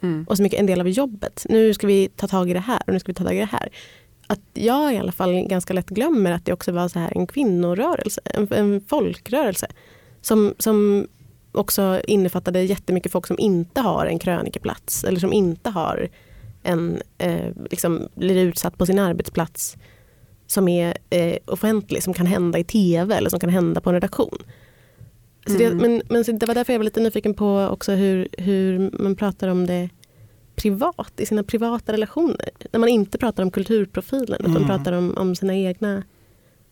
Mm. 0.00 0.24
och 0.28 0.36
så 0.36 0.42
mycket 0.42 0.60
en 0.60 0.66
del 0.66 0.80
av 0.80 0.88
jobbet. 0.88 1.46
Nu 1.48 1.74
ska 1.74 1.86
vi 1.86 2.08
ta 2.16 2.28
tag 2.28 2.50
i 2.50 2.52
det 2.52 2.60
här 2.60 2.82
och 2.86 2.92
nu 2.92 3.00
ska 3.00 3.12
vi 3.12 3.14
ta 3.14 3.24
tag 3.24 3.36
i 3.36 3.38
det 3.38 3.48
här. 3.52 3.68
Att 4.30 4.40
jag 4.54 4.94
i 4.94 4.98
alla 4.98 5.12
fall 5.12 5.34
ganska 5.34 5.72
lätt 5.74 5.88
glömmer 5.88 6.32
att 6.32 6.44
det 6.44 6.52
också 6.52 6.72
var 6.72 6.88
så 6.88 6.98
här 6.98 7.12
en 7.16 7.26
kvinnorörelse, 7.26 8.20
en, 8.24 8.48
en 8.52 8.80
folkrörelse. 8.88 9.66
Som, 10.20 10.54
som 10.58 11.06
också 11.52 12.00
innefattade 12.06 12.62
jättemycket 12.62 13.12
folk 13.12 13.26
som 13.26 13.38
inte 13.38 13.80
har 13.80 14.06
en 14.06 14.18
krönikeplats 14.18 15.04
eller 15.04 15.20
som 15.20 15.32
inte 15.32 15.70
har 15.70 16.08
en, 16.62 17.02
eh, 17.18 17.52
liksom, 17.70 18.08
blir 18.14 18.36
utsatt 18.36 18.78
på 18.78 18.86
sin 18.86 18.98
arbetsplats 18.98 19.76
som 20.46 20.68
är 20.68 20.96
eh, 21.10 21.36
offentlig, 21.44 22.02
som 22.02 22.14
kan 22.14 22.26
hända 22.26 22.58
i 22.58 22.64
tv 22.64 23.14
eller 23.16 23.30
som 23.30 23.40
kan 23.40 23.50
hända 23.50 23.80
på 23.80 23.90
en 23.90 23.94
redaktion. 23.94 24.38
Så 25.46 25.52
det, 25.52 25.64
Mm. 25.64 25.78
men 25.78 26.02
men 26.24 26.38
det 26.38 26.46
var 26.46 26.54
därför 26.54 26.72
jag 26.72 26.78
var 26.78 26.84
lite 26.84 27.00
nyfiken 27.00 27.34
på 27.34 27.68
också 27.70 27.92
hur, 27.92 28.28
hur 28.38 28.90
man 29.02 29.16
pratar 29.16 29.48
om 29.48 29.66
det 29.66 29.88
privat, 30.58 31.12
i 31.16 31.26
sina 31.26 31.42
privata 31.42 31.92
relationer. 31.92 32.50
När 32.72 32.80
man 32.80 32.88
inte 32.88 33.18
pratar 33.18 33.42
om 33.42 33.50
kulturprofilen 33.50 34.40
utan 34.40 34.56
Mm. 34.56 34.68
pratar 34.68 34.92
om, 34.92 35.14
om 35.16 35.34
sina 35.34 35.56
egna 35.56 36.02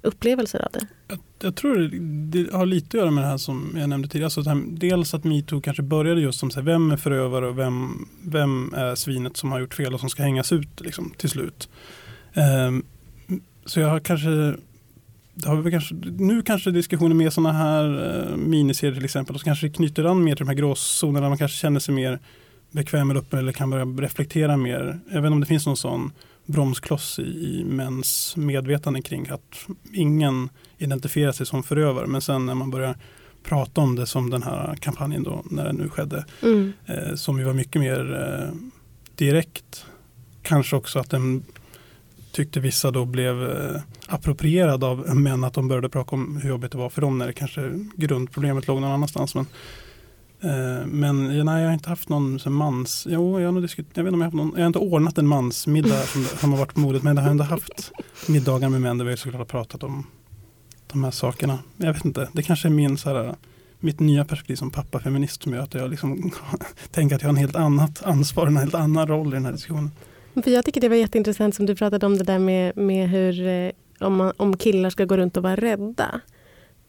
upplevelser 0.03 0.65
av 0.65 0.69
det. 0.73 0.87
Jag, 1.09 1.19
jag 1.43 1.57
tror 1.57 1.77
det, 1.79 2.43
det 2.43 2.53
har 2.53 2.67
lite 2.67 2.87
att 2.87 2.95
göra 2.95 3.11
med 3.11 3.25
det 3.25 3.29
här 3.29 3.37
som 3.37 3.75
jag 3.77 3.89
nämnde 3.89 4.09
tidigare. 4.09 4.27
Alltså 4.27 4.51
här, 4.51 4.63
dels 4.69 5.15
att 5.15 5.25
metoo 5.25 5.61
kanske 5.61 5.83
började 5.83 6.21
just 6.21 6.39
som 6.39 6.51
så 6.51 6.61
här, 6.61 6.67
vem 6.67 6.91
är 6.91 6.97
förövare 6.97 7.47
och 7.49 7.59
vem, 7.59 8.09
vem 8.25 8.75
är 8.77 8.95
svinet 8.95 9.37
som 9.37 9.53
har 9.53 9.61
gjort 9.61 9.75
fel 9.75 9.95
och 9.95 10.01
som 10.01 10.09
ska 10.09 10.23
hängas 10.23 10.53
ut 10.53 10.81
liksom, 10.81 11.13
till 11.17 11.29
slut. 11.31 11.69
Ehm, 12.35 12.85
så 13.65 13.81
jag 13.81 13.89
har 13.89 14.01
kanske, 14.01 14.29
det 15.35 15.49
har 15.49 15.57
vi 15.57 15.71
kanske 15.71 15.95
nu 16.19 16.43
kanske 16.43 16.71
diskussioner 16.71 17.15
med 17.15 17.33
sådana 17.33 17.53
här 17.53 17.85
eh, 18.31 18.37
miniserier 18.37 18.95
till 18.95 19.05
exempel 19.05 19.35
och 19.35 19.41
så 19.41 19.45
kanske 19.45 19.67
det 19.67 19.73
knyter 19.73 20.05
an 20.05 20.25
mer 20.25 20.35
till 20.37 20.47
de 20.47 20.49
här 20.49 20.57
gråzonerna. 20.59 21.29
Man 21.29 21.39
kanske 21.39 21.57
känner 21.59 21.81
sig 21.81 21.95
mer 21.95 22.19
bekväm 22.77 23.11
eller 23.11 23.21
öppen 23.21 23.39
eller 23.39 23.53
kan 23.53 23.71
börja 23.71 23.85
reflektera 23.85 24.57
mer. 24.57 24.99
Inte 25.15 25.29
om 25.29 25.41
det 25.41 25.47
finns 25.47 25.67
någon 25.67 25.77
sån 25.77 26.13
bromskloss 26.47 27.19
i, 27.19 27.23
i 27.23 27.65
mäns 27.65 28.37
medvetande 28.37 29.03
kring 29.03 29.29
att 29.29 29.67
ingen 29.93 30.49
identifierar 30.79 31.33
sig 31.33 31.47
som 31.47 31.63
förövare. 31.63 32.07
Men 32.07 32.21
sen 32.21 32.47
när 32.47 32.55
man 32.55 32.71
börjar 32.71 32.97
prata 33.45 33.81
om 33.81 33.97
det 33.97 34.07
som 34.07 34.31
den 34.31 34.43
här 34.43 34.77
kampanjen 34.81 35.23
då, 35.23 35.43
när 35.51 35.65
den 35.65 35.77
nu 35.77 35.89
skedde, 35.89 36.25
Mm. 36.43 36.73
eh, 36.87 37.15
som 37.15 37.39
ju 37.39 37.45
var 37.45 37.53
mycket 37.53 37.81
mer 37.81 38.15
eh, 38.15 38.55
direkt. 39.15 39.85
Kanske 40.43 40.77
också 40.77 40.99
att 40.99 41.11
den 41.11 41.43
tyckte 42.33 42.61
vissa 42.61 42.91
då 42.91 43.05
blev 43.05 43.51
eh, 43.51 43.81
approprierad 44.07 44.85
av 44.85 45.17
män, 45.17 45.45
att 45.45 45.55
de 45.55 45.69
började 45.69 45.89
prata 45.89 46.15
om 46.17 46.37
hur 46.37 46.49
jobbigt 46.49 46.73
det 46.73 46.79
var 46.79 46.91
för 46.91 47.01
dem 47.01 47.19
när 47.19 47.27
det 47.27 47.33
kanske 47.33 47.71
grundproblemet 47.97 48.67
låg 48.67 48.81
någon 48.81 48.91
annanstans. 48.93 49.35
Men, 49.35 49.47
Eh, 50.41 50.87
men 50.87 51.37
ja, 51.37 51.45
nej, 51.45 51.61
jag 51.61 51.69
har 51.69 51.75
inte 51.75 51.89
haft 51.89 52.09
någon 52.09 52.39
som 52.39 52.55
mans, 52.55 53.07
jo, 53.11 53.41
jag 53.41 53.47
har, 53.47 53.53
nog 53.53 53.63
diskut, 53.63 53.87
jag, 53.95 54.05
vet 54.05 54.13
inte 54.13 54.15
om 54.15 54.21
jag, 54.21 54.31
har 54.31 54.31
haft 54.31 54.37
någon, 54.37 54.53
jag 54.55 54.61
har 54.61 54.67
inte 54.67 54.79
ordnat 54.79 55.19
en 55.19 55.27
mansmiddag 55.27 56.03
som, 56.03 56.25
som 56.25 56.53
har 56.53 56.59
varit 56.59 56.75
på 56.75 56.81
modet, 56.81 57.03
men 57.03 57.17
jag 57.17 57.23
har 57.23 57.31
ändå 57.31 57.45
haft 57.45 57.93
middagar 58.29 58.69
med 58.69 58.81
män 58.81 58.99
där 58.99 59.05
vi 59.05 59.17
såklart 59.17 59.39
har 59.39 59.45
pratat 59.45 59.83
om 59.83 60.07
de 60.87 61.05
här 61.05 61.11
sakerna. 61.11 61.59
Jag 61.77 61.93
vet 61.93 62.05
inte, 62.05 62.29
det 62.33 62.43
kanske 62.43 62.69
är 62.69 62.71
min 62.71 62.99
så 62.99 63.09
här, 63.09 63.35
mitt 63.81 64.01
nya 64.01 64.25
perspektiv 64.25 64.57
som 64.57 64.71
pappafeminist 64.71 65.43
som 65.43 65.53
gör 65.53 65.63
att 65.63 65.75
jag 65.75 65.91
liksom 65.91 66.31
tänker 66.91 67.17
att 67.17 67.23
jag 67.23 67.29
har 67.29 67.33
en 67.33 67.41
helt 67.41 67.57
annat 67.57 68.03
ansvar, 68.03 68.47
en 68.47 68.57
helt 68.57 68.75
annan 68.75 69.07
roll 69.07 69.29
i 69.29 69.31
den 69.31 69.45
här 69.45 69.53
diskussionen. 69.53 69.91
För 70.45 70.51
jag 70.51 70.65
tycker 70.65 70.81
det 70.81 70.89
var 70.89 70.97
jätteintressant 70.97 71.55
som 71.55 71.67
du 71.67 71.77
pratade 71.77 72.07
om 72.07 72.19
det 72.19 72.25
där 72.25 72.39
med, 72.39 72.77
med 72.77 73.11
hur 73.11 73.47
eh, 73.47 73.71
om, 74.01 74.17
man, 74.17 74.33
om 74.37 74.57
killar 74.57 74.91
ska 74.91 75.05
gå 75.05 75.17
runt 75.17 75.37
och 75.37 75.43
vara 75.43 75.57
rädda. 75.57 76.21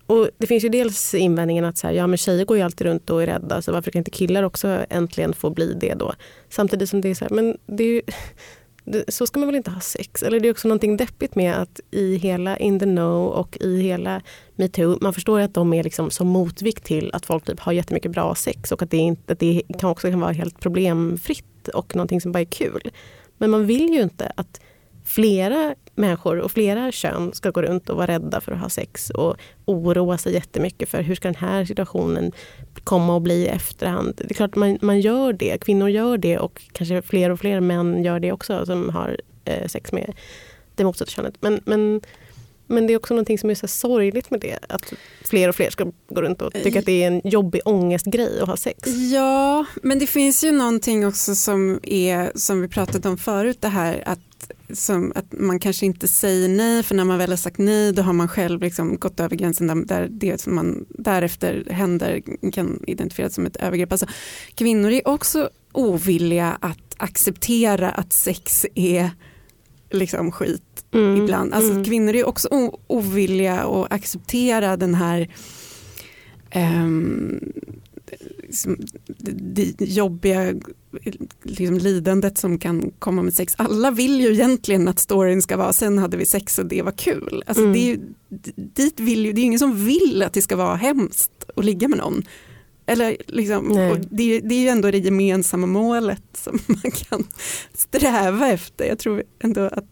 Och 0.07 0.29
det 0.37 0.47
finns 0.47 0.63
ju 0.63 0.69
dels 0.69 1.13
invändningen 1.13 1.65
att 1.65 1.77
så 1.77 1.87
här, 1.87 1.93
ja, 1.93 2.07
men 2.07 2.17
tjejer 2.17 2.45
går 2.45 2.57
ju 2.57 2.63
alltid 2.63 2.87
runt 2.87 3.09
och 3.09 3.23
är 3.23 3.25
rädda 3.25 3.61
så 3.61 3.71
varför 3.71 3.91
kan 3.91 3.99
inte 3.99 4.11
killar 4.11 4.43
också 4.43 4.85
äntligen 4.89 5.33
få 5.33 5.49
bli 5.49 5.73
det 5.73 5.93
då? 5.93 6.13
Samtidigt 6.49 6.89
som 6.89 7.01
det 7.01 7.09
är 7.09 7.15
så 7.15 7.25
här, 7.25 7.35
men 7.35 7.57
det 7.65 7.83
är 7.83 7.87
ju, 7.87 8.01
det, 8.83 9.13
så 9.13 9.27
ska 9.27 9.39
man 9.39 9.47
väl 9.47 9.55
inte 9.55 9.71
ha 9.71 9.81
sex? 9.81 10.23
Eller 10.23 10.39
det 10.39 10.47
är 10.47 10.51
också 10.51 10.67
någonting 10.67 10.97
deppigt 10.97 11.35
med 11.35 11.55
att 11.55 11.79
i 11.91 12.15
hela 12.15 12.57
In 12.57 12.79
the 12.79 12.85
Know 12.85 13.27
och 13.27 13.57
i 13.61 13.81
hela 13.81 14.21
metoo, 14.55 14.97
man 15.01 15.13
förstår 15.13 15.39
ju 15.39 15.45
att 15.45 15.53
de 15.53 15.73
är 15.73 15.83
liksom 15.83 16.11
som 16.11 16.27
motvikt 16.27 16.83
till 16.83 17.11
att 17.13 17.25
folk 17.25 17.45
typ 17.45 17.59
har 17.59 17.71
jättemycket 17.71 18.11
bra 18.11 18.35
sex 18.35 18.71
och 18.71 18.81
att 18.81 18.91
det, 18.91 18.97
inte, 18.97 19.33
att 19.33 19.39
det 19.39 19.61
kan 19.79 19.89
också 19.89 20.09
kan 20.09 20.19
vara 20.19 20.31
helt 20.31 20.59
problemfritt 20.59 21.67
och 21.73 21.95
någonting 21.95 22.21
som 22.21 22.31
bara 22.31 22.41
är 22.41 22.45
kul. 22.45 22.91
Men 23.37 23.49
man 23.49 23.65
vill 23.65 23.89
ju 23.89 24.01
inte 24.01 24.31
att 24.35 24.61
flera 25.05 25.75
människor 25.97 26.39
och 26.39 26.51
flera 26.51 26.91
kön 26.91 27.33
ska 27.33 27.51
gå 27.51 27.61
runt 27.61 27.89
och 27.89 27.97
vara 27.97 28.07
rädda 28.07 28.41
för 28.41 28.51
att 28.51 28.59
ha 28.59 28.69
sex 28.69 29.09
och 29.09 29.35
oroa 29.65 30.17
sig 30.17 30.33
jättemycket 30.33 30.89
för 30.89 31.01
hur 31.01 31.15
ska 31.15 31.27
den 31.27 31.35
här 31.35 31.65
situationen 31.65 32.31
komma 32.83 33.15
och 33.15 33.21
bli 33.21 33.35
i 33.35 33.47
efterhand. 33.47 34.13
Det 34.17 34.31
är 34.31 34.33
klart 34.33 34.55
man, 34.55 34.77
man 34.81 34.99
gör 34.99 35.33
det, 35.33 35.57
kvinnor 35.61 35.89
gör 35.89 36.17
det 36.17 36.37
och 36.37 36.61
kanske 36.71 37.01
fler 37.01 37.29
och 37.29 37.39
fler 37.39 37.59
män 37.59 38.03
gör 38.03 38.19
det 38.19 38.31
också 38.31 38.65
som 38.65 38.89
har 38.89 39.21
eh, 39.45 39.67
sex 39.67 39.91
med 39.91 40.13
det 40.75 40.83
motsatta 40.83 41.11
könet. 41.11 41.35
Men, 41.39 41.61
men, 41.65 42.01
men 42.67 42.87
det 42.87 42.93
är 42.93 42.97
också 42.97 43.13
någonting 43.13 43.37
som 43.37 43.49
är 43.49 43.55
så 43.55 43.67
sorgligt 43.67 44.31
med 44.31 44.39
det, 44.39 44.59
att 44.69 44.93
fler 45.25 45.49
och 45.49 45.55
fler 45.55 45.69
ska 45.69 45.91
gå 46.09 46.21
runt 46.21 46.41
och 46.41 46.53
tycka 46.53 46.79
att 46.79 46.85
det 46.85 47.03
är 47.03 47.07
en 47.07 47.21
jobbig 47.23 47.61
ångestgrej 47.65 48.39
att 48.41 48.47
ha 48.47 48.57
sex. 48.57 48.87
Ja, 49.13 49.65
men 49.83 49.99
det 49.99 50.07
finns 50.07 50.43
ju 50.43 50.51
någonting 50.51 51.07
också 51.07 51.35
som 51.35 51.79
är 51.83 52.31
som 52.35 52.61
vi 52.61 52.67
pratade 52.67 53.09
om 53.09 53.17
förut 53.17 53.57
det 53.61 53.67
här 53.67 54.03
att, 54.05 54.19
som, 54.73 55.11
att 55.15 55.25
man 55.31 55.59
kanske 55.59 55.85
inte 55.85 56.07
säger 56.07 56.49
nej 56.49 56.83
för 56.83 56.95
när 56.95 57.03
man 57.03 57.17
väl 57.17 57.29
har 57.29 57.37
sagt 57.37 57.57
nej 57.57 57.93
då 57.93 58.01
har 58.01 58.13
man 58.13 58.27
själv 58.27 58.61
liksom 58.61 58.97
gått 58.97 59.19
över 59.19 59.35
gränsen 59.35 59.67
där, 59.67 59.75
där 59.75 60.07
det 60.11 60.41
som 60.41 60.55
man 60.55 60.85
därefter 60.89 61.67
händer 61.69 62.21
kan 62.51 62.83
identifieras 62.87 63.33
som 63.33 63.45
ett 63.45 63.55
övergrepp. 63.55 63.91
Alltså, 63.91 64.07
kvinnor 64.55 64.91
är 64.91 65.07
också 65.07 65.49
ovilliga 65.71 66.57
att 66.61 66.95
acceptera 66.97 67.91
att 67.91 68.13
sex 68.13 68.65
är 68.75 69.11
liksom 69.91 70.31
skit 70.31 70.63
Mm, 70.91 71.23
ibland. 71.23 71.53
Alltså 71.53 71.71
mm. 71.71 71.83
kvinnor 71.83 72.15
är 72.15 72.27
också 72.27 72.47
ovilliga 72.87 73.59
att 73.59 73.91
acceptera 73.91 74.77
den 74.77 74.95
här 74.95 75.29
liksom, 76.51 77.39
det, 79.17 79.77
det 79.77 79.85
jobbiga 79.85 80.53
liksom, 81.43 81.77
lidandet 81.77 82.37
som 82.37 82.59
kan 82.59 82.91
komma 82.99 83.21
med 83.21 83.33
sex. 83.33 83.53
Alla 83.57 83.91
vill 83.91 84.21
ju 84.21 84.33
egentligen 84.33 84.87
att 84.87 84.99
storyn 84.99 85.41
ska 85.41 85.57
vara 85.57 85.73
sen 85.73 85.97
hade 85.97 86.17
vi 86.17 86.25
sex 86.25 86.59
och 86.59 86.65
det 86.65 86.81
var 86.81 86.91
kul. 86.91 87.43
Alltså, 87.47 87.63
Mm. 87.63 87.73
det, 87.73 87.79
är 87.79 87.85
ju, 87.95 87.99
dit 88.55 88.99
vill 88.99 89.25
ju, 89.25 89.33
det 89.33 89.41
är 89.41 89.45
ingen 89.45 89.59
som 89.59 89.85
vill 89.85 90.23
att 90.23 90.33
det 90.33 90.41
ska 90.41 90.55
vara 90.55 90.75
hemskt 90.75 91.31
att 91.55 91.65
ligga 91.65 91.87
med 91.87 91.97
någon. 91.99 92.23
Eller 92.85 93.17
liksom, 93.27 93.69
det, 94.11 94.23
är 94.23 94.27
ju- 94.27 94.41
det 94.41 94.55
är 94.55 94.59
ju 94.61 94.67
ändå 94.67 94.91
det 94.91 94.97
gemensamma 94.97 95.67
målet 95.67 96.23
som 96.33 96.59
man 96.67 96.91
kan 96.91 97.23
sträva 97.73 98.47
efter. 98.47 98.85
Jag 98.85 98.99
tror 98.99 99.23
ändå 99.39 99.61
att 99.61 99.85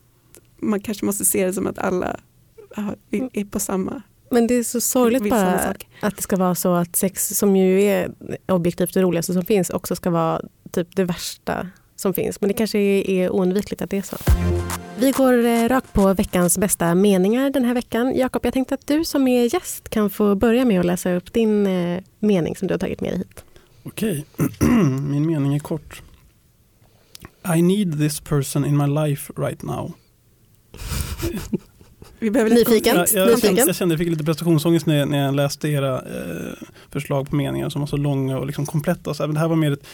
man 0.62 0.80
kanske 0.82 1.06
måste 1.06 1.26
se 1.26 1.46
det 1.46 1.54
som 1.54 1.68
att 1.68 1.78
alla 1.80 2.06
är 2.06 2.20
är 3.34 3.46
på 3.46 3.60
samma 3.60 4.02
Men 4.30 4.48
det 4.48 4.54
är 4.54 4.64
så 4.64 4.82
sorgligt 4.82 5.30
bara 5.30 5.64
sak. 5.64 5.88
att 6.00 6.16
det 6.16 6.22
ska 6.22 6.36
vara 6.36 6.56
så 6.56 6.74
att 6.74 6.96
sex 6.96 7.28
som 7.28 7.56
ju 7.56 7.82
är 7.82 8.12
objektivt 8.48 8.94
det 8.94 9.02
roligaste 9.02 9.34
som 9.34 9.46
finns 9.46 9.70
också 9.70 9.96
ska 9.96 10.10
vara 10.10 10.42
typ 10.72 10.96
det 10.96 11.04
värsta 11.04 11.68
som 11.96 12.14
finns. 12.14 12.42
Men 12.42 12.48
det 12.48 12.54
kanske 12.54 12.80
är, 12.80 13.30
oundvikligt 13.30 13.82
att 13.82 13.90
det 13.90 13.98
är 13.98 14.02
så. 14.02 14.18
Vi 14.98 15.12
går 15.12 15.46
eh, 15.46 15.70
rakt 15.70 15.94
på 15.94 16.14
veckans 16.14 16.58
bästa 16.58 16.96
meningar 16.96 17.50
den 17.50 17.66
här 17.66 17.74
veckan. 17.74 18.16
Jakob, 18.16 18.46
jag 18.46 18.54
tänkte 18.54 18.76
att 18.76 18.88
du 18.88 19.06
som 19.06 19.28
är 19.28 19.54
gäst 19.54 19.90
kan 19.90 20.10
få 20.10 20.36
börja 20.36 20.66
med 20.66 20.80
att 20.80 20.86
läsa 20.86 21.14
upp 21.14 21.34
din 21.34 21.68
eh, 21.68 22.04
mening 22.20 22.56
som 22.56 22.68
du 22.68 22.74
har 22.74 22.80
tagit 22.80 23.02
med 23.02 23.12
dig 23.12 23.18
hit. 23.18 23.44
Okej, 23.84 24.26
min 25.10 25.26
mening 25.26 25.56
är 25.56 25.60
kort. 25.60 26.02
I 27.56 27.62
need 27.62 27.98
this 27.98 28.20
person 28.20 28.66
in 28.66 28.78
my 28.78 28.88
life 28.88 29.34
right 29.38 29.64
now. 29.64 29.94
Vi 32.20 32.32
behöver 32.32 32.56
lite 32.56 32.70
Nyfiken? 32.72 32.96
Jag, 32.96 33.08
jag, 33.14 33.28
Nyfiken? 33.28 33.56
kände, 33.56 33.62
jag 33.70 33.76
kände 33.76 33.94
jag 33.94 34.00
fick 34.00 34.10
lite 34.10 34.24
prestationsångest 34.24 34.86
när, 34.86 34.96
jag- 34.98 35.10
när 35.10 35.26
jag 35.26 35.36
läste 35.36 35.70
era 35.70 35.96
eh, 35.96 36.54
förslag 36.92 37.30
på 37.30 37.36
meningar 37.36 37.70
som 37.70 37.82
var 37.82 37.88
så 37.88 37.98
långa 37.98 38.38
och 38.40 38.46
liksom 38.48 38.66
kompletta. 38.66 39.14
Så, 39.14 39.24
här, 39.24 39.28
men 39.28 39.34
det 39.34 39.40
här 39.40 39.48
var 39.48 39.56
mer 39.56 39.72
ett, 39.72 39.86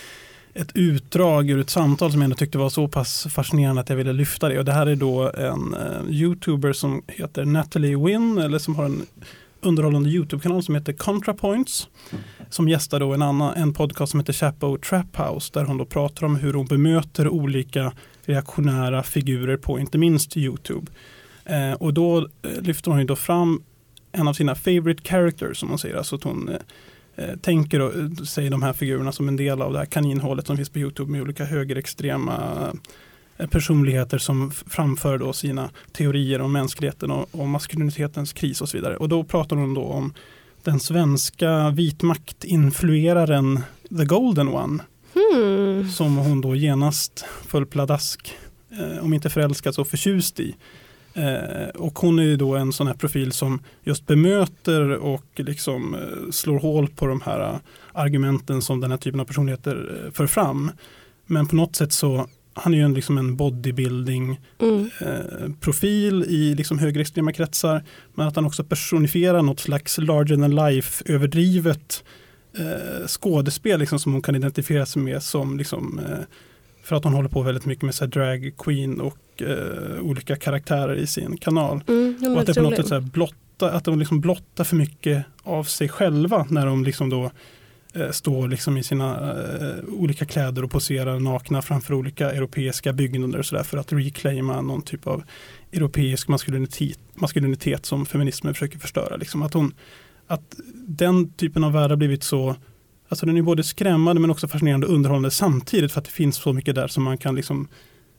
ett 0.54 0.72
utdrag 0.76 1.50
ur 1.50 1.60
ett 1.60 1.70
samtal 1.70 2.12
som 2.12 2.22
jag 2.22 2.24
ändå 2.26 2.36
tyckte 2.36 2.58
var 2.58 2.70
så 2.70 2.88
pass 2.88 3.28
fascinerande 3.30 3.82
att 3.82 3.90
jag 3.90 3.96
ville 3.96 4.14
lyfta 4.14 4.50
det. 4.50 4.60
Och 4.60 4.66
det 4.66 4.72
här 4.74 4.86
är 4.88 4.96
då 4.96 5.32
en 5.32 5.74
eh, 5.74 6.10
youtuber 6.16 6.74
som 6.74 7.02
heter 7.08 7.46
Natalie 7.46 7.96
Wynn 7.98 8.38
eller 8.38 8.60
som 8.60 8.76
har 8.76 8.86
en 8.86 9.02
underhållande 9.62 10.10
YouTube-kanal 10.10 10.64
som 10.64 10.76
heter 10.76 10.94
ContraPoints. 10.94 11.88
Som 12.50 12.70
gästar 12.70 13.00
då 13.00 13.14
en, 13.14 13.22
annan, 13.22 13.54
en 13.56 13.74
podcast 13.74 14.12
som 14.12 14.20
heter 14.20 14.34
Chapo 14.34 14.78
Trap 14.78 15.18
House 15.18 15.50
där 15.54 15.66
hon 15.66 15.78
då 15.78 15.86
pratar 15.86 16.26
om 16.26 16.36
hur 16.36 16.54
hon 16.54 16.66
bemöter 16.66 17.28
olika 17.30 17.92
reaktionära 18.26 19.04
figurer 19.04 19.58
på 19.58 19.80
inte 19.80 19.98
minst 19.98 20.38
YouTube. 20.38 20.86
Eh, 21.52 21.74
och 21.74 21.94
då 21.94 22.18
eh, 22.18 22.62
lyfter 22.62 22.92
hon 22.92 23.00
ju 23.00 23.06
då 23.06 23.16
fram 23.16 23.64
en 24.12 24.28
av 24.28 24.34
sina 24.34 24.56
favorite 24.56 25.10
characters 25.10 25.58
som 25.58 25.70
hon 25.70 25.80
säger. 25.80 25.96
Alltså 25.96 26.16
att 26.16 26.24
hon 26.24 26.50
eh, 26.50 27.26
eh, 27.26 27.36
tänker 27.36 27.80
och 27.80 27.96
eh, 27.96 28.10
säger 28.26 28.50
de 28.50 28.64
här 28.64 28.74
figurerna 28.74 29.12
som 29.12 29.28
en 29.28 29.36
del 29.36 29.62
av 29.62 29.74
det 29.74 29.80
här 29.80 29.86
kaninhålet 29.86 30.48
som 30.48 30.58
finns 30.58 30.70
på 30.70 30.80
YouTube 30.80 31.12
med 31.12 31.22
olika 31.22 31.46
högerextrema 31.46 32.68
personligheter 33.50 34.18
som 34.18 34.52
framför 34.52 35.18
då 35.18 35.34
sina 35.34 35.70
teorier 35.92 36.42
om 36.42 36.52
mänskligheten 36.52 37.12
och, 37.12 37.28
och 37.32 37.48
maskulinitetens 37.48 38.34
kris 38.34 38.62
och 38.62 38.70
så 38.70 38.78
vidare. 38.78 38.98
Och 38.98 39.10
då 39.10 39.24
pratar 39.24 39.56
hon 39.56 39.74
då 39.74 39.84
om 39.84 40.14
den 40.64 40.80
svenska 40.80 41.70
vitmaktinflueraren 41.70 43.60
The 43.98 44.06
Golden 44.06 44.48
One. 44.48 44.84
Hmm. 45.14 45.32
Mm. 45.82 45.90
som 45.90 46.18
hon 46.18 46.42
då 46.42 46.56
genast 46.56 47.26
föll 47.48 47.66
pladask, 47.66 48.36
eh, 48.70 49.04
om 49.04 49.14
inte 49.14 49.30
förälskad 49.30 49.76
så 49.76 49.86
förtjust 49.86 50.40
i. 50.40 50.56
Eh, 51.14 51.70
och 51.76 52.00
hon 52.00 52.20
är 52.20 52.24
ju 52.24 52.36
då 52.38 52.56
en 52.56 52.74
sån 52.74 52.88
här 52.88 52.94
profil 52.94 53.32
som 53.32 53.60
just 53.84 54.08
bemöter 54.08 54.90
och 54.90 55.26
liksom 55.36 55.96
eh, 55.96 56.32
slår 56.32 56.60
hål 56.60 56.88
på 56.88 57.08
de 57.08 57.22
här 57.22 57.40
eh, 57.40 57.56
argumenten 57.94 58.62
som 58.62 58.80
den 58.82 58.92
här 58.92 58.98
typen 58.98 59.20
av 59.20 59.26
personligheter 59.26 60.10
för 60.14 60.28
fram. 60.28 60.72
Men 61.26 61.48
på 61.48 61.56
något 61.56 61.76
sätt 61.76 61.94
så, 61.94 62.28
han 62.54 62.74
är 62.74 62.78
ju 62.78 62.84
en, 62.84 62.94
liksom 62.94 63.18
en 63.18 63.36
bodybuilding 63.36 64.40
Mm. 64.60 64.90
eh, 65.02 65.52
profil 65.60 66.24
i 66.24 66.56
liksom 66.56 66.80
högerextrema 66.80 67.32
kretsar. 67.34 67.84
Men 68.14 68.28
att 68.28 68.36
han 68.36 68.46
också 68.46 68.64
personifierar 68.64 69.42
något 69.42 69.60
slags 69.60 69.98
larger 69.98 70.36
than 70.38 70.56
life 70.56 71.04
överdrivet 71.14 72.04
eh, 72.58 73.08
skådespel 73.08 73.80
liksom, 73.80 74.00
som 74.00 74.14
hon 74.14 74.22
kan 74.22 74.36
identifiera 74.36 74.86
sig 74.86 75.02
med 75.02 75.24
som 75.24 75.58
liksom, 75.58 76.00
eh, 76.00 76.20
för 76.84 76.96
att 76.96 77.04
hon 77.04 77.14
håller 77.14 77.30
på 77.30 77.42
väldigt 77.42 77.66
mycket 77.66 77.84
med 77.84 77.96
så 77.96 78.06
drag 78.06 78.52
queen 78.58 79.02
och 79.02 79.42
eh, 79.42 80.02
olika 80.02 80.36
karaktärer 80.36 80.96
i 80.96 81.08
sin 81.08 81.38
kanal. 81.38 81.84
Mm, 81.88 82.34
Och 82.34 82.40
att 82.40 82.48
det 82.48 82.54
på 82.54 82.62
något 82.62 82.76
sätt 82.76 82.88
så 82.88 82.94
här 82.94 83.02
blotta, 83.02 83.72
att 83.72 83.84
de 83.84 84.00
liksom 84.00 84.22
blottar 84.22 84.64
för 84.64 84.76
mycket 84.76 85.26
av 85.44 85.64
sig 85.64 85.90
själva 85.90 86.46
när 86.50 86.66
de 86.66 86.84
liksom 86.84 87.10
då 87.10 87.32
eh, 87.94 88.12
står 88.12 88.48
liksom 88.48 88.78
i 88.78 88.84
sina 88.84 89.32
eh, 89.32 89.84
olika 89.94 90.26
kläder 90.26 90.64
och 90.64 90.72
poserar 90.72 91.20
nakna 91.20 91.62
framför 91.62 91.94
olika 91.94 92.32
europeiska 92.32 92.94
byggnader 92.94 93.40
och 93.40 93.46
så 93.46 93.56
där 93.56 93.64
för 93.64 93.78
att 93.78 93.94
reclaima 93.94 94.62
någon 94.62 94.82
typ 94.82 95.08
av 95.08 95.24
europeisk 95.72 96.28
maskulinitet, 96.28 97.00
maskulinitet 97.16 97.86
som 97.86 98.06
feminismen 98.06 98.54
försöker 98.54 98.80
förstöra. 98.80 99.16
Liksom. 99.16 99.42
Att, 99.42 99.54
hon, 99.54 99.74
att 100.28 100.56
den 100.74 101.34
typen 101.34 101.64
av 101.64 101.74
värld 101.74 101.90
har 101.90 101.98
blivit 101.98 102.24
så 102.24 102.56
Alltså 103.12 103.26
den 103.26 103.38
är 103.38 103.42
både 103.42 103.64
skrämmande 103.64 104.22
men 104.22 104.30
också 104.30 104.48
fascinerande 104.48 104.88
och 104.88 104.94
underhållande 104.94 105.32
samtidigt 105.32 105.92
för 105.92 106.00
att 106.00 106.06
det 106.06 106.12
finns 106.12 106.36
så 106.36 106.54
mycket 106.54 106.76
där 106.76 106.88
som 106.88 107.04
man 107.04 107.18
kan 107.18 107.36
liksom 107.36 107.68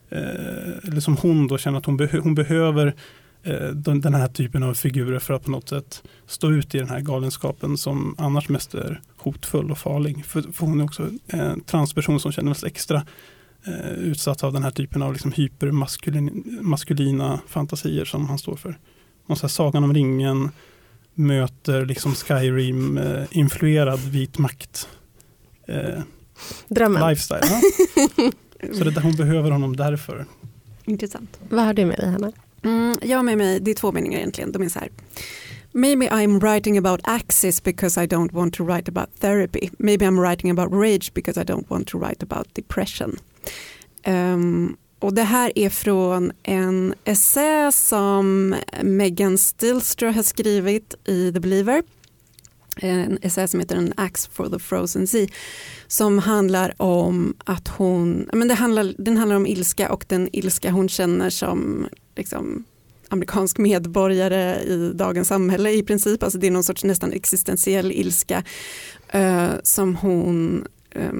eh, 0.09 0.87
eller 0.87 0.99
som 0.99 1.17
hon 1.17 1.47
då 1.47 1.57
känner 1.57 1.77
att 1.77 1.85
hon, 1.85 1.99
behö- 1.99 2.19
hon 2.19 2.35
behöver 2.35 2.95
eh, 3.43 3.67
den, 3.67 4.01
den 4.01 4.13
här 4.13 4.27
typen 4.27 4.63
av 4.63 4.73
figurer 4.73 5.19
för 5.19 5.33
att 5.33 5.43
på 5.43 5.51
något 5.51 5.69
sätt 5.69 6.03
stå 6.27 6.51
ut 6.51 6.75
i 6.75 6.79
den 6.79 6.89
här 6.89 6.99
galenskapen 6.99 7.77
som 7.77 8.15
annars 8.17 8.49
mest 8.49 8.73
är 8.73 9.01
hotfull 9.17 9.71
och 9.71 9.77
farlig. 9.77 10.25
För, 10.25 10.41
för 10.41 10.65
hon 10.65 10.79
är 10.79 10.83
också 10.83 11.09
en 11.27 11.61
transperson 11.61 12.19
som 12.19 12.31
känner 12.31 12.53
sig 12.53 12.67
extra 12.67 13.05
eh, 13.67 13.91
utsatt 13.91 14.43
av 14.43 14.53
den 14.53 14.63
här 14.63 14.71
typen 14.71 15.01
av 15.01 15.13
liksom 15.13 15.31
hypermaskulina 15.31 17.39
fantasier 17.47 18.05
som 18.05 18.27
han 18.27 18.37
står 18.37 18.55
för. 18.55 18.77
Någon 19.27 19.37
så 19.37 19.43
här, 19.43 19.49
Sagan 19.49 19.83
om 19.83 19.93
ringen 19.93 20.49
möter 21.15 21.85
liksom 21.85 22.15
Skyrim-influerad 22.15 23.99
vit 23.99 24.37
makt. 24.37 24.87
Eh, 25.67 26.01
Drömmen. 26.67 27.09
lifestyle. 27.09 27.41
Ja. 27.43 27.61
Så 28.73 28.83
det, 28.83 28.91
där- 28.91 29.01
hon 29.01 29.15
behöver 29.15 29.51
honom 29.51 29.75
därför. 29.75 30.25
Intressant. 30.85 31.39
Vad 31.49 31.65
har 31.65 31.73
du 31.73 31.85
med 31.85 31.97
dig 31.97 32.09
Hanna? 32.11 32.31
Mm, 32.63 32.95
jag 33.01 33.17
har 33.17 33.23
med 33.23 33.37
mig, 33.37 33.59
det 33.59 33.71
är 33.71 33.75
två 33.75 33.91
meningar 33.91 34.19
egentligen, 34.19 34.51
de 34.51 34.61
är 34.63 34.69
så 34.69 34.79
här. 34.79 34.89
Maybe 35.71 36.09
I'm 36.09 36.39
writing 36.39 36.77
about 36.77 36.99
axis 37.03 37.63
because 37.63 38.03
I 38.03 38.07
don't 38.07 38.31
want 38.33 38.53
to 38.53 38.65
write 38.65 38.91
about 38.91 39.19
therapy. 39.19 39.69
Maybe 39.77 40.05
I'm 40.05 40.19
writing 40.29 40.59
about 40.59 40.73
rage 40.73 41.13
because 41.13 41.41
I 41.41 41.43
don't 41.43 41.69
want 41.69 41.87
to 41.87 41.97
write 41.99 42.23
about 42.29 42.47
depression. 42.55 43.17
Ehm, 44.03 44.75
och 45.03 45.13
det 45.13 45.23
här 45.23 45.51
är 45.55 45.69
från 45.69 46.31
en 46.43 46.93
essä 47.03 47.71
som 47.71 48.55
Megan 48.83 49.37
Stilstra 49.37 50.11
har 50.11 50.23
skrivit 50.23 50.95
i 51.05 51.31
The 51.31 51.39
Believer. 51.39 51.83
En 52.75 53.19
essä 53.21 53.47
som 53.47 53.59
heter 53.59 53.75
An 53.77 53.93
Axe 53.97 54.29
for 54.33 54.49
the 54.49 54.59
Frozen 54.59 55.07
Sea. 55.07 55.27
Som 55.87 56.19
handlar 56.19 56.81
om 56.81 57.35
att 57.45 57.67
hon, 57.67 58.29
men 58.33 58.47
det 58.47 58.53
handlar, 58.53 58.93
den 58.97 59.17
handlar 59.17 59.35
om 59.35 59.47
ilska 59.47 59.91
och 59.91 60.05
den 60.07 60.29
ilska 60.33 60.71
hon 60.71 60.89
känner 60.89 61.29
som 61.29 61.87
liksom, 62.15 62.63
amerikansk 63.09 63.57
medborgare 63.57 64.63
i 64.63 64.91
dagens 64.95 65.27
samhälle 65.27 65.71
i 65.71 65.83
princip. 65.83 66.23
Alltså 66.23 66.39
det 66.39 66.47
är 66.47 66.51
någon 66.51 66.63
sorts 66.63 66.83
nästan 66.83 67.11
existentiell 67.11 67.91
ilska 67.91 68.43
eh, 69.09 69.51
som 69.63 69.95
hon 69.95 70.67
eh, 70.89 71.11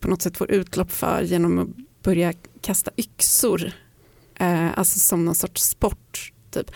på 0.00 0.08
något 0.08 0.22
sätt 0.22 0.36
får 0.36 0.50
utlopp 0.50 0.92
för 0.92 1.22
genom 1.22 1.58
att 1.58 1.68
börja 2.02 2.32
kasta 2.66 2.90
yxor. 2.96 3.72
Eh, 4.34 4.78
alltså 4.78 4.98
som 4.98 5.24
någon 5.24 5.34
sorts 5.34 5.62
sport. 5.62 6.32
Typ. 6.50 6.70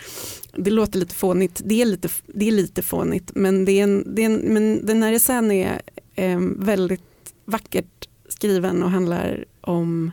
Det 0.53 0.71
låter 0.71 0.99
lite 0.99 1.15
fånigt, 1.15 1.61
det 1.65 1.81
är 1.81 1.85
lite, 1.85 2.09
det 2.25 2.47
är 2.47 2.51
lite 2.51 2.81
fånigt 2.81 3.31
men, 3.35 3.65
det 3.65 3.71
är 3.71 3.83
en, 3.83 4.15
det 4.15 4.21
är 4.21 4.25
en, 4.25 4.53
men 4.53 4.85
den 4.85 5.03
här 5.03 5.13
essän 5.13 5.51
är 5.51 5.81
eh, 6.15 6.39
väldigt 6.57 7.33
vackert 7.45 8.09
skriven 8.29 8.83
och 8.83 8.91
handlar 8.91 9.45
om 9.61 10.11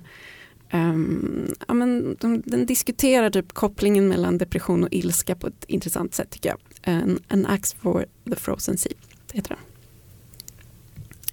Um, 0.73 1.55
ja, 1.69 1.75
men 1.75 2.17
de, 2.21 2.43
den 2.47 2.67
diskuterar 2.67 3.31
typ 3.31 3.53
kopplingen 3.53 4.09
mellan 4.09 4.39
depression 4.39 4.85
och 4.85 4.93
ilska 4.93 5.35
på 5.35 5.47
ett 5.47 5.65
intressant 5.69 6.15
sätt 6.15 6.31
tycker 6.31 6.49
jag. 6.49 6.59
An, 6.95 7.19
an 7.29 7.47
axe 7.47 7.77
for 7.77 8.07
the 8.31 8.37
frozen 8.37 8.79
sea 8.79 8.93
heter 9.33 9.49
den. 9.49 9.68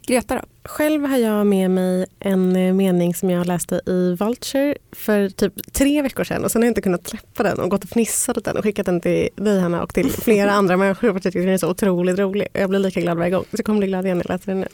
Greta 0.08 0.36
då? 0.36 0.42
Själv 0.70 1.06
har 1.06 1.18
jag 1.18 1.48
med 1.48 1.72
mig 1.72 2.06
en 2.20 2.56
eh, 2.56 2.74
mening 2.74 3.16
som 3.16 3.30
jag 3.30 3.48
läste 3.48 3.82
i 3.86 4.16
Vulture 4.20 4.76
för 4.92 5.30
typ 5.30 5.74
tre 5.74 6.02
veckor 6.02 6.24
sedan 6.24 6.44
och 6.44 6.52
sen 6.52 6.62
har 6.62 6.66
jag 6.66 6.72
inte 6.72 6.82
kunnat 6.82 7.08
släppa 7.08 7.44
den 7.44 7.60
och 7.60 7.70
gått 7.70 7.84
och 7.84 7.90
fnissat 7.90 8.38
åt 8.38 8.46
den 8.46 8.58
och 8.58 8.64
skickat 8.64 8.86
den 8.86 9.02
till 9.02 9.30
dig 9.36 9.60
Hanna 9.60 9.84
och 9.84 9.94
till 9.94 10.12
flera 10.12 10.52
andra 10.60 10.78
människor 10.78 11.10
för 11.10 11.18
att 11.18 11.26
jag 11.26 11.34
tycker 11.34 11.46
den 11.46 11.54
är 11.54 11.58
så 11.58 11.70
otroligt 11.70 12.20
rolig. 12.20 12.48
Och 12.54 12.60
Jag 12.60 12.70
blir 12.70 12.80
lika 12.80 13.02
glad 13.02 13.18
varje 13.18 13.32
gång 13.32 13.44
så 13.44 13.50
jag 13.52 13.66
kommer 13.66 13.80
bli 13.80 13.88
glad 13.88 14.06
igen 14.06 14.18
när 14.18 14.26
jag 14.28 14.34
läser 14.34 14.52
den 14.52 14.60
nu. 14.60 14.68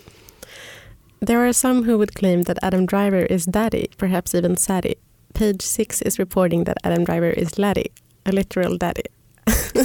There 1.25 1.39
are 1.39 1.53
some 1.53 1.91
who 1.91 1.97
would 1.97 2.13
claim 2.13 2.45
that 2.45 2.57
Adam 2.61 2.85
Driver 2.85 3.31
is 3.31 3.45
daddy, 3.45 3.87
perhaps 3.97 4.35
even 4.35 4.57
saddy. 4.57 4.93
Page 5.33 5.61
6 5.61 6.01
is 6.01 6.19
reporting 6.19 6.65
that 6.65 6.77
Adam 6.83 7.05
Driver 7.05 7.39
is 7.39 7.57
laddie, 7.57 7.87
a 8.25 8.31
literal 8.31 8.77
daddy. 8.77 9.03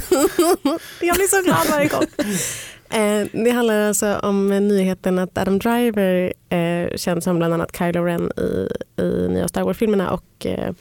jag 1.01 1.17
blir 1.17 1.29
så 1.29 1.43
glad 1.43 1.67
varje 1.71 1.89
gång. 1.89 2.07
Eh, 2.91 3.27
det 3.33 3.51
handlar 3.51 3.89
alltså 3.89 4.19
om 4.19 4.49
nyheten 4.49 5.19
att 5.19 5.39
Adam 5.39 5.59
Driver, 5.59 6.33
eh, 6.49 6.97
känd 6.97 7.23
som 7.23 7.39
bland 7.39 7.55
annat 7.55 7.77
Kylo 7.77 8.05
Ren 8.05 8.31
i, 8.37 8.69
i 9.03 9.29
nya 9.29 9.49
Star 9.49 9.63
Wars-filmerna 9.63 10.11
och 10.11 10.47
eh, 10.47 10.73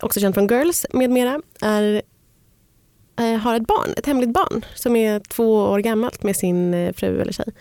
också 0.00 0.20
känd 0.20 0.34
från 0.34 0.46
Girls 0.46 0.86
med 0.92 1.10
mera, 1.10 1.42
är, 1.60 2.02
eh, 3.18 3.36
har 3.36 3.56
ett 3.56 3.66
barn, 3.66 3.90
ett 3.96 4.06
hemligt 4.06 4.32
barn 4.32 4.64
som 4.74 4.96
är 4.96 5.20
två 5.20 5.54
år 5.54 5.78
gammalt 5.78 6.22
med 6.22 6.36
sin 6.36 6.74
eh, 6.74 6.92
fru 6.92 7.20
eller 7.20 7.32
tjej 7.32 7.52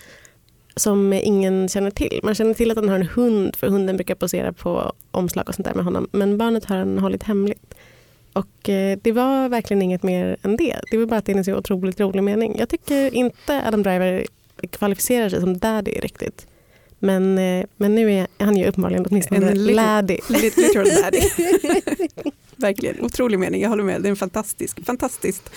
som 0.75 1.13
ingen 1.13 1.69
känner 1.69 1.91
till. 1.91 2.19
Man 2.23 2.35
känner 2.35 2.53
till 2.53 2.71
att 2.71 2.77
han 2.77 2.89
har 2.89 2.95
en 2.95 3.07
hund 3.07 3.55
för 3.55 3.67
hunden 3.67 3.97
brukar 3.97 4.15
posera 4.15 4.53
på 4.53 4.93
omslag 5.11 5.49
och 5.49 5.55
sånt 5.55 5.67
där 5.67 5.73
med 5.73 5.85
honom 5.85 6.07
men 6.11 6.37
barnet 6.37 6.65
har 6.65 6.77
han 6.77 6.97
hållit 6.99 7.23
hemligt. 7.23 7.75
Och 8.33 8.69
eh, 8.69 8.97
det 9.01 9.11
var 9.11 9.49
verkligen 9.49 9.81
inget 9.81 10.03
mer 10.03 10.37
än 10.41 10.57
det. 10.57 10.79
Det 10.91 10.97
var 10.97 11.05
bara 11.05 11.17
att 11.17 11.25
det 11.25 11.31
är 11.31 11.37
en 11.37 11.45
så 11.45 11.55
otroligt 11.55 11.99
rolig 11.99 12.23
mening. 12.23 12.55
Jag 12.59 12.69
tycker 12.69 13.13
inte 13.13 13.67
Adam 13.67 13.83
Driver 13.83 14.25
kvalificerar 14.69 15.29
sig 15.29 15.39
som 15.39 15.57
daddy 15.57 15.91
riktigt. 15.91 16.47
Men, 17.03 17.37
eh, 17.37 17.65
men 17.77 17.95
nu 17.95 18.13
är 18.13 18.27
han 18.39 18.57
ju 18.57 18.65
uppenbarligen 18.65 19.05
åtminstone 19.09 19.51
En 19.51 19.65
laddie. 19.65 20.19
Literal 20.29 20.87
daddy. 21.01 21.21
Verkligen, 22.55 23.01
otrolig 23.01 23.39
mening, 23.39 23.61
jag 23.61 23.69
håller 23.69 23.83
med. 23.83 24.01
Det 24.01 24.07
är 24.07 24.09
en 24.09 24.15
fantastisk, 24.15 24.85
fantastiskt 24.85 25.51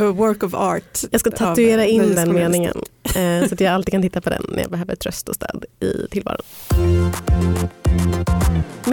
uh, 0.00 0.06
work 0.06 0.42
of 0.42 0.54
art. 0.54 0.98
Jag 1.10 1.20
ska 1.20 1.30
av 1.30 1.34
tatuera 1.34 1.86
in 1.86 2.14
den 2.14 2.34
meningen 2.34 2.76
eh, 3.16 3.48
så 3.48 3.54
att 3.54 3.60
jag 3.60 3.74
alltid 3.74 3.92
kan 3.92 4.02
titta 4.02 4.20
på 4.20 4.30
den 4.30 4.44
när 4.48 4.60
jag 4.60 4.70
behöver 4.70 4.96
tröst 4.96 5.28
och 5.28 5.34
stöd 5.34 5.64
i 5.80 6.06
tillvaron. 6.10 6.42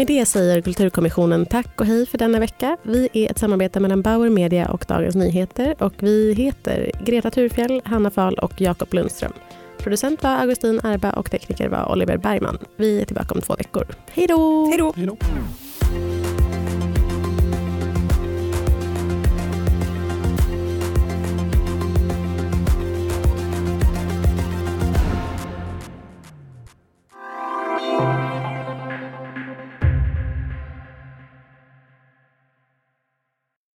Med 0.02 0.08
det 0.08 0.26
säger 0.26 0.62
Kulturkommissionen 0.62 1.46
tack 1.46 1.82
och 1.82 1.86
hej 1.86 2.06
för 2.06 2.18
denna 2.18 2.40
vecka. 2.40 2.78
Vi 2.84 3.10
är 3.14 3.32
ett 3.32 3.40
samarbete 3.40 3.80
mellan 3.80 4.02
Bauer 4.02 4.30
Media 4.30 4.70
och 4.72 4.86
Dagens 4.88 5.16
Nyheter 5.16 5.76
och 5.80 5.94
vi 6.00 6.34
heter 6.34 6.92
Greta 7.06 7.32
Thurfjell, 7.32 7.82
Hanna 7.86 8.12
Fahl 8.12 8.34
och 8.36 8.62
Jakob 8.62 8.94
Lundström. 8.94 9.34
Producent 9.78 10.24
var 10.24 10.30
Augustin 10.30 10.80
Arba 10.84 11.12
och 11.12 11.32
tekniker 11.32 11.70
var 11.70 11.92
Oliver 11.92 12.18
Bergman. 12.18 12.58
Vi 12.76 13.02
är 13.02 13.06
tillbaka 13.06 13.34
om 13.34 13.42
två 13.42 13.56
veckor. 13.56 13.86
Hej 14.14 14.28
då! 14.28 14.66
Hej 14.66 15.08
då! 15.08 15.18